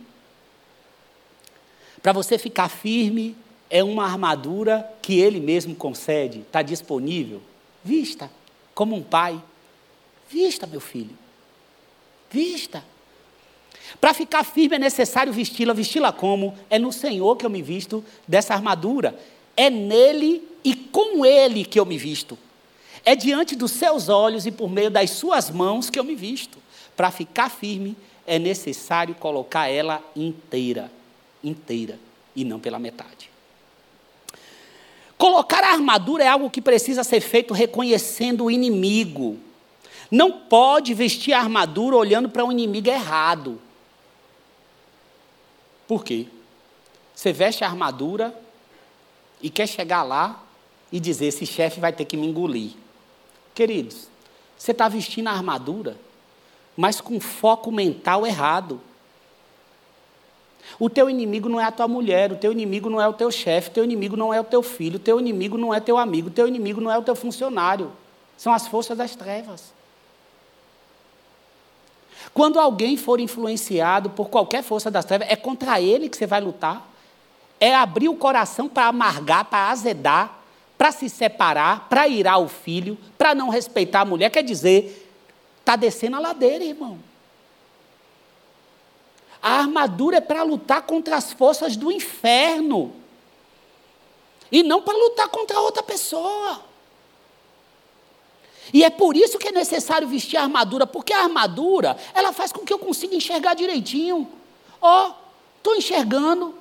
Para 2.00 2.12
você 2.12 2.38
ficar 2.38 2.68
firme, 2.68 3.36
é 3.68 3.82
uma 3.82 4.04
armadura 4.04 4.88
que 5.02 5.18
ele 5.18 5.40
mesmo 5.40 5.74
concede, 5.74 6.40
está 6.40 6.62
disponível. 6.62 7.42
Vista, 7.82 8.30
como 8.74 8.94
um 8.94 9.02
pai. 9.02 9.42
Vista, 10.28 10.66
meu 10.66 10.80
filho. 10.80 11.16
Vista. 12.30 12.84
Para 14.00 14.12
ficar 14.12 14.44
firme 14.44 14.76
é 14.76 14.78
necessário 14.78 15.32
vesti-la. 15.32 15.72
Vesti-la 15.72 16.12
como? 16.12 16.56
É 16.68 16.78
no 16.78 16.92
Senhor 16.92 17.36
que 17.36 17.46
eu 17.46 17.50
me 17.50 17.62
visto 17.62 18.04
dessa 18.26 18.54
armadura. 18.54 19.18
É 19.56 19.70
nele 19.70 20.42
e 20.64 20.74
com 20.74 21.24
ele 21.24 21.64
que 21.64 21.78
eu 21.78 21.86
me 21.86 21.96
visto. 21.96 22.38
É 23.04 23.14
diante 23.14 23.54
dos 23.54 23.70
seus 23.70 24.08
olhos 24.08 24.46
e 24.46 24.50
por 24.50 24.68
meio 24.68 24.90
das 24.90 25.10
suas 25.10 25.50
mãos 25.50 25.88
que 25.88 25.98
eu 25.98 26.04
me 26.04 26.14
visto. 26.14 26.58
Para 26.96 27.10
ficar 27.10 27.48
firme 27.48 27.96
é 28.26 28.38
necessário 28.38 29.14
colocar 29.14 29.68
ela 29.68 30.02
inteira, 30.14 30.90
inteira 31.42 31.98
e 32.34 32.44
não 32.44 32.58
pela 32.58 32.78
metade. 32.78 33.30
Colocar 35.16 35.62
a 35.64 35.72
armadura 35.72 36.24
é 36.24 36.28
algo 36.28 36.50
que 36.50 36.60
precisa 36.60 37.02
ser 37.02 37.20
feito 37.20 37.54
reconhecendo 37.54 38.44
o 38.44 38.50
inimigo. 38.50 39.38
Não 40.10 40.30
pode 40.30 40.92
vestir 40.92 41.32
a 41.32 41.38
armadura 41.38 41.96
olhando 41.96 42.28
para 42.28 42.44
o 42.44 42.48
um 42.48 42.52
inimigo 42.52 42.90
errado. 42.90 43.60
Por 45.86 46.04
quê? 46.04 46.26
Você 47.14 47.32
veste 47.32 47.64
a 47.64 47.68
armadura 47.68 48.34
e 49.40 49.48
quer 49.48 49.66
chegar 49.66 50.02
lá 50.02 50.42
e 50.90 51.00
dizer: 51.00 51.26
esse 51.26 51.46
chefe 51.46 51.80
vai 51.80 51.92
ter 51.92 52.04
que 52.04 52.16
me 52.16 52.26
engolir. 52.26 52.72
Queridos, 53.54 54.08
você 54.56 54.72
está 54.72 54.88
vestindo 54.88 55.28
a 55.28 55.32
armadura, 55.32 55.96
mas 56.76 57.00
com 57.00 57.18
foco 57.20 57.70
mental 57.70 58.26
errado. 58.26 58.80
O 60.80 60.90
teu 60.90 61.08
inimigo 61.08 61.48
não 61.48 61.60
é 61.60 61.64
a 61.64 61.70
tua 61.70 61.86
mulher, 61.86 62.32
o 62.32 62.36
teu 62.36 62.50
inimigo 62.50 62.90
não 62.90 63.00
é 63.00 63.06
o 63.06 63.12
teu 63.12 63.30
chefe, 63.30 63.70
o 63.70 63.72
teu 63.72 63.84
inimigo 63.84 64.16
não 64.16 64.34
é 64.34 64.40
o 64.40 64.44
teu 64.44 64.62
filho, 64.62 64.96
o 64.96 65.00
teu 65.00 65.20
inimigo 65.20 65.56
não 65.56 65.72
é 65.72 65.78
teu 65.78 65.96
amigo, 65.96 66.28
o 66.28 66.32
teu 66.32 66.48
inimigo 66.48 66.80
não 66.80 66.90
é 66.90 66.98
o 66.98 67.02
teu 67.02 67.14
funcionário. 67.14 67.92
São 68.36 68.52
as 68.52 68.66
forças 68.66 68.98
das 68.98 69.14
trevas. 69.14 69.75
Quando 72.36 72.60
alguém 72.60 72.98
for 72.98 73.18
influenciado 73.18 74.10
por 74.10 74.28
qualquer 74.28 74.62
força 74.62 74.90
das 74.90 75.06
trevas, 75.06 75.26
é 75.30 75.34
contra 75.34 75.80
ele 75.80 76.06
que 76.06 76.18
você 76.18 76.26
vai 76.26 76.38
lutar. 76.38 76.86
É 77.58 77.74
abrir 77.74 78.10
o 78.10 78.14
coração 78.14 78.68
para 78.68 78.88
amargar, 78.88 79.46
para 79.46 79.70
azedar, 79.70 80.38
para 80.76 80.92
se 80.92 81.08
separar, 81.08 81.88
para 81.88 82.06
irar 82.06 82.38
o 82.38 82.46
filho, 82.46 82.98
para 83.16 83.34
não 83.34 83.48
respeitar 83.48 84.02
a 84.02 84.04
mulher. 84.04 84.28
Quer 84.28 84.42
dizer, 84.42 85.10
está 85.60 85.76
descendo 85.76 86.16
a 86.16 86.18
ladeira, 86.18 86.62
irmão. 86.62 86.98
A 89.42 89.52
armadura 89.60 90.18
é 90.18 90.20
para 90.20 90.42
lutar 90.42 90.82
contra 90.82 91.16
as 91.16 91.32
forças 91.32 91.74
do 91.74 91.90
inferno. 91.90 92.92
E 94.52 94.62
não 94.62 94.82
para 94.82 94.98
lutar 94.98 95.28
contra 95.28 95.58
outra 95.58 95.82
pessoa. 95.82 96.65
E 98.72 98.84
é 98.84 98.90
por 98.90 99.16
isso 99.16 99.38
que 99.38 99.48
é 99.48 99.52
necessário 99.52 100.08
vestir 100.08 100.36
a 100.36 100.42
armadura, 100.42 100.86
porque 100.86 101.12
a 101.12 101.22
armadura, 101.22 101.96
ela 102.14 102.32
faz 102.32 102.52
com 102.52 102.64
que 102.64 102.72
eu 102.72 102.78
consiga 102.78 103.14
enxergar 103.14 103.54
direitinho. 103.54 104.28
Ó, 104.80 105.08
oh, 105.08 105.12
estou 105.58 105.76
enxergando. 105.76 106.54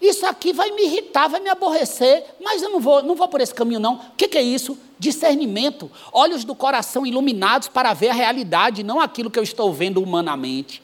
Isso 0.00 0.24
aqui 0.26 0.52
vai 0.52 0.70
me 0.70 0.84
irritar, 0.84 1.28
vai 1.28 1.40
me 1.40 1.50
aborrecer, 1.50 2.24
mas 2.40 2.62
eu 2.62 2.70
não 2.70 2.78
vou, 2.78 3.02
não 3.02 3.16
vou 3.16 3.28
por 3.28 3.40
esse 3.40 3.52
caminho, 3.52 3.80
não. 3.80 3.94
O 3.94 4.00
que, 4.16 4.28
que 4.28 4.38
é 4.38 4.42
isso? 4.42 4.78
Discernimento. 4.98 5.90
Olhos 6.12 6.44
do 6.44 6.54
coração 6.54 7.04
iluminados 7.04 7.66
para 7.66 7.92
ver 7.94 8.10
a 8.10 8.14
realidade, 8.14 8.84
não 8.84 9.00
aquilo 9.00 9.30
que 9.30 9.38
eu 9.38 9.42
estou 9.42 9.72
vendo 9.72 10.00
humanamente. 10.00 10.82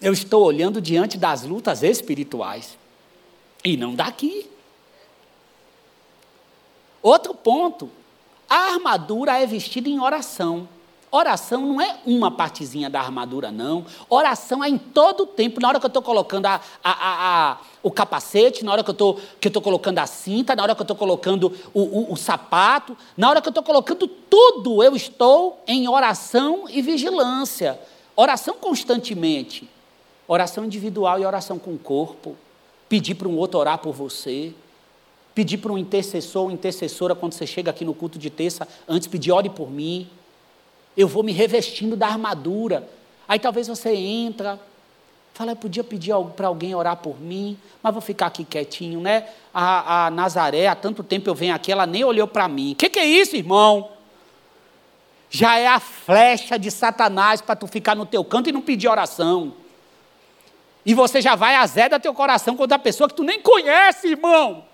Eu 0.00 0.12
estou 0.12 0.44
olhando 0.44 0.80
diante 0.80 1.16
das 1.16 1.44
lutas 1.44 1.82
espirituais. 1.82 2.76
E 3.64 3.76
não 3.76 3.94
daqui. 3.94 4.48
Outro 7.00 7.34
ponto, 7.34 7.90
a 8.48 8.72
armadura 8.74 9.38
é 9.38 9.46
vestida 9.46 9.88
em 9.88 10.00
oração. 10.00 10.68
Oração 11.10 11.62
não 11.62 11.80
é 11.80 11.96
uma 12.04 12.30
partezinha 12.30 12.90
da 12.90 13.00
armadura, 13.00 13.50
não. 13.50 13.84
Oração 14.10 14.62
é 14.62 14.68
em 14.68 14.76
todo 14.76 15.22
o 15.22 15.26
tempo. 15.26 15.60
Na 15.60 15.68
hora 15.68 15.80
que 15.80 15.86
eu 15.86 15.88
estou 15.88 16.02
colocando 16.02 16.44
a, 16.46 16.60
a, 16.84 16.92
a, 16.92 17.58
o 17.82 17.90
capacete, 17.90 18.62
na 18.62 18.72
hora 18.72 18.84
que 18.84 18.90
eu 18.90 19.18
estou 19.40 19.62
colocando 19.62 19.98
a 19.98 20.06
cinta, 20.06 20.54
na 20.54 20.62
hora 20.62 20.74
que 20.74 20.80
eu 20.80 20.84
estou 20.84 20.96
colocando 20.96 21.52
o, 21.72 21.80
o, 21.80 22.12
o 22.12 22.16
sapato, 22.16 22.96
na 23.16 23.30
hora 23.30 23.40
que 23.40 23.48
eu 23.48 23.50
estou 23.50 23.64
colocando 23.64 24.06
tudo, 24.06 24.82
eu 24.82 24.94
estou 24.94 25.62
em 25.66 25.88
oração 25.88 26.64
e 26.68 26.82
vigilância. 26.82 27.80
Oração 28.14 28.56
constantemente. 28.60 29.68
Oração 30.26 30.64
individual 30.64 31.18
e 31.18 31.24
oração 31.24 31.58
com 31.58 31.72
o 31.72 31.78
corpo. 31.78 32.36
Pedir 32.86 33.14
para 33.14 33.28
um 33.28 33.36
outro 33.38 33.58
orar 33.58 33.78
por 33.78 33.94
você. 33.94 34.52
Pedir 35.38 35.58
para 35.58 35.72
um 35.72 35.78
intercessor 35.78 36.46
ou 36.46 36.50
intercessora, 36.50 37.14
quando 37.14 37.34
você 37.34 37.46
chega 37.46 37.70
aqui 37.70 37.84
no 37.84 37.94
culto 37.94 38.18
de 38.18 38.28
terça, 38.28 38.66
antes 38.88 39.06
pedir, 39.06 39.30
ore 39.30 39.48
por 39.48 39.70
mim 39.70 40.10
eu 40.96 41.06
vou 41.06 41.22
me 41.22 41.30
revestindo 41.30 41.94
da 41.94 42.08
armadura. 42.08 42.88
Aí 43.28 43.38
talvez 43.38 43.68
você 43.68 43.94
entra, 43.94 44.58
fala, 45.32 45.52
eu 45.52 45.56
podia 45.56 45.84
pedir 45.84 46.12
para 46.34 46.48
alguém 46.48 46.74
orar 46.74 46.96
por 46.96 47.20
mim, 47.20 47.56
mas 47.80 47.92
vou 47.92 48.02
ficar 48.02 48.26
aqui 48.26 48.42
quietinho, 48.42 49.00
né? 49.00 49.28
A, 49.54 50.06
a 50.06 50.10
Nazaré, 50.10 50.66
há 50.66 50.74
tanto 50.74 51.04
tempo 51.04 51.30
eu 51.30 51.36
venho 51.36 51.54
aqui, 51.54 51.70
ela 51.70 51.86
nem 51.86 52.02
olhou 52.02 52.26
para 52.26 52.48
mim. 52.48 52.72
O 52.72 52.74
que, 52.74 52.88
que 52.88 52.98
é 52.98 53.06
isso, 53.06 53.36
irmão? 53.36 53.90
Já 55.30 55.56
é 55.56 55.68
a 55.68 55.78
flecha 55.78 56.58
de 56.58 56.68
Satanás 56.68 57.40
para 57.40 57.54
tu 57.54 57.68
ficar 57.68 57.94
no 57.94 58.04
teu 58.04 58.24
canto 58.24 58.48
e 58.48 58.52
não 58.52 58.60
pedir 58.60 58.88
oração. 58.88 59.54
E 60.84 60.94
você 60.94 61.22
já 61.22 61.36
vai 61.36 61.54
azeda 61.54 62.00
teu 62.00 62.12
coração 62.12 62.56
contra 62.56 62.74
a 62.74 62.80
pessoa 62.80 63.08
que 63.08 63.14
tu 63.14 63.22
nem 63.22 63.40
conhece, 63.40 64.08
irmão. 64.08 64.64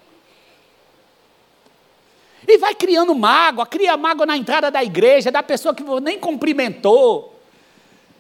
E 2.46 2.58
vai 2.58 2.74
criando 2.74 3.14
mágoa, 3.14 3.66
cria 3.66 3.96
mágoa 3.96 4.26
na 4.26 4.36
entrada 4.36 4.70
da 4.70 4.82
igreja, 4.82 5.30
da 5.30 5.42
pessoa 5.42 5.74
que 5.74 5.82
nem 6.00 6.18
cumprimentou. 6.18 7.34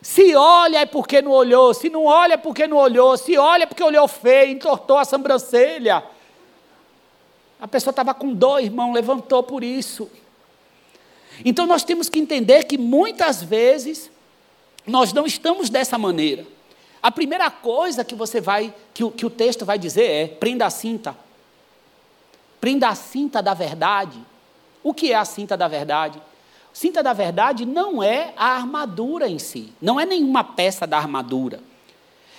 Se 0.00 0.34
olha 0.34 0.80
é 0.80 0.86
porque 0.86 1.22
não 1.22 1.30
olhou, 1.30 1.72
se 1.72 1.88
não 1.88 2.04
olha 2.04 2.34
é 2.34 2.36
porque 2.36 2.66
não 2.66 2.76
olhou, 2.76 3.16
se 3.16 3.38
olha 3.38 3.62
é 3.62 3.66
porque 3.66 3.82
olhou 3.82 4.06
feio, 4.06 4.52
entortou 4.52 4.98
a 4.98 5.04
sobrancelha. 5.04 6.04
A 7.60 7.66
pessoa 7.66 7.90
estava 7.90 8.12
com 8.12 8.32
dor, 8.32 8.62
irmão, 8.62 8.92
levantou 8.92 9.42
por 9.42 9.64
isso. 9.64 10.10
Então 11.44 11.66
nós 11.66 11.82
temos 11.82 12.08
que 12.08 12.18
entender 12.18 12.64
que 12.64 12.76
muitas 12.76 13.42
vezes 13.42 14.10
nós 14.86 15.12
não 15.12 15.24
estamos 15.24 15.70
dessa 15.70 15.96
maneira. 15.96 16.46
A 17.02 17.10
primeira 17.10 17.50
coisa 17.50 18.04
que 18.04 18.14
você 18.14 18.40
vai, 18.40 18.74
que 18.92 19.04
o, 19.04 19.10
que 19.10 19.24
o 19.26 19.30
texto 19.30 19.64
vai 19.64 19.78
dizer 19.78 20.04
é: 20.04 20.26
prenda 20.26 20.66
a 20.66 20.70
cinta. 20.70 21.16
Prenda 22.60 22.88
a 22.88 22.94
cinta 22.94 23.42
da 23.42 23.54
verdade. 23.54 24.18
O 24.82 24.92
que 24.92 25.12
é 25.12 25.16
a 25.16 25.24
cinta 25.24 25.56
da 25.56 25.68
verdade? 25.68 26.20
Cinta 26.72 27.02
da 27.02 27.12
verdade 27.12 27.64
não 27.64 28.02
é 28.02 28.34
a 28.36 28.56
armadura 28.56 29.28
em 29.28 29.38
si, 29.38 29.72
não 29.80 30.00
é 30.00 30.04
nenhuma 30.04 30.42
peça 30.42 30.86
da 30.86 30.98
armadura. 30.98 31.60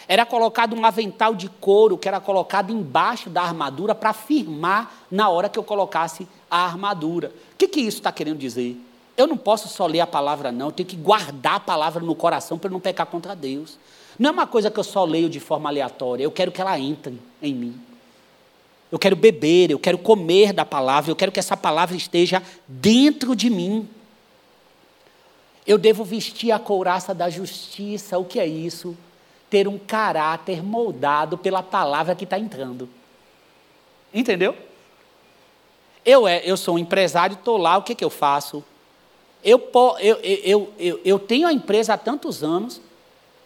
Era 0.08 0.26
colocado 0.26 0.76
um 0.76 0.86
avental 0.86 1.34
de 1.34 1.48
couro 1.50 1.98
que 1.98 2.08
era 2.08 2.20
colocado 2.20 2.72
embaixo 2.72 3.30
da 3.30 3.42
armadura 3.42 3.96
para 3.96 4.14
firmar 4.14 4.92
na 5.10 5.30
hora 5.30 5.50
que 5.50 5.58
eu 5.58 5.64
colocasse 5.64 6.28
a 6.52 6.66
armadura. 6.66 7.32
O 7.54 7.58
que, 7.58 7.68
que 7.68 7.80
isso 7.80 7.98
está 7.98 8.12
querendo 8.12 8.38
dizer? 8.38 8.78
Eu 9.18 9.26
não 9.26 9.38
posso 9.38 9.70
só 9.70 9.88
ler 9.88 10.02
a 10.02 10.08
palavra, 10.08 10.52
não, 10.52 10.68
eu 10.68 10.72
tenho 10.72 10.90
que 10.90 10.98
guardar 10.98 11.56
a 11.56 11.60
palavra 11.60 12.04
no 12.04 12.14
coração 12.14 12.60
para 12.60 12.70
não 12.70 12.80
pecar 12.82 13.06
contra 13.06 13.34
Deus. 13.34 13.80
Não 14.20 14.30
é 14.30 14.34
uma 14.34 14.46
coisa 14.46 14.70
que 14.70 14.80
eu 14.80 14.84
só 14.84 15.06
leio 15.06 15.30
de 15.30 15.40
forma 15.40 15.70
aleatória, 15.70 16.24
eu 16.24 16.32
quero 16.32 16.52
que 16.52 16.60
ela 16.60 16.78
entre 16.78 17.20
em 17.42 17.54
mim. 17.54 17.82
Eu 18.96 19.00
quero 19.00 19.16
beber, 19.18 19.72
eu 19.72 19.78
quero 19.78 19.98
comer 19.98 20.54
da 20.54 20.64
palavra, 20.64 21.12
eu 21.12 21.18
quero 21.18 21.30
que 21.30 21.38
essa 21.38 21.58
palavra 21.58 21.98
esteja 21.98 22.42
dentro 22.66 23.36
de 23.36 23.50
mim. 23.50 23.90
Eu 25.68 25.78
devo 25.78 26.06
vestir 26.06 26.50
a 26.50 26.58
couraça 26.58 27.14
da 27.14 27.30
justiça. 27.30 28.18
O 28.18 28.24
que 28.24 28.40
é 28.40 28.48
isso? 28.48 28.96
Ter 29.50 29.68
um 29.68 29.78
caráter 29.78 30.64
moldado 30.64 31.38
pela 31.38 31.62
palavra 31.62 32.16
que 32.16 32.24
está 32.24 32.40
entrando. 32.40 32.88
Entendeu? 34.14 34.56
Eu, 36.06 36.26
é, 36.26 36.42
eu 36.46 36.56
sou 36.56 36.76
um 36.76 36.80
empresário, 36.80 37.34
estou 37.34 37.58
lá, 37.58 37.76
o 37.78 37.84
que, 37.84 37.96
que 37.96 38.06
eu 38.06 38.10
faço? 38.10 38.64
Eu, 39.44 39.62
eu, 40.00 40.16
eu, 40.22 40.74
eu, 40.80 41.02
eu 41.04 41.20
tenho 41.20 41.50
a 41.50 41.52
empresa 41.52 41.96
há 41.96 41.98
tantos 41.98 42.46
anos, 42.46 42.80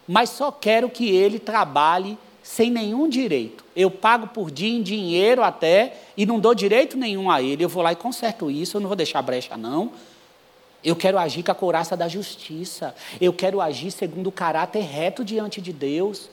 mas 0.06 0.30
só 0.30 0.52
quero 0.52 0.88
que 0.88 1.10
ele 1.10 1.40
trabalhe 1.40 2.16
sem 2.42 2.70
nenhum 2.70 3.08
direito. 3.08 3.64
Eu 3.74 3.90
pago 3.90 4.28
por 4.28 4.50
dia 4.50 4.68
em 4.68 4.82
dinheiro 4.82 5.42
até 5.42 5.94
e 6.16 6.24
não 6.26 6.40
dou 6.40 6.54
direito 6.54 6.96
nenhum 6.96 7.30
a 7.30 7.40
ele. 7.42 7.64
Eu 7.64 7.68
vou 7.68 7.82
lá 7.82 7.92
e 7.92 7.96
conserto 7.96 8.50
isso, 8.50 8.76
eu 8.76 8.80
não 8.80 8.88
vou 8.88 8.96
deixar 8.96 9.22
brecha, 9.22 9.56
não. 9.56 9.92
Eu 10.82 10.96
quero 10.96 11.18
agir 11.18 11.42
com 11.42 11.52
a 11.52 11.54
couraça 11.54 11.96
da 11.96 12.08
justiça. 12.08 12.94
Eu 13.20 13.32
quero 13.32 13.60
agir 13.60 13.90
segundo 13.90 14.28
o 14.28 14.32
caráter 14.32 14.80
reto 14.80 15.24
diante 15.24 15.60
de 15.60 15.72
Deus. 15.72 16.30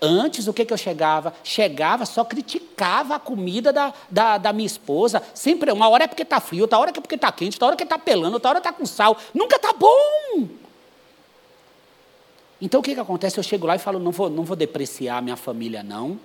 Antes, 0.00 0.46
o 0.46 0.52
que, 0.52 0.64
que 0.64 0.72
eu 0.72 0.76
chegava? 0.76 1.34
Chegava, 1.42 2.04
só 2.06 2.24
criticava 2.24 3.16
a 3.16 3.18
comida 3.18 3.72
da, 3.72 3.92
da, 4.10 4.38
da 4.38 4.52
minha 4.52 4.66
esposa. 4.66 5.22
Sempre, 5.34 5.72
uma 5.72 5.88
hora 5.88 6.04
é 6.04 6.06
porque 6.06 6.22
está 6.22 6.40
frio, 6.40 6.62
outra 6.62 6.78
hora 6.78 6.90
é 6.90 6.92
porque 6.92 7.14
está 7.14 7.32
quente, 7.32 7.54
outra 7.54 7.66
hora 7.66 7.74
é 7.74 7.78
que 7.78 7.84
está 7.84 7.98
pelando, 7.98 8.34
outra 8.34 8.50
hora 8.50 8.58
está 8.58 8.72
com 8.72 8.86
sal. 8.86 9.16
Nunca 9.34 9.56
está 9.56 9.72
bom. 9.72 10.48
Então 12.60 12.80
o 12.80 12.82
que, 12.82 12.94
que 12.94 13.00
acontece? 13.00 13.38
Eu 13.38 13.42
chego 13.42 13.66
lá 13.66 13.76
e 13.76 13.78
falo: 13.78 13.98
não 13.98 14.10
vou, 14.10 14.28
não 14.28 14.44
vou 14.44 14.56
depreciar 14.56 15.22
minha 15.22 15.36
família, 15.36 15.82
não. 15.82 16.18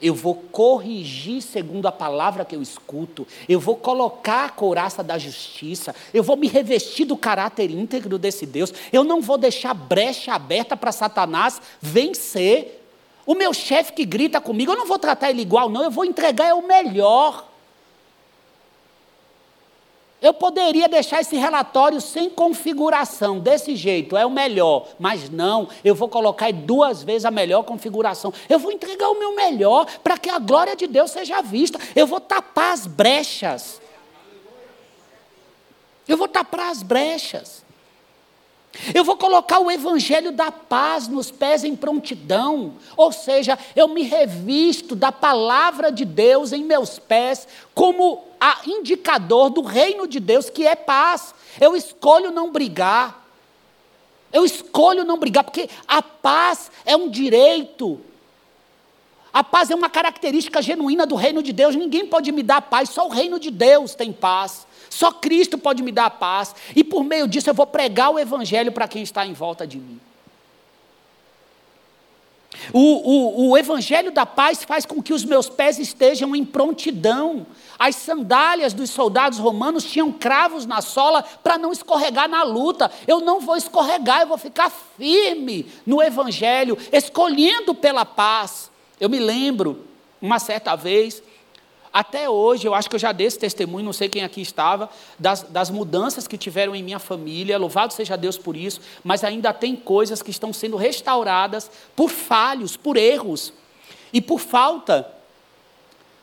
Eu 0.00 0.16
vou 0.16 0.34
corrigir 0.34 1.40
segundo 1.40 1.86
a 1.86 1.92
palavra 1.92 2.44
que 2.44 2.56
eu 2.56 2.60
escuto. 2.60 3.24
Eu 3.48 3.60
vou 3.60 3.76
colocar 3.76 4.46
a 4.46 4.48
couraça 4.48 5.00
da 5.00 5.16
justiça. 5.16 5.94
Eu 6.12 6.24
vou 6.24 6.36
me 6.36 6.48
revestir 6.48 7.04
do 7.04 7.16
caráter 7.16 7.70
íntegro 7.70 8.18
desse 8.18 8.44
Deus. 8.44 8.74
Eu 8.92 9.04
não 9.04 9.20
vou 9.20 9.38
deixar 9.38 9.72
brecha 9.72 10.34
aberta 10.34 10.76
para 10.76 10.90
Satanás 10.90 11.62
vencer. 11.80 12.82
O 13.24 13.36
meu 13.36 13.54
chefe 13.54 13.92
que 13.92 14.04
grita 14.04 14.40
comigo, 14.40 14.72
eu 14.72 14.76
não 14.76 14.86
vou 14.86 14.98
tratar 14.98 15.30
ele 15.30 15.42
igual, 15.42 15.68
não. 15.68 15.84
Eu 15.84 15.90
vou 15.90 16.04
entregar 16.04 16.46
é 16.46 16.54
o 16.54 16.66
melhor. 16.66 17.51
Eu 20.22 20.32
poderia 20.32 20.88
deixar 20.88 21.20
esse 21.20 21.36
relatório 21.36 22.00
sem 22.00 22.30
configuração, 22.30 23.40
desse 23.40 23.74
jeito, 23.74 24.16
é 24.16 24.24
o 24.24 24.30
melhor, 24.30 24.86
mas 24.96 25.28
não, 25.28 25.68
eu 25.84 25.96
vou 25.96 26.08
colocar 26.08 26.52
duas 26.52 27.02
vezes 27.02 27.24
a 27.24 27.30
melhor 27.30 27.64
configuração. 27.64 28.32
Eu 28.48 28.60
vou 28.60 28.70
entregar 28.70 29.08
o 29.08 29.18
meu 29.18 29.34
melhor 29.34 29.84
para 30.04 30.16
que 30.16 30.30
a 30.30 30.38
glória 30.38 30.76
de 30.76 30.86
Deus 30.86 31.10
seja 31.10 31.42
vista. 31.42 31.76
Eu 31.96 32.06
vou 32.06 32.20
tapar 32.20 32.72
as 32.72 32.86
brechas. 32.86 33.82
Eu 36.06 36.16
vou 36.16 36.28
tapar 36.28 36.70
as 36.70 36.84
brechas. 36.84 37.64
Eu 38.94 39.04
vou 39.04 39.16
colocar 39.16 39.58
o 39.58 39.70
evangelho 39.70 40.32
da 40.32 40.50
paz 40.50 41.06
nos 41.06 41.30
pés 41.30 41.62
em 41.62 41.76
prontidão, 41.76 42.74
ou 42.96 43.12
seja, 43.12 43.58
eu 43.76 43.86
me 43.88 44.02
revisto 44.02 44.96
da 44.96 45.12
palavra 45.12 45.92
de 45.92 46.04
Deus 46.04 46.52
em 46.52 46.64
meus 46.64 46.98
pés 46.98 47.46
como 47.74 48.24
indicador 48.66 49.50
do 49.50 49.62
reino 49.62 50.06
de 50.06 50.18
Deus, 50.18 50.50
que 50.50 50.66
é 50.66 50.74
paz. 50.74 51.34
Eu 51.60 51.76
escolho 51.76 52.30
não 52.30 52.50
brigar. 52.50 53.22
Eu 54.32 54.44
escolho 54.44 55.04
não 55.04 55.18
brigar, 55.18 55.44
porque 55.44 55.68
a 55.86 56.00
paz 56.02 56.70
é 56.84 56.96
um 56.96 57.08
direito. 57.08 58.00
A 59.32 59.42
paz 59.42 59.70
é 59.70 59.74
uma 59.74 59.88
característica 59.88 60.60
genuína 60.60 61.06
do 61.06 61.14
reino 61.14 61.42
de 61.42 61.52
Deus. 61.52 61.76
Ninguém 61.76 62.06
pode 62.06 62.32
me 62.32 62.42
dar 62.42 62.62
paz, 62.62 62.90
só 62.90 63.06
o 63.06 63.10
reino 63.10 63.38
de 63.38 63.50
Deus 63.50 63.94
tem 63.94 64.12
paz. 64.12 64.66
Só 64.90 65.10
Cristo 65.10 65.56
pode 65.56 65.82
me 65.82 65.90
dar 65.90 66.10
paz. 66.10 66.54
E 66.76 66.84
por 66.84 67.02
meio 67.02 67.26
disso 67.26 67.48
eu 67.48 67.54
vou 67.54 67.66
pregar 67.66 68.10
o 68.10 68.18
evangelho 68.18 68.72
para 68.72 68.88
quem 68.88 69.02
está 69.02 69.26
em 69.26 69.32
volta 69.32 69.66
de 69.66 69.78
mim. 69.78 69.98
O, 72.72 72.78
o, 72.78 73.50
o, 73.50 73.58
Evangelho 73.58 74.12
da 74.12 74.26
Paz 74.26 74.62
faz 74.62 74.84
com 74.84 75.02
que 75.02 75.12
os 75.12 75.24
meus 75.24 75.48
pés 75.48 75.78
estejam 75.78 76.36
em 76.36 76.44
prontidão. 76.44 77.46
As 77.82 77.96
sandálias 77.96 78.72
dos 78.72 78.90
soldados 78.90 79.40
romanos 79.40 79.82
tinham 79.82 80.12
cravos 80.12 80.64
na 80.64 80.80
sola 80.80 81.20
para 81.42 81.58
não 81.58 81.72
escorregar 81.72 82.28
na 82.28 82.44
luta. 82.44 82.88
Eu 83.08 83.20
não 83.20 83.40
vou 83.40 83.56
escorregar, 83.56 84.20
eu 84.20 84.28
vou 84.28 84.38
ficar 84.38 84.70
firme 84.70 85.66
no 85.84 86.00
Evangelho, 86.00 86.78
escolhendo 86.92 87.74
pela 87.74 88.04
paz. 88.04 88.70
Eu 89.00 89.08
me 89.08 89.18
lembro, 89.18 89.84
uma 90.20 90.38
certa 90.38 90.76
vez, 90.76 91.24
até 91.92 92.30
hoje, 92.30 92.68
eu 92.68 92.72
acho 92.72 92.88
que 92.88 92.94
eu 92.94 93.00
já 93.00 93.10
dei 93.10 93.26
esse 93.26 93.40
testemunho, 93.40 93.84
não 93.84 93.92
sei 93.92 94.08
quem 94.08 94.22
aqui 94.22 94.40
estava, 94.40 94.88
das, 95.18 95.42
das, 95.42 95.68
mudanças 95.68 96.28
que 96.28 96.38
tiveram 96.38 96.76
em 96.76 96.84
minha 96.84 97.00
família, 97.00 97.58
louvado 97.58 97.92
seja 97.92 98.16
Deus 98.16 98.38
por 98.38 98.56
isso, 98.56 98.80
mas 99.02 99.24
ainda 99.24 99.52
tem 99.52 99.74
coisas 99.74 100.22
que 100.22 100.30
estão 100.30 100.52
sendo 100.52 100.76
restauradas 100.76 101.68
por 101.96 102.10
falhos, 102.10 102.76
por 102.76 102.96
erros 102.96 103.52
e 104.12 104.20
por 104.20 104.38
falta, 104.38 105.12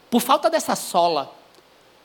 por 0.10 0.22
falta 0.22 0.50
dessa 0.50 0.74
sola, 0.74 1.38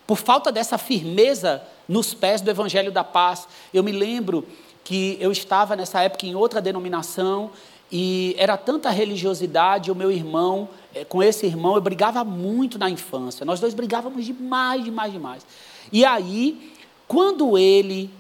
por 0.07 0.19
falta 0.19 0.53
dessa 0.53 0.79
firmeza 0.79 1.63
nos 1.89 2.15
pés 2.15 2.41
do 2.41 2.51
Evangelho 2.51 2.93
da 2.93 3.05
Paz. 3.05 3.47
Eu 3.73 3.83
me 3.83 3.93
lembro 3.93 4.47
que 4.83 5.17
eu 5.21 5.33
estava 5.33 5.75
nessa 5.75 6.03
época 6.03 6.27
em 6.27 6.35
outra 6.35 6.61
denominação 6.61 7.51
e 7.91 8.35
era 8.39 8.57
tanta 8.57 8.91
religiosidade, 8.91 9.91
o 9.91 9.95
meu 9.95 10.11
irmão, 10.11 10.69
eh, 10.95 11.05
com 11.05 11.23
esse 11.23 11.47
irmão, 11.47 11.75
eu 11.75 11.81
brigava 11.81 12.25
muito 12.25 12.79
na 12.79 12.91
infância. 12.91 13.47
Nós 13.47 13.61
dois 13.61 13.73
brigávamos 13.73 14.25
demais, 14.25 14.85
demais, 14.85 15.13
demais. 15.13 15.47
E 15.93 16.05
aí, 16.05 16.73
quando 17.07 17.57
ele 17.57 18.11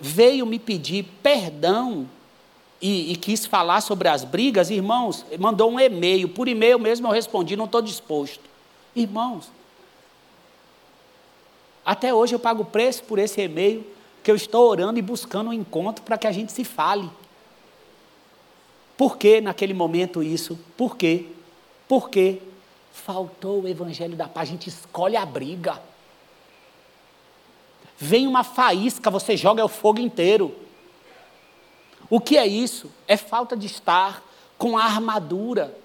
veio 0.00 0.44
me 0.44 0.58
pedir 0.58 1.04
perdão 1.22 2.06
e, 2.82 3.12
e, 3.12 3.16
quis 3.16 3.46
falar 3.46 3.80
sobre 3.80 4.08
as 4.08 4.24
brigas, 4.24 4.68
irmãos, 4.68 5.24
mandou 5.38 5.70
um 5.70 5.80
e-mail. 5.80 6.28
Por 6.28 6.48
e-mail 6.48 6.78
mesmo 6.78 7.06
eu 7.06 7.12
respondi, 7.12 7.56
não 7.56 7.64
estou 7.64 7.80
disposto. 7.80 8.42
Irmãos, 8.94 9.50
até 11.84 12.14
hoje 12.14 12.34
eu 12.34 12.38
pago 12.38 12.64
preço 12.64 13.02
por 13.04 13.18
esse 13.18 13.40
e-mail, 13.40 13.86
que 14.22 14.30
eu 14.30 14.36
estou 14.36 14.68
orando 14.68 14.98
e 14.98 15.02
buscando 15.02 15.50
um 15.50 15.52
encontro 15.52 16.02
para 16.02 16.16
que 16.16 16.26
a 16.26 16.32
gente 16.32 16.50
se 16.50 16.64
fale. 16.64 17.10
Por 18.96 19.18
que 19.18 19.40
naquele 19.40 19.74
momento 19.74 20.22
isso? 20.22 20.58
Por 20.76 20.96
quê? 20.96 21.26
Por 21.86 22.08
quê? 22.08 22.40
Faltou 22.92 23.62
o 23.62 23.68
evangelho 23.68 24.16
da 24.16 24.26
paz, 24.26 24.48
a 24.48 24.52
gente 24.52 24.68
escolhe 24.68 25.16
a 25.16 25.26
briga. 25.26 25.82
Vem 27.98 28.26
uma 28.26 28.42
faísca, 28.42 29.10
você 29.10 29.36
joga 29.36 29.64
o 29.64 29.68
fogo 29.68 30.00
inteiro. 30.00 30.54
O 32.08 32.20
que 32.20 32.38
é 32.38 32.46
isso? 32.46 32.90
É 33.06 33.16
falta 33.16 33.56
de 33.56 33.66
estar 33.66 34.22
com 34.56 34.78
a 34.78 34.84
armadura. 34.84 35.76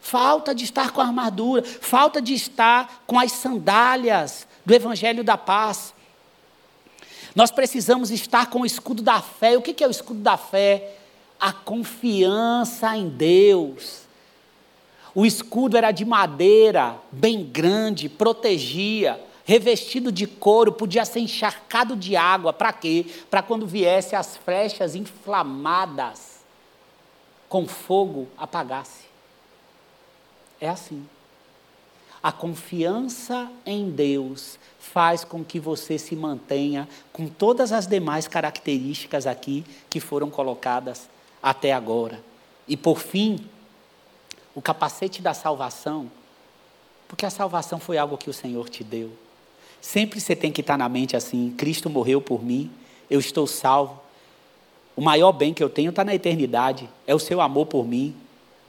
Falta 0.00 0.52
de 0.54 0.64
estar 0.64 0.90
com 0.90 1.00
a 1.00 1.04
armadura, 1.04 1.62
falta 1.62 2.20
de 2.20 2.34
estar 2.34 3.04
com 3.06 3.20
as 3.20 3.30
sandálias 3.30 4.48
do 4.64 4.74
evangelho 4.74 5.24
da 5.24 5.36
paz. 5.36 5.94
Nós 7.34 7.50
precisamos 7.50 8.10
estar 8.10 8.50
com 8.50 8.60
o 8.60 8.66
escudo 8.66 9.02
da 9.02 9.20
fé. 9.20 9.56
O 9.56 9.62
que 9.62 9.82
é 9.82 9.86
o 9.86 9.90
escudo 9.90 10.20
da 10.20 10.36
fé? 10.36 10.96
A 11.40 11.52
confiança 11.52 12.96
em 12.96 13.08
Deus. 13.08 14.02
O 15.14 15.26
escudo 15.26 15.76
era 15.76 15.90
de 15.90 16.04
madeira, 16.04 16.96
bem 17.10 17.44
grande, 17.44 18.08
protegia 18.08 19.20
revestido 19.44 20.12
de 20.12 20.26
couro, 20.26 20.72
podia 20.72 21.04
ser 21.04 21.20
encharcado 21.20 21.96
de 21.96 22.16
água. 22.16 22.52
Para 22.52 22.72
quê? 22.72 23.06
Para 23.30 23.42
quando 23.42 23.66
viesse 23.66 24.14
as 24.14 24.36
flechas 24.36 24.94
inflamadas 24.94 26.42
com 27.48 27.66
fogo 27.66 28.28
apagasse. 28.36 29.04
É 30.60 30.68
assim. 30.68 31.06
A 32.22 32.30
confiança 32.30 33.50
em 33.66 33.90
Deus 33.90 34.58
faz 34.78 35.24
com 35.24 35.42
que 35.42 35.58
você 35.58 35.98
se 35.98 36.14
mantenha 36.14 36.88
com 37.12 37.26
todas 37.26 37.72
as 37.72 37.86
demais 37.86 38.28
características 38.28 39.26
aqui 39.26 39.64
que 39.90 39.98
foram 39.98 40.30
colocadas 40.30 41.08
até 41.42 41.72
agora. 41.72 42.22
E 42.68 42.76
por 42.76 43.00
fim, 43.00 43.40
o 44.54 44.62
capacete 44.62 45.20
da 45.20 45.34
salvação, 45.34 46.08
porque 47.08 47.26
a 47.26 47.30
salvação 47.30 47.80
foi 47.80 47.98
algo 47.98 48.16
que 48.16 48.30
o 48.30 48.34
Senhor 48.34 48.68
te 48.68 48.84
deu. 48.84 49.10
Sempre 49.80 50.20
você 50.20 50.36
tem 50.36 50.52
que 50.52 50.60
estar 50.60 50.78
na 50.78 50.88
mente 50.88 51.16
assim: 51.16 51.52
Cristo 51.58 51.90
morreu 51.90 52.20
por 52.20 52.44
mim, 52.44 52.70
eu 53.10 53.18
estou 53.18 53.48
salvo. 53.48 54.00
O 54.94 55.00
maior 55.00 55.32
bem 55.32 55.52
que 55.52 55.62
eu 55.62 55.70
tenho 55.70 55.90
está 55.90 56.04
na 56.04 56.14
eternidade, 56.14 56.88
é 57.04 57.14
o 57.14 57.18
seu 57.18 57.40
amor 57.40 57.66
por 57.66 57.84
mim. 57.84 58.14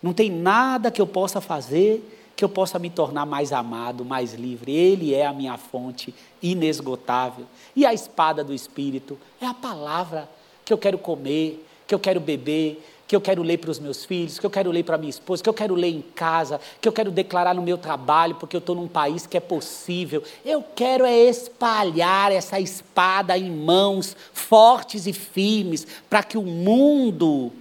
Não 0.01 0.11
tem 0.11 0.31
nada 0.31 0.89
que 0.89 1.01
eu 1.01 1.05
possa 1.05 1.39
fazer 1.39 2.22
que 2.35 2.43
eu 2.43 2.49
possa 2.49 2.79
me 2.79 2.89
tornar 2.89 3.25
mais 3.25 3.51
amado, 3.51 4.03
mais 4.03 4.33
livre. 4.33 4.75
Ele 4.75 5.13
é 5.13 5.25
a 5.25 5.33
minha 5.33 5.57
fonte 5.57 6.13
inesgotável. 6.41 7.45
E 7.75 7.85
a 7.85 7.93
espada 7.93 8.43
do 8.43 8.53
Espírito 8.53 9.17
é 9.41 9.45
a 9.45 9.53
palavra 9.53 10.29
que 10.65 10.73
eu 10.73 10.77
quero 10.77 10.97
comer, 10.97 11.65
que 11.85 11.93
eu 11.93 11.99
quero 11.99 12.19
beber, 12.19 12.83
que 13.07 13.15
eu 13.15 13.21
quero 13.21 13.43
ler 13.43 13.57
para 13.59 13.69
os 13.69 13.79
meus 13.79 14.05
filhos, 14.05 14.39
que 14.39 14.45
eu 14.45 14.49
quero 14.49 14.71
ler 14.71 14.83
para 14.83 14.97
minha 14.97 15.09
esposa, 15.09 15.43
que 15.43 15.49
eu 15.49 15.53
quero 15.53 15.75
ler 15.75 15.89
em 15.89 16.01
casa, 16.01 16.59
que 16.81 16.87
eu 16.87 16.91
quero 16.93 17.11
declarar 17.11 17.53
no 17.53 17.61
meu 17.61 17.77
trabalho, 17.77 18.35
porque 18.35 18.55
eu 18.55 18.59
estou 18.59 18.75
num 18.75 18.87
país 18.87 19.27
que 19.27 19.37
é 19.37 19.39
possível. 19.39 20.23
Eu 20.43 20.63
quero 20.75 21.05
é 21.05 21.15
espalhar 21.15 22.31
essa 22.31 22.59
espada 22.59 23.37
em 23.37 23.51
mãos 23.51 24.15
fortes 24.33 25.05
e 25.05 25.13
firmes, 25.13 25.85
para 26.09 26.23
que 26.23 26.37
o 26.37 26.43
mundo 26.43 27.51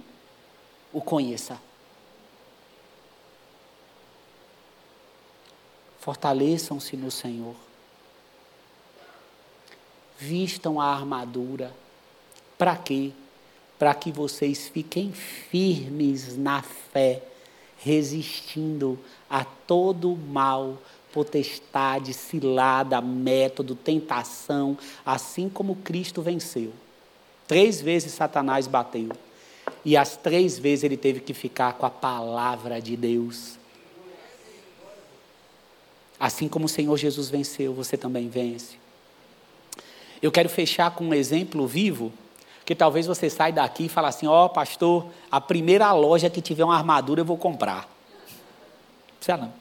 o 0.91 1.01
conheça. 1.01 1.59
Fortaleçam-se 6.03 6.97
no 6.97 7.09
Senhor. 7.09 7.55
Vistam 10.17 10.79
a 10.79 10.85
armadura. 10.85 11.73
Para 12.57 12.75
quê? 12.75 13.11
para 13.83 13.93
que 13.93 14.13
vocês 14.13 14.69
fiquem 14.69 15.11
firmes 15.11 16.37
na 16.37 16.61
fé, 16.61 17.21
resistindo 17.79 18.97
a 19.29 19.43
todo 19.43 20.15
mal, 20.15 20.77
potestade, 21.11 22.13
cilada, 22.13 23.01
método, 23.01 23.75
tentação, 23.75 24.77
assim 25.05 25.49
como 25.49 25.75
Cristo 25.75 26.21
venceu. 26.21 26.71
Três 27.45 27.81
vezes 27.81 28.13
Satanás 28.13 28.67
bateu. 28.67 29.09
E 29.83 29.97
as 29.97 30.15
três 30.15 30.57
vezes 30.57 30.85
ele 30.85 30.95
teve 30.95 31.19
que 31.19 31.33
ficar 31.33 31.73
com 31.73 31.85
a 31.85 31.89
palavra 31.89 32.81
de 32.81 32.95
Deus. 32.95 33.59
Assim 36.19 36.47
como 36.47 36.65
o 36.65 36.69
Senhor 36.69 36.95
Jesus 36.97 37.29
venceu, 37.29 37.73
você 37.73 37.97
também 37.97 38.29
vence. 38.29 38.77
Eu 40.21 40.31
quero 40.31 40.47
fechar 40.47 40.91
com 40.91 41.05
um 41.05 41.13
exemplo 41.13 41.67
vivo 41.67 42.13
que 42.65 42.73
talvez 42.73 43.05
você 43.05 43.29
saia 43.29 43.51
daqui 43.51 43.85
e 43.85 43.89
fale 43.89 44.07
assim: 44.07 44.27
Ó, 44.27 44.45
oh, 44.45 44.49
pastor, 44.49 45.07
a 45.29 45.41
primeira 45.41 45.91
loja 45.91 46.29
que 46.29 46.41
tiver 46.41 46.63
uma 46.63 46.77
armadura 46.77 47.21
eu 47.21 47.25
vou 47.25 47.37
comprar. 47.37 47.89
Precisa 49.17 49.37
não. 49.37 49.53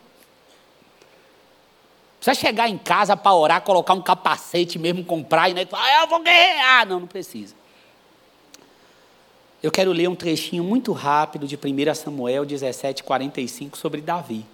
Precisa 2.20 2.40
chegar 2.40 2.68
em 2.68 2.78
casa 2.78 3.16
para 3.16 3.34
orar, 3.34 3.62
colocar 3.62 3.94
um 3.94 4.02
capacete 4.02 4.78
mesmo, 4.78 5.04
comprar 5.04 5.48
e 5.48 5.54
né, 5.54 5.66
falar, 5.66 5.82
ah, 5.84 6.02
eu 6.02 6.06
vou 6.06 6.22
guerrear. 6.22 6.86
Não, 6.86 7.00
não 7.00 7.06
precisa. 7.08 7.54
Eu 9.60 9.72
quero 9.72 9.90
ler 9.90 10.08
um 10.08 10.14
trechinho 10.14 10.62
muito 10.62 10.92
rápido 10.92 11.46
de 11.46 11.56
1 11.56 11.94
Samuel 11.94 12.44
17, 12.44 13.02
45 13.02 13.76
sobre 13.76 14.00
Davi. 14.00 14.46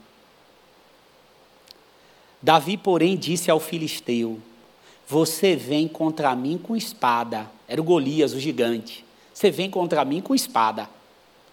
Davi, 2.41 2.77
porém, 2.77 3.17
disse 3.17 3.51
ao 3.51 3.61
filisteu: 3.61 4.39
Você 5.07 5.57
vem 5.57 5.89
contra 5.89 6.35
mim 6.35 6.59
com 6.59 6.77
espada 6.77 7.49
era 7.69 7.81
o 7.81 7.85
Golias, 7.85 8.33
o 8.33 8.41
gigante. 8.41 9.05
Você 9.35 9.51
vem 9.51 9.71
contra 9.71 10.05
mim 10.05 10.23
com 10.23 10.35
espada, 10.35 10.89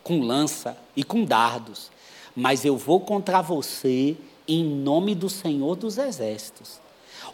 com 0.02 0.22
lança 0.22 0.78
e 0.96 1.04
com 1.04 1.26
dardos, 1.26 1.92
mas 2.34 2.64
eu 2.64 2.78
vou 2.78 3.02
contra 3.02 3.42
você 3.42 4.16
em 4.48 4.64
nome 4.64 5.14
do 5.14 5.30
Senhor 5.30 5.76
dos 5.76 5.98
Exércitos, 5.98 6.80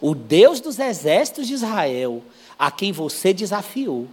o 0.00 0.14
Deus 0.14 0.60
dos 0.60 0.78
exércitos 0.78 1.46
de 1.46 1.54
Israel, 1.54 2.22
a 2.58 2.70
quem 2.70 2.90
você 2.90 3.32
desafiou. 3.32 4.08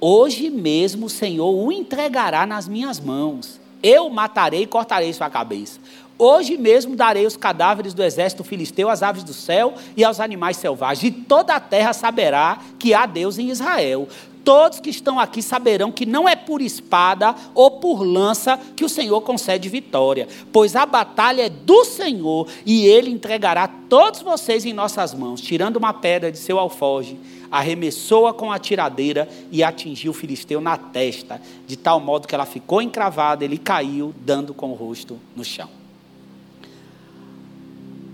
Hoje 0.00 0.50
mesmo 0.50 1.06
o 1.06 1.10
Senhor 1.10 1.54
o 1.54 1.70
entregará 1.70 2.44
nas 2.46 2.66
minhas 2.66 2.98
mãos. 2.98 3.60
Eu 3.82 4.08
matarei 4.10 4.62
e 4.62 4.66
cortarei 4.66 5.12
sua 5.12 5.30
cabeça. 5.30 5.78
Hoje 6.16 6.56
mesmo 6.56 6.94
darei 6.94 7.26
os 7.26 7.36
cadáveres 7.36 7.92
do 7.92 8.02
exército 8.02 8.44
filisteu 8.44 8.88
às 8.88 9.02
aves 9.02 9.24
do 9.24 9.34
céu 9.34 9.74
e 9.96 10.04
aos 10.04 10.20
animais 10.20 10.56
selvagens, 10.56 11.02
e 11.02 11.10
toda 11.10 11.54
a 11.54 11.60
terra 11.60 11.92
saberá 11.92 12.60
que 12.78 12.94
há 12.94 13.04
Deus 13.04 13.36
em 13.36 13.50
Israel. 13.50 14.08
Todos 14.44 14.78
que 14.78 14.90
estão 14.90 15.18
aqui 15.18 15.42
saberão 15.42 15.90
que 15.90 16.04
não 16.04 16.28
é 16.28 16.36
por 16.36 16.60
espada 16.60 17.34
ou 17.54 17.80
por 17.80 18.02
lança 18.02 18.60
que 18.76 18.84
o 18.84 18.88
Senhor 18.90 19.22
concede 19.22 19.70
vitória, 19.70 20.28
pois 20.52 20.76
a 20.76 20.84
batalha 20.84 21.46
é 21.46 21.48
do 21.48 21.82
Senhor 21.84 22.46
e 22.64 22.86
ele 22.86 23.10
entregará 23.10 23.66
todos 23.66 24.20
vocês 24.20 24.66
em 24.66 24.72
nossas 24.74 25.14
mãos, 25.14 25.40
tirando 25.40 25.78
uma 25.78 25.94
pedra 25.94 26.30
de 26.30 26.38
seu 26.38 26.58
alfoge, 26.58 27.18
arremessou-a 27.50 28.34
com 28.34 28.52
a 28.52 28.58
tiradeira 28.58 29.28
e 29.50 29.64
atingiu 29.64 30.10
o 30.10 30.14
filisteu 30.14 30.60
na 30.60 30.76
testa, 30.76 31.40
de 31.66 31.76
tal 31.76 31.98
modo 31.98 32.28
que 32.28 32.34
ela 32.34 32.46
ficou 32.46 32.82
encravada, 32.82 33.44
ele 33.44 33.56
caiu, 33.56 34.14
dando 34.18 34.52
com 34.52 34.70
o 34.70 34.74
rosto 34.74 35.18
no 35.34 35.42
chão 35.42 35.83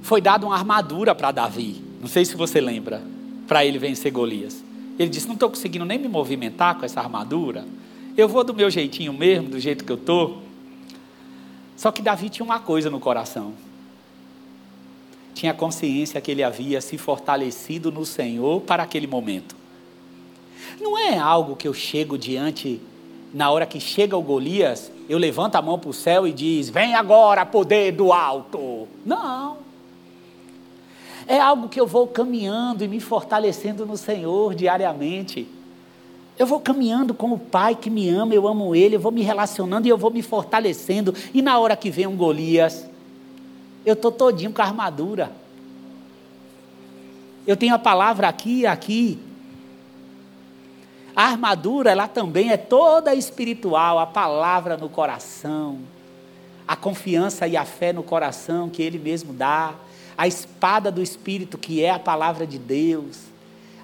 foi 0.02 0.20
dada 0.20 0.46
uma 0.46 0.56
armadura 0.56 1.14
para 1.14 1.30
Davi. 1.30 1.82
Não 2.00 2.08
sei 2.08 2.24
se 2.24 2.36
você 2.36 2.60
lembra, 2.60 3.02
para 3.46 3.64
ele 3.64 3.78
vencer 3.78 4.10
Golias. 4.12 4.62
Ele 4.98 5.10
disse: 5.10 5.26
Não 5.26 5.34
estou 5.34 5.48
conseguindo 5.48 5.84
nem 5.84 5.98
me 5.98 6.08
movimentar 6.08 6.78
com 6.78 6.84
essa 6.84 7.00
armadura. 7.00 7.64
Eu 8.16 8.28
vou 8.28 8.44
do 8.44 8.54
meu 8.54 8.70
jeitinho 8.70 9.12
mesmo, 9.12 9.50
do 9.50 9.60
jeito 9.60 9.84
que 9.84 9.92
eu 9.92 9.96
estou. 9.96 10.42
Só 11.76 11.90
que 11.90 12.02
Davi 12.02 12.28
tinha 12.28 12.44
uma 12.44 12.58
coisa 12.58 12.90
no 12.90 13.00
coração. 13.00 13.54
Tinha 15.34 15.54
consciência 15.54 16.20
que 16.20 16.30
ele 16.30 16.42
havia 16.42 16.80
se 16.80 16.98
fortalecido 16.98 17.90
no 17.90 18.04
Senhor 18.04 18.60
para 18.62 18.82
aquele 18.82 19.06
momento. 19.06 19.56
Não 20.80 20.98
é 20.98 21.18
algo 21.18 21.56
que 21.56 21.66
eu 21.66 21.72
chego 21.72 22.18
diante, 22.18 22.80
na 23.32 23.50
hora 23.50 23.64
que 23.64 23.80
chega 23.80 24.16
o 24.16 24.22
Golias, 24.22 24.90
eu 25.08 25.16
levanto 25.16 25.56
a 25.56 25.62
mão 25.62 25.78
para 25.78 25.90
o 25.90 25.94
céu 25.94 26.26
e 26.26 26.32
diz: 26.32 26.68
Vem 26.68 26.94
agora, 26.94 27.46
poder 27.46 27.92
do 27.92 28.12
alto. 28.12 28.86
Não. 29.04 29.59
É 31.30 31.38
algo 31.38 31.68
que 31.68 31.80
eu 31.80 31.86
vou 31.86 32.08
caminhando 32.08 32.82
e 32.82 32.88
me 32.88 32.98
fortalecendo 32.98 33.86
no 33.86 33.96
Senhor 33.96 34.52
diariamente. 34.52 35.46
Eu 36.36 36.44
vou 36.44 36.58
caminhando 36.58 37.14
com 37.14 37.30
o 37.30 37.38
Pai 37.38 37.76
que 37.76 37.88
me 37.88 38.08
ama, 38.08 38.34
eu 38.34 38.48
amo 38.48 38.74
Ele, 38.74 38.96
eu 38.96 39.00
vou 39.00 39.12
me 39.12 39.22
relacionando 39.22 39.86
e 39.86 39.90
eu 39.90 39.96
vou 39.96 40.10
me 40.10 40.22
fortalecendo. 40.22 41.14
E 41.32 41.40
na 41.40 41.56
hora 41.56 41.76
que 41.76 41.88
vem 41.88 42.04
um 42.04 42.16
Golias, 42.16 42.84
eu 43.86 43.92
estou 43.92 44.10
todinho 44.10 44.52
com 44.52 44.60
a 44.60 44.64
armadura. 44.64 45.30
Eu 47.46 47.56
tenho 47.56 47.76
a 47.76 47.78
palavra 47.78 48.26
aqui 48.26 48.62
e 48.62 48.66
aqui. 48.66 49.16
A 51.14 51.26
armadura, 51.26 51.92
ela 51.92 52.08
também 52.08 52.50
é 52.50 52.56
toda 52.56 53.14
espiritual, 53.14 54.00
a 54.00 54.06
palavra 54.06 54.76
no 54.76 54.88
coração, 54.88 55.78
a 56.66 56.74
confiança 56.74 57.46
e 57.46 57.56
a 57.56 57.64
fé 57.64 57.92
no 57.92 58.02
coração 58.02 58.68
que 58.68 58.82
Ele 58.82 58.98
mesmo 58.98 59.32
dá, 59.32 59.76
a 60.20 60.28
espada 60.28 60.92
do 60.92 61.02
Espírito, 61.02 61.56
que 61.56 61.82
é 61.82 61.88
a 61.88 61.98
palavra 61.98 62.46
de 62.46 62.58
Deus 62.58 63.30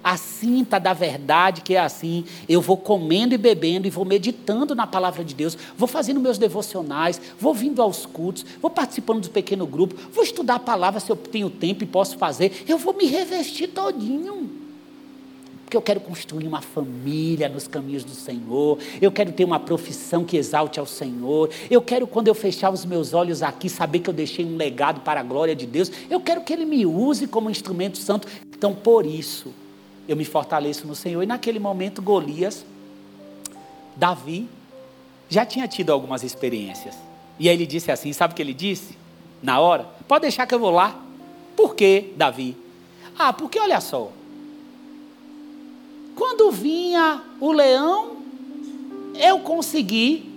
a 0.03 0.15
cinta 0.15 0.79
da 0.79 0.93
verdade, 0.93 1.61
que 1.61 1.75
é 1.75 1.79
assim: 1.79 2.23
eu 2.47 2.61
vou 2.61 2.77
comendo 2.77 3.33
e 3.33 3.37
bebendo 3.37 3.87
e 3.87 3.89
vou 3.89 4.05
meditando 4.05 4.73
na 4.73 4.87
palavra 4.87 5.21
de 5.21 5.35
Deus, 5.35 5.57
vou 5.75 5.87
fazendo 5.87 6.19
meus 6.19 6.37
devocionais, 6.37 7.19
vou 7.37 7.53
vindo 7.53 7.81
aos 7.81 8.05
cultos, 8.05 8.45
vou 8.61 8.71
participando 8.71 9.21
do 9.21 9.29
pequeno 9.29 9.67
grupo, 9.67 9.95
vou 10.13 10.23
estudar 10.23 10.55
a 10.55 10.59
palavra 10.59 11.01
se 11.01 11.09
eu 11.09 11.15
tenho 11.17 11.49
tempo 11.49 11.83
e 11.83 11.87
posso 11.87 12.17
fazer, 12.17 12.63
eu 12.69 12.77
vou 12.77 12.93
me 12.93 13.05
revestir 13.05 13.67
todinho. 13.67 14.56
Porque 15.67 15.75
eu 15.75 15.81
quero 15.81 15.99
construir 15.99 16.47
uma 16.47 16.61
família 16.61 17.49
nos 17.49 17.67
caminhos 17.67 18.05
do 18.05 18.13
Senhor. 18.13 18.79
Eu 19.01 19.11
quero 19.11 19.33
ter 19.33 19.43
uma 19.43 19.59
profissão 19.59 20.23
que 20.23 20.37
exalte 20.37 20.79
ao 20.79 20.85
Senhor. 20.85 21.49
Eu 21.69 21.81
quero, 21.81 22.07
quando 22.07 22.29
eu 22.29 22.33
fechar 22.33 22.71
os 22.71 22.85
meus 22.85 23.13
olhos 23.13 23.43
aqui, 23.43 23.67
saber 23.67 23.99
que 23.99 24.09
eu 24.09 24.13
deixei 24.13 24.45
um 24.45 24.55
legado 24.55 25.01
para 25.01 25.19
a 25.19 25.23
glória 25.23 25.53
de 25.53 25.67
Deus. 25.67 25.91
Eu 26.09 26.21
quero 26.21 26.39
que 26.39 26.53
Ele 26.53 26.63
me 26.63 26.85
use 26.85 27.27
como 27.27 27.49
instrumento 27.49 27.97
santo. 27.97 28.29
Então, 28.45 28.73
por 28.73 29.05
isso, 29.05 29.53
eu 30.07 30.15
me 30.15 30.23
fortaleço 30.23 30.87
no 30.87 30.95
Senhor. 30.95 31.21
E 31.21 31.25
naquele 31.25 31.59
momento, 31.59 32.01
Golias, 32.01 32.65
Davi, 33.93 34.47
já 35.27 35.45
tinha 35.45 35.67
tido 35.67 35.91
algumas 35.91 36.23
experiências. 36.23 36.95
E 37.37 37.49
aí 37.49 37.55
ele 37.57 37.65
disse 37.65 37.91
assim: 37.91 38.13
sabe 38.13 38.31
o 38.31 38.35
que 38.37 38.41
ele 38.41 38.53
disse? 38.53 38.97
Na 39.43 39.59
hora? 39.59 39.85
Pode 40.07 40.21
deixar 40.21 40.47
que 40.47 40.55
eu 40.55 40.59
vou 40.59 40.71
lá. 40.71 40.97
Por 41.57 41.75
quê, 41.75 42.13
Davi? 42.15 42.55
Ah, 43.19 43.33
porque 43.33 43.59
olha 43.59 43.81
só. 43.81 44.13
Quando 46.17 46.49
vinha 46.49 47.21
o 47.39 47.51
leão, 47.51 48.17
eu 49.13 49.37
consegui 49.39 50.27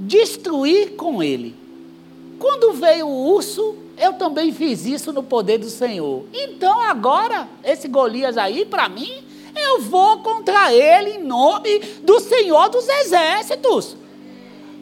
destruir 0.00 0.96
com 0.96 1.22
ele. 1.22 1.54
Quando 2.36 2.72
veio 2.72 3.06
o 3.06 3.32
urso, 3.32 3.76
eu 3.96 4.14
também 4.14 4.52
fiz 4.52 4.84
isso 4.84 5.12
no 5.12 5.22
poder 5.22 5.58
do 5.58 5.70
Senhor. 5.70 6.24
Então 6.34 6.80
agora, 6.80 7.48
esse 7.62 7.86
Golias 7.86 8.36
aí, 8.36 8.64
para 8.64 8.88
mim, 8.88 9.22
eu 9.54 9.82
vou 9.82 10.18
contra 10.18 10.74
ele 10.74 11.10
em 11.10 11.22
nome 11.22 11.78
do 12.02 12.18
Senhor 12.18 12.68
dos 12.68 12.88
Exércitos. 12.88 13.96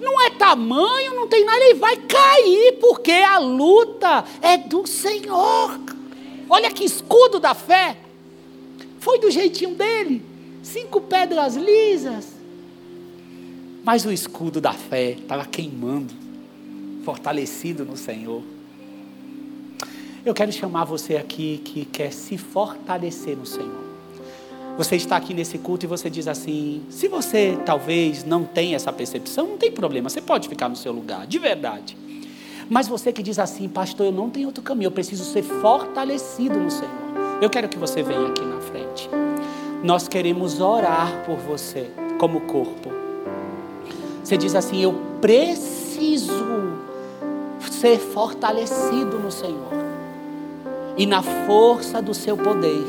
Não 0.01 0.19
é 0.23 0.31
tamanho, 0.31 1.15
não 1.15 1.29
tem 1.29 1.45
nada, 1.45 1.63
ele 1.63 1.75
vai 1.79 1.97
cair, 1.99 2.79
porque 2.81 3.13
a 3.13 3.37
luta 3.39 4.25
é 4.41 4.57
do 4.57 4.87
Senhor. 4.87 5.79
Olha 6.49 6.71
que 6.71 6.85
escudo 6.85 7.39
da 7.39 7.53
fé. 7.53 7.99
Foi 9.05 9.19
do 9.19 9.31
jeitinho 9.31 9.75
dele. 9.75 10.25
Cinco 10.63 10.99
pedras 10.99 11.57
lisas. 11.57 12.27
Mas 13.85 14.07
o 14.07 14.11
escudo 14.11 14.63
da 14.63 14.73
fé 14.73 15.11
estava 15.11 15.45
queimando, 15.45 16.15
fortalecido 17.05 17.85
no 17.85 17.99
Senhor. 17.99 18.43
Eu 20.25 20.33
quero 20.33 20.51
chamar 20.51 20.85
você 20.87 21.19
aqui 21.19 21.61
que 21.63 21.85
quer 21.85 22.15
se 22.15 22.39
fortalecer 22.39 23.37
no 23.37 23.45
Senhor. 23.45 23.85
Você 24.79 24.97
está 24.97 25.19
aqui 25.19 25.35
nesse 25.35 25.59
culto 25.59 25.85
e 25.85 25.87
você 25.87 26.09
diz 26.09 26.27
assim: 26.27 26.83
se 26.89 27.07
você 27.07 27.59
talvez 27.67 28.25
não 28.25 28.43
tem 28.43 28.75
essa 28.75 28.91
percepção, 28.91 29.49
não 29.49 29.59
tem 29.59 29.71
problema, 29.71 30.09
você 30.09 30.23
pode 30.23 30.49
ficar 30.49 30.71
no 30.71 30.77
seu 30.77 30.93
lugar, 30.95 31.27
de 31.27 31.39
verdade. 31.39 31.95
Mas 32.71 32.89
você 32.89 33.13
que 33.13 33.23
diz 33.23 33.39
assim, 33.39 33.69
pastor, 33.69 34.07
eu 34.07 34.13
não 34.13 34.31
tenho 34.31 34.47
outro 34.47 34.63
caminho, 34.63 34.87
eu 34.87 34.93
preciso 34.93 35.25
ser 35.25 35.43
fortalecido 35.43 36.59
no 36.59 36.71
Senhor. 36.71 37.05
Eu 37.43 37.51
quero 37.51 37.69
que 37.69 37.77
você 37.77 38.03
venha 38.03 38.29
aqui 38.29 38.43
na 38.43 38.64
frente. 38.75 39.09
Nós 39.85 40.09
queremos 40.09 40.61
orar 40.61 41.23
por 41.25 41.37
você, 41.37 41.89
como 42.19 42.41
corpo. 42.41 42.91
Você 44.23 44.37
diz 44.37 44.55
assim: 44.57 44.83
eu 44.83 44.95
preciso 45.21 46.35
ser 47.71 47.99
fortalecido 47.99 49.19
no 49.19 49.31
Senhor 49.31 49.73
e 50.97 51.07
na 51.07 51.23
força 51.23 52.03
do 52.03 52.13
seu 52.13 52.37
poder. 52.37 52.85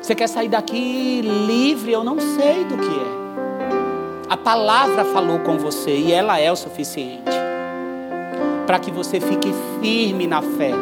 Você 0.00 0.14
quer 0.14 0.28
sair 0.28 0.48
daqui 0.48 1.20
livre? 1.20 1.92
Eu 1.92 2.02
não 2.02 2.18
sei 2.18 2.64
do 2.64 2.76
que 2.76 2.86
é. 2.86 3.20
A 4.28 4.36
palavra 4.36 5.04
falou 5.04 5.40
com 5.40 5.58
você 5.58 5.96
e 5.96 6.12
ela 6.12 6.38
é 6.38 6.50
o 6.50 6.56
suficiente 6.56 7.38
para 8.66 8.78
que 8.78 8.90
você 8.90 9.20
fique 9.20 9.52
firme 9.80 10.26
na 10.26 10.40
fé. 10.40 10.72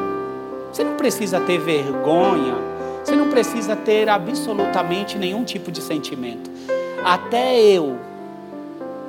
Você 0.70 0.84
não 0.84 0.94
precisa 0.94 1.40
ter 1.40 1.58
vergonha, 1.58 2.67
você 3.08 3.16
não 3.16 3.30
precisa 3.30 3.74
ter 3.74 4.06
absolutamente 4.06 5.16
nenhum 5.16 5.42
tipo 5.42 5.72
de 5.72 5.80
sentimento. 5.80 6.50
Até 7.02 7.58
eu, 7.58 7.96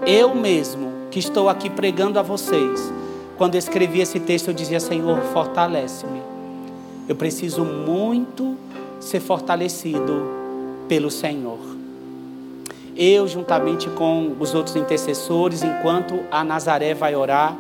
eu 0.05 0.33
mesmo, 0.33 0.89
que 1.11 1.19
estou 1.19 1.49
aqui 1.49 1.69
pregando 1.69 2.17
a 2.17 2.21
vocês, 2.21 2.93
quando 3.37 3.55
escrevi 3.55 3.99
esse 3.99 4.17
texto, 4.21 4.47
eu 4.47 4.53
dizia: 4.53 4.79
Senhor, 4.79 5.19
fortalece-me. 5.33 6.21
Eu 7.09 7.15
preciso 7.15 7.65
muito 7.65 8.55
ser 9.01 9.19
fortalecido 9.19 10.23
pelo 10.87 11.11
Senhor. 11.11 11.59
Eu, 12.95 13.27
juntamente 13.27 13.89
com 13.89 14.33
os 14.39 14.53
outros 14.53 14.77
intercessores, 14.77 15.61
enquanto 15.61 16.21
a 16.31 16.41
Nazaré 16.41 16.93
vai 16.93 17.15
orar, 17.15 17.53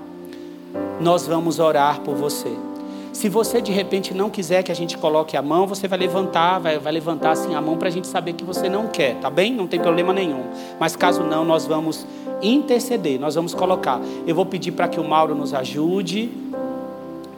nós 1.01 1.27
vamos 1.27 1.59
orar 1.59 1.99
por 1.99 2.15
você. 2.15 2.68
Se 3.11 3.27
você 3.27 3.61
de 3.61 3.71
repente 3.71 4.13
não 4.13 4.29
quiser 4.29 4.63
que 4.63 4.71
a 4.71 4.75
gente 4.75 4.97
coloque 4.97 5.35
a 5.35 5.41
mão, 5.41 5.65
você 5.65 5.87
vai 5.87 5.97
levantar, 5.97 6.59
vai, 6.59 6.77
vai 6.77 6.93
levantar 6.93 7.31
assim 7.31 7.55
a 7.55 7.61
mão 7.61 7.77
para 7.77 7.87
a 7.87 7.91
gente 7.91 8.07
saber 8.07 8.33
que 8.33 8.43
você 8.43 8.69
não 8.69 8.87
quer, 8.87 9.15
tá 9.15 9.29
bem? 9.29 9.53
Não 9.53 9.67
tem 9.67 9.79
problema 9.79 10.13
nenhum. 10.13 10.43
Mas 10.79 10.95
caso 10.95 11.23
não, 11.23 11.43
nós 11.43 11.65
vamos 11.65 12.05
interceder, 12.41 13.19
nós 13.19 13.35
vamos 13.35 13.53
colocar. 13.53 13.99
Eu 14.27 14.35
vou 14.35 14.45
pedir 14.45 14.71
para 14.71 14.87
que 14.87 14.99
o 14.99 15.03
Mauro 15.03 15.33
nos 15.33 15.53
ajude, 15.53 16.29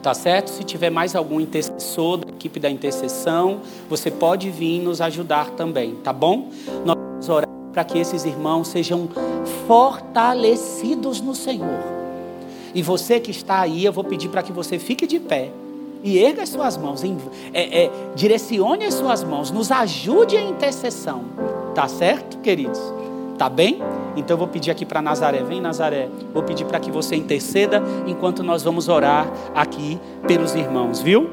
tá 0.02 0.12
certo? 0.12 0.50
Se 0.50 0.62
tiver 0.62 0.90
mais 0.90 1.16
algum 1.16 1.40
intercessor 1.40 2.18
da 2.18 2.28
equipe 2.28 2.60
da 2.60 2.70
intercessão, 2.70 3.60
você 3.88 4.10
pode 4.10 4.50
vir 4.50 4.80
nos 4.80 5.00
ajudar 5.00 5.50
também, 5.50 5.94
tá 5.96 6.12
bom? 6.12 6.50
Nós 6.84 6.96
vamos 6.96 7.28
orar 7.28 7.48
para 7.72 7.82
que 7.82 7.98
esses 7.98 8.26
irmãos 8.26 8.68
sejam 8.68 9.08
fortalecidos 9.66 11.22
no 11.22 11.34
Senhor. 11.34 11.80
E 12.74 12.82
você 12.82 13.18
que 13.18 13.30
está 13.30 13.60
aí, 13.60 13.84
eu 13.84 13.92
vou 13.92 14.04
pedir 14.04 14.28
para 14.28 14.42
que 14.42 14.52
você 14.52 14.78
fique 14.78 15.06
de 15.06 15.18
pé 15.18 15.50
e 16.02 16.18
erga 16.18 16.42
as 16.42 16.48
suas 16.48 16.76
mãos, 16.76 17.02
é, 17.52 17.84
é, 17.84 17.90
direcione 18.14 18.84
as 18.84 18.94
suas 18.94 19.22
mãos, 19.22 19.50
nos 19.50 19.70
ajude 19.70 20.36
a 20.36 20.42
intercessão, 20.42 21.24
tá 21.74 21.86
certo, 21.88 22.38
queridos? 22.38 22.80
Tá 23.38 23.48
bem? 23.48 23.80
Então 24.16 24.34
eu 24.34 24.38
vou 24.38 24.46
pedir 24.46 24.70
aqui 24.70 24.84
para 24.84 25.02
Nazaré, 25.02 25.42
vem 25.42 25.60
Nazaré. 25.60 26.08
Vou 26.32 26.42
pedir 26.42 26.64
para 26.64 26.78
que 26.78 26.90
você 26.90 27.16
interceda 27.16 27.82
enquanto 28.06 28.42
nós 28.42 28.62
vamos 28.62 28.88
orar 28.88 29.26
aqui 29.54 29.98
pelos 30.28 30.54
irmãos, 30.54 31.00
viu? 31.00 31.30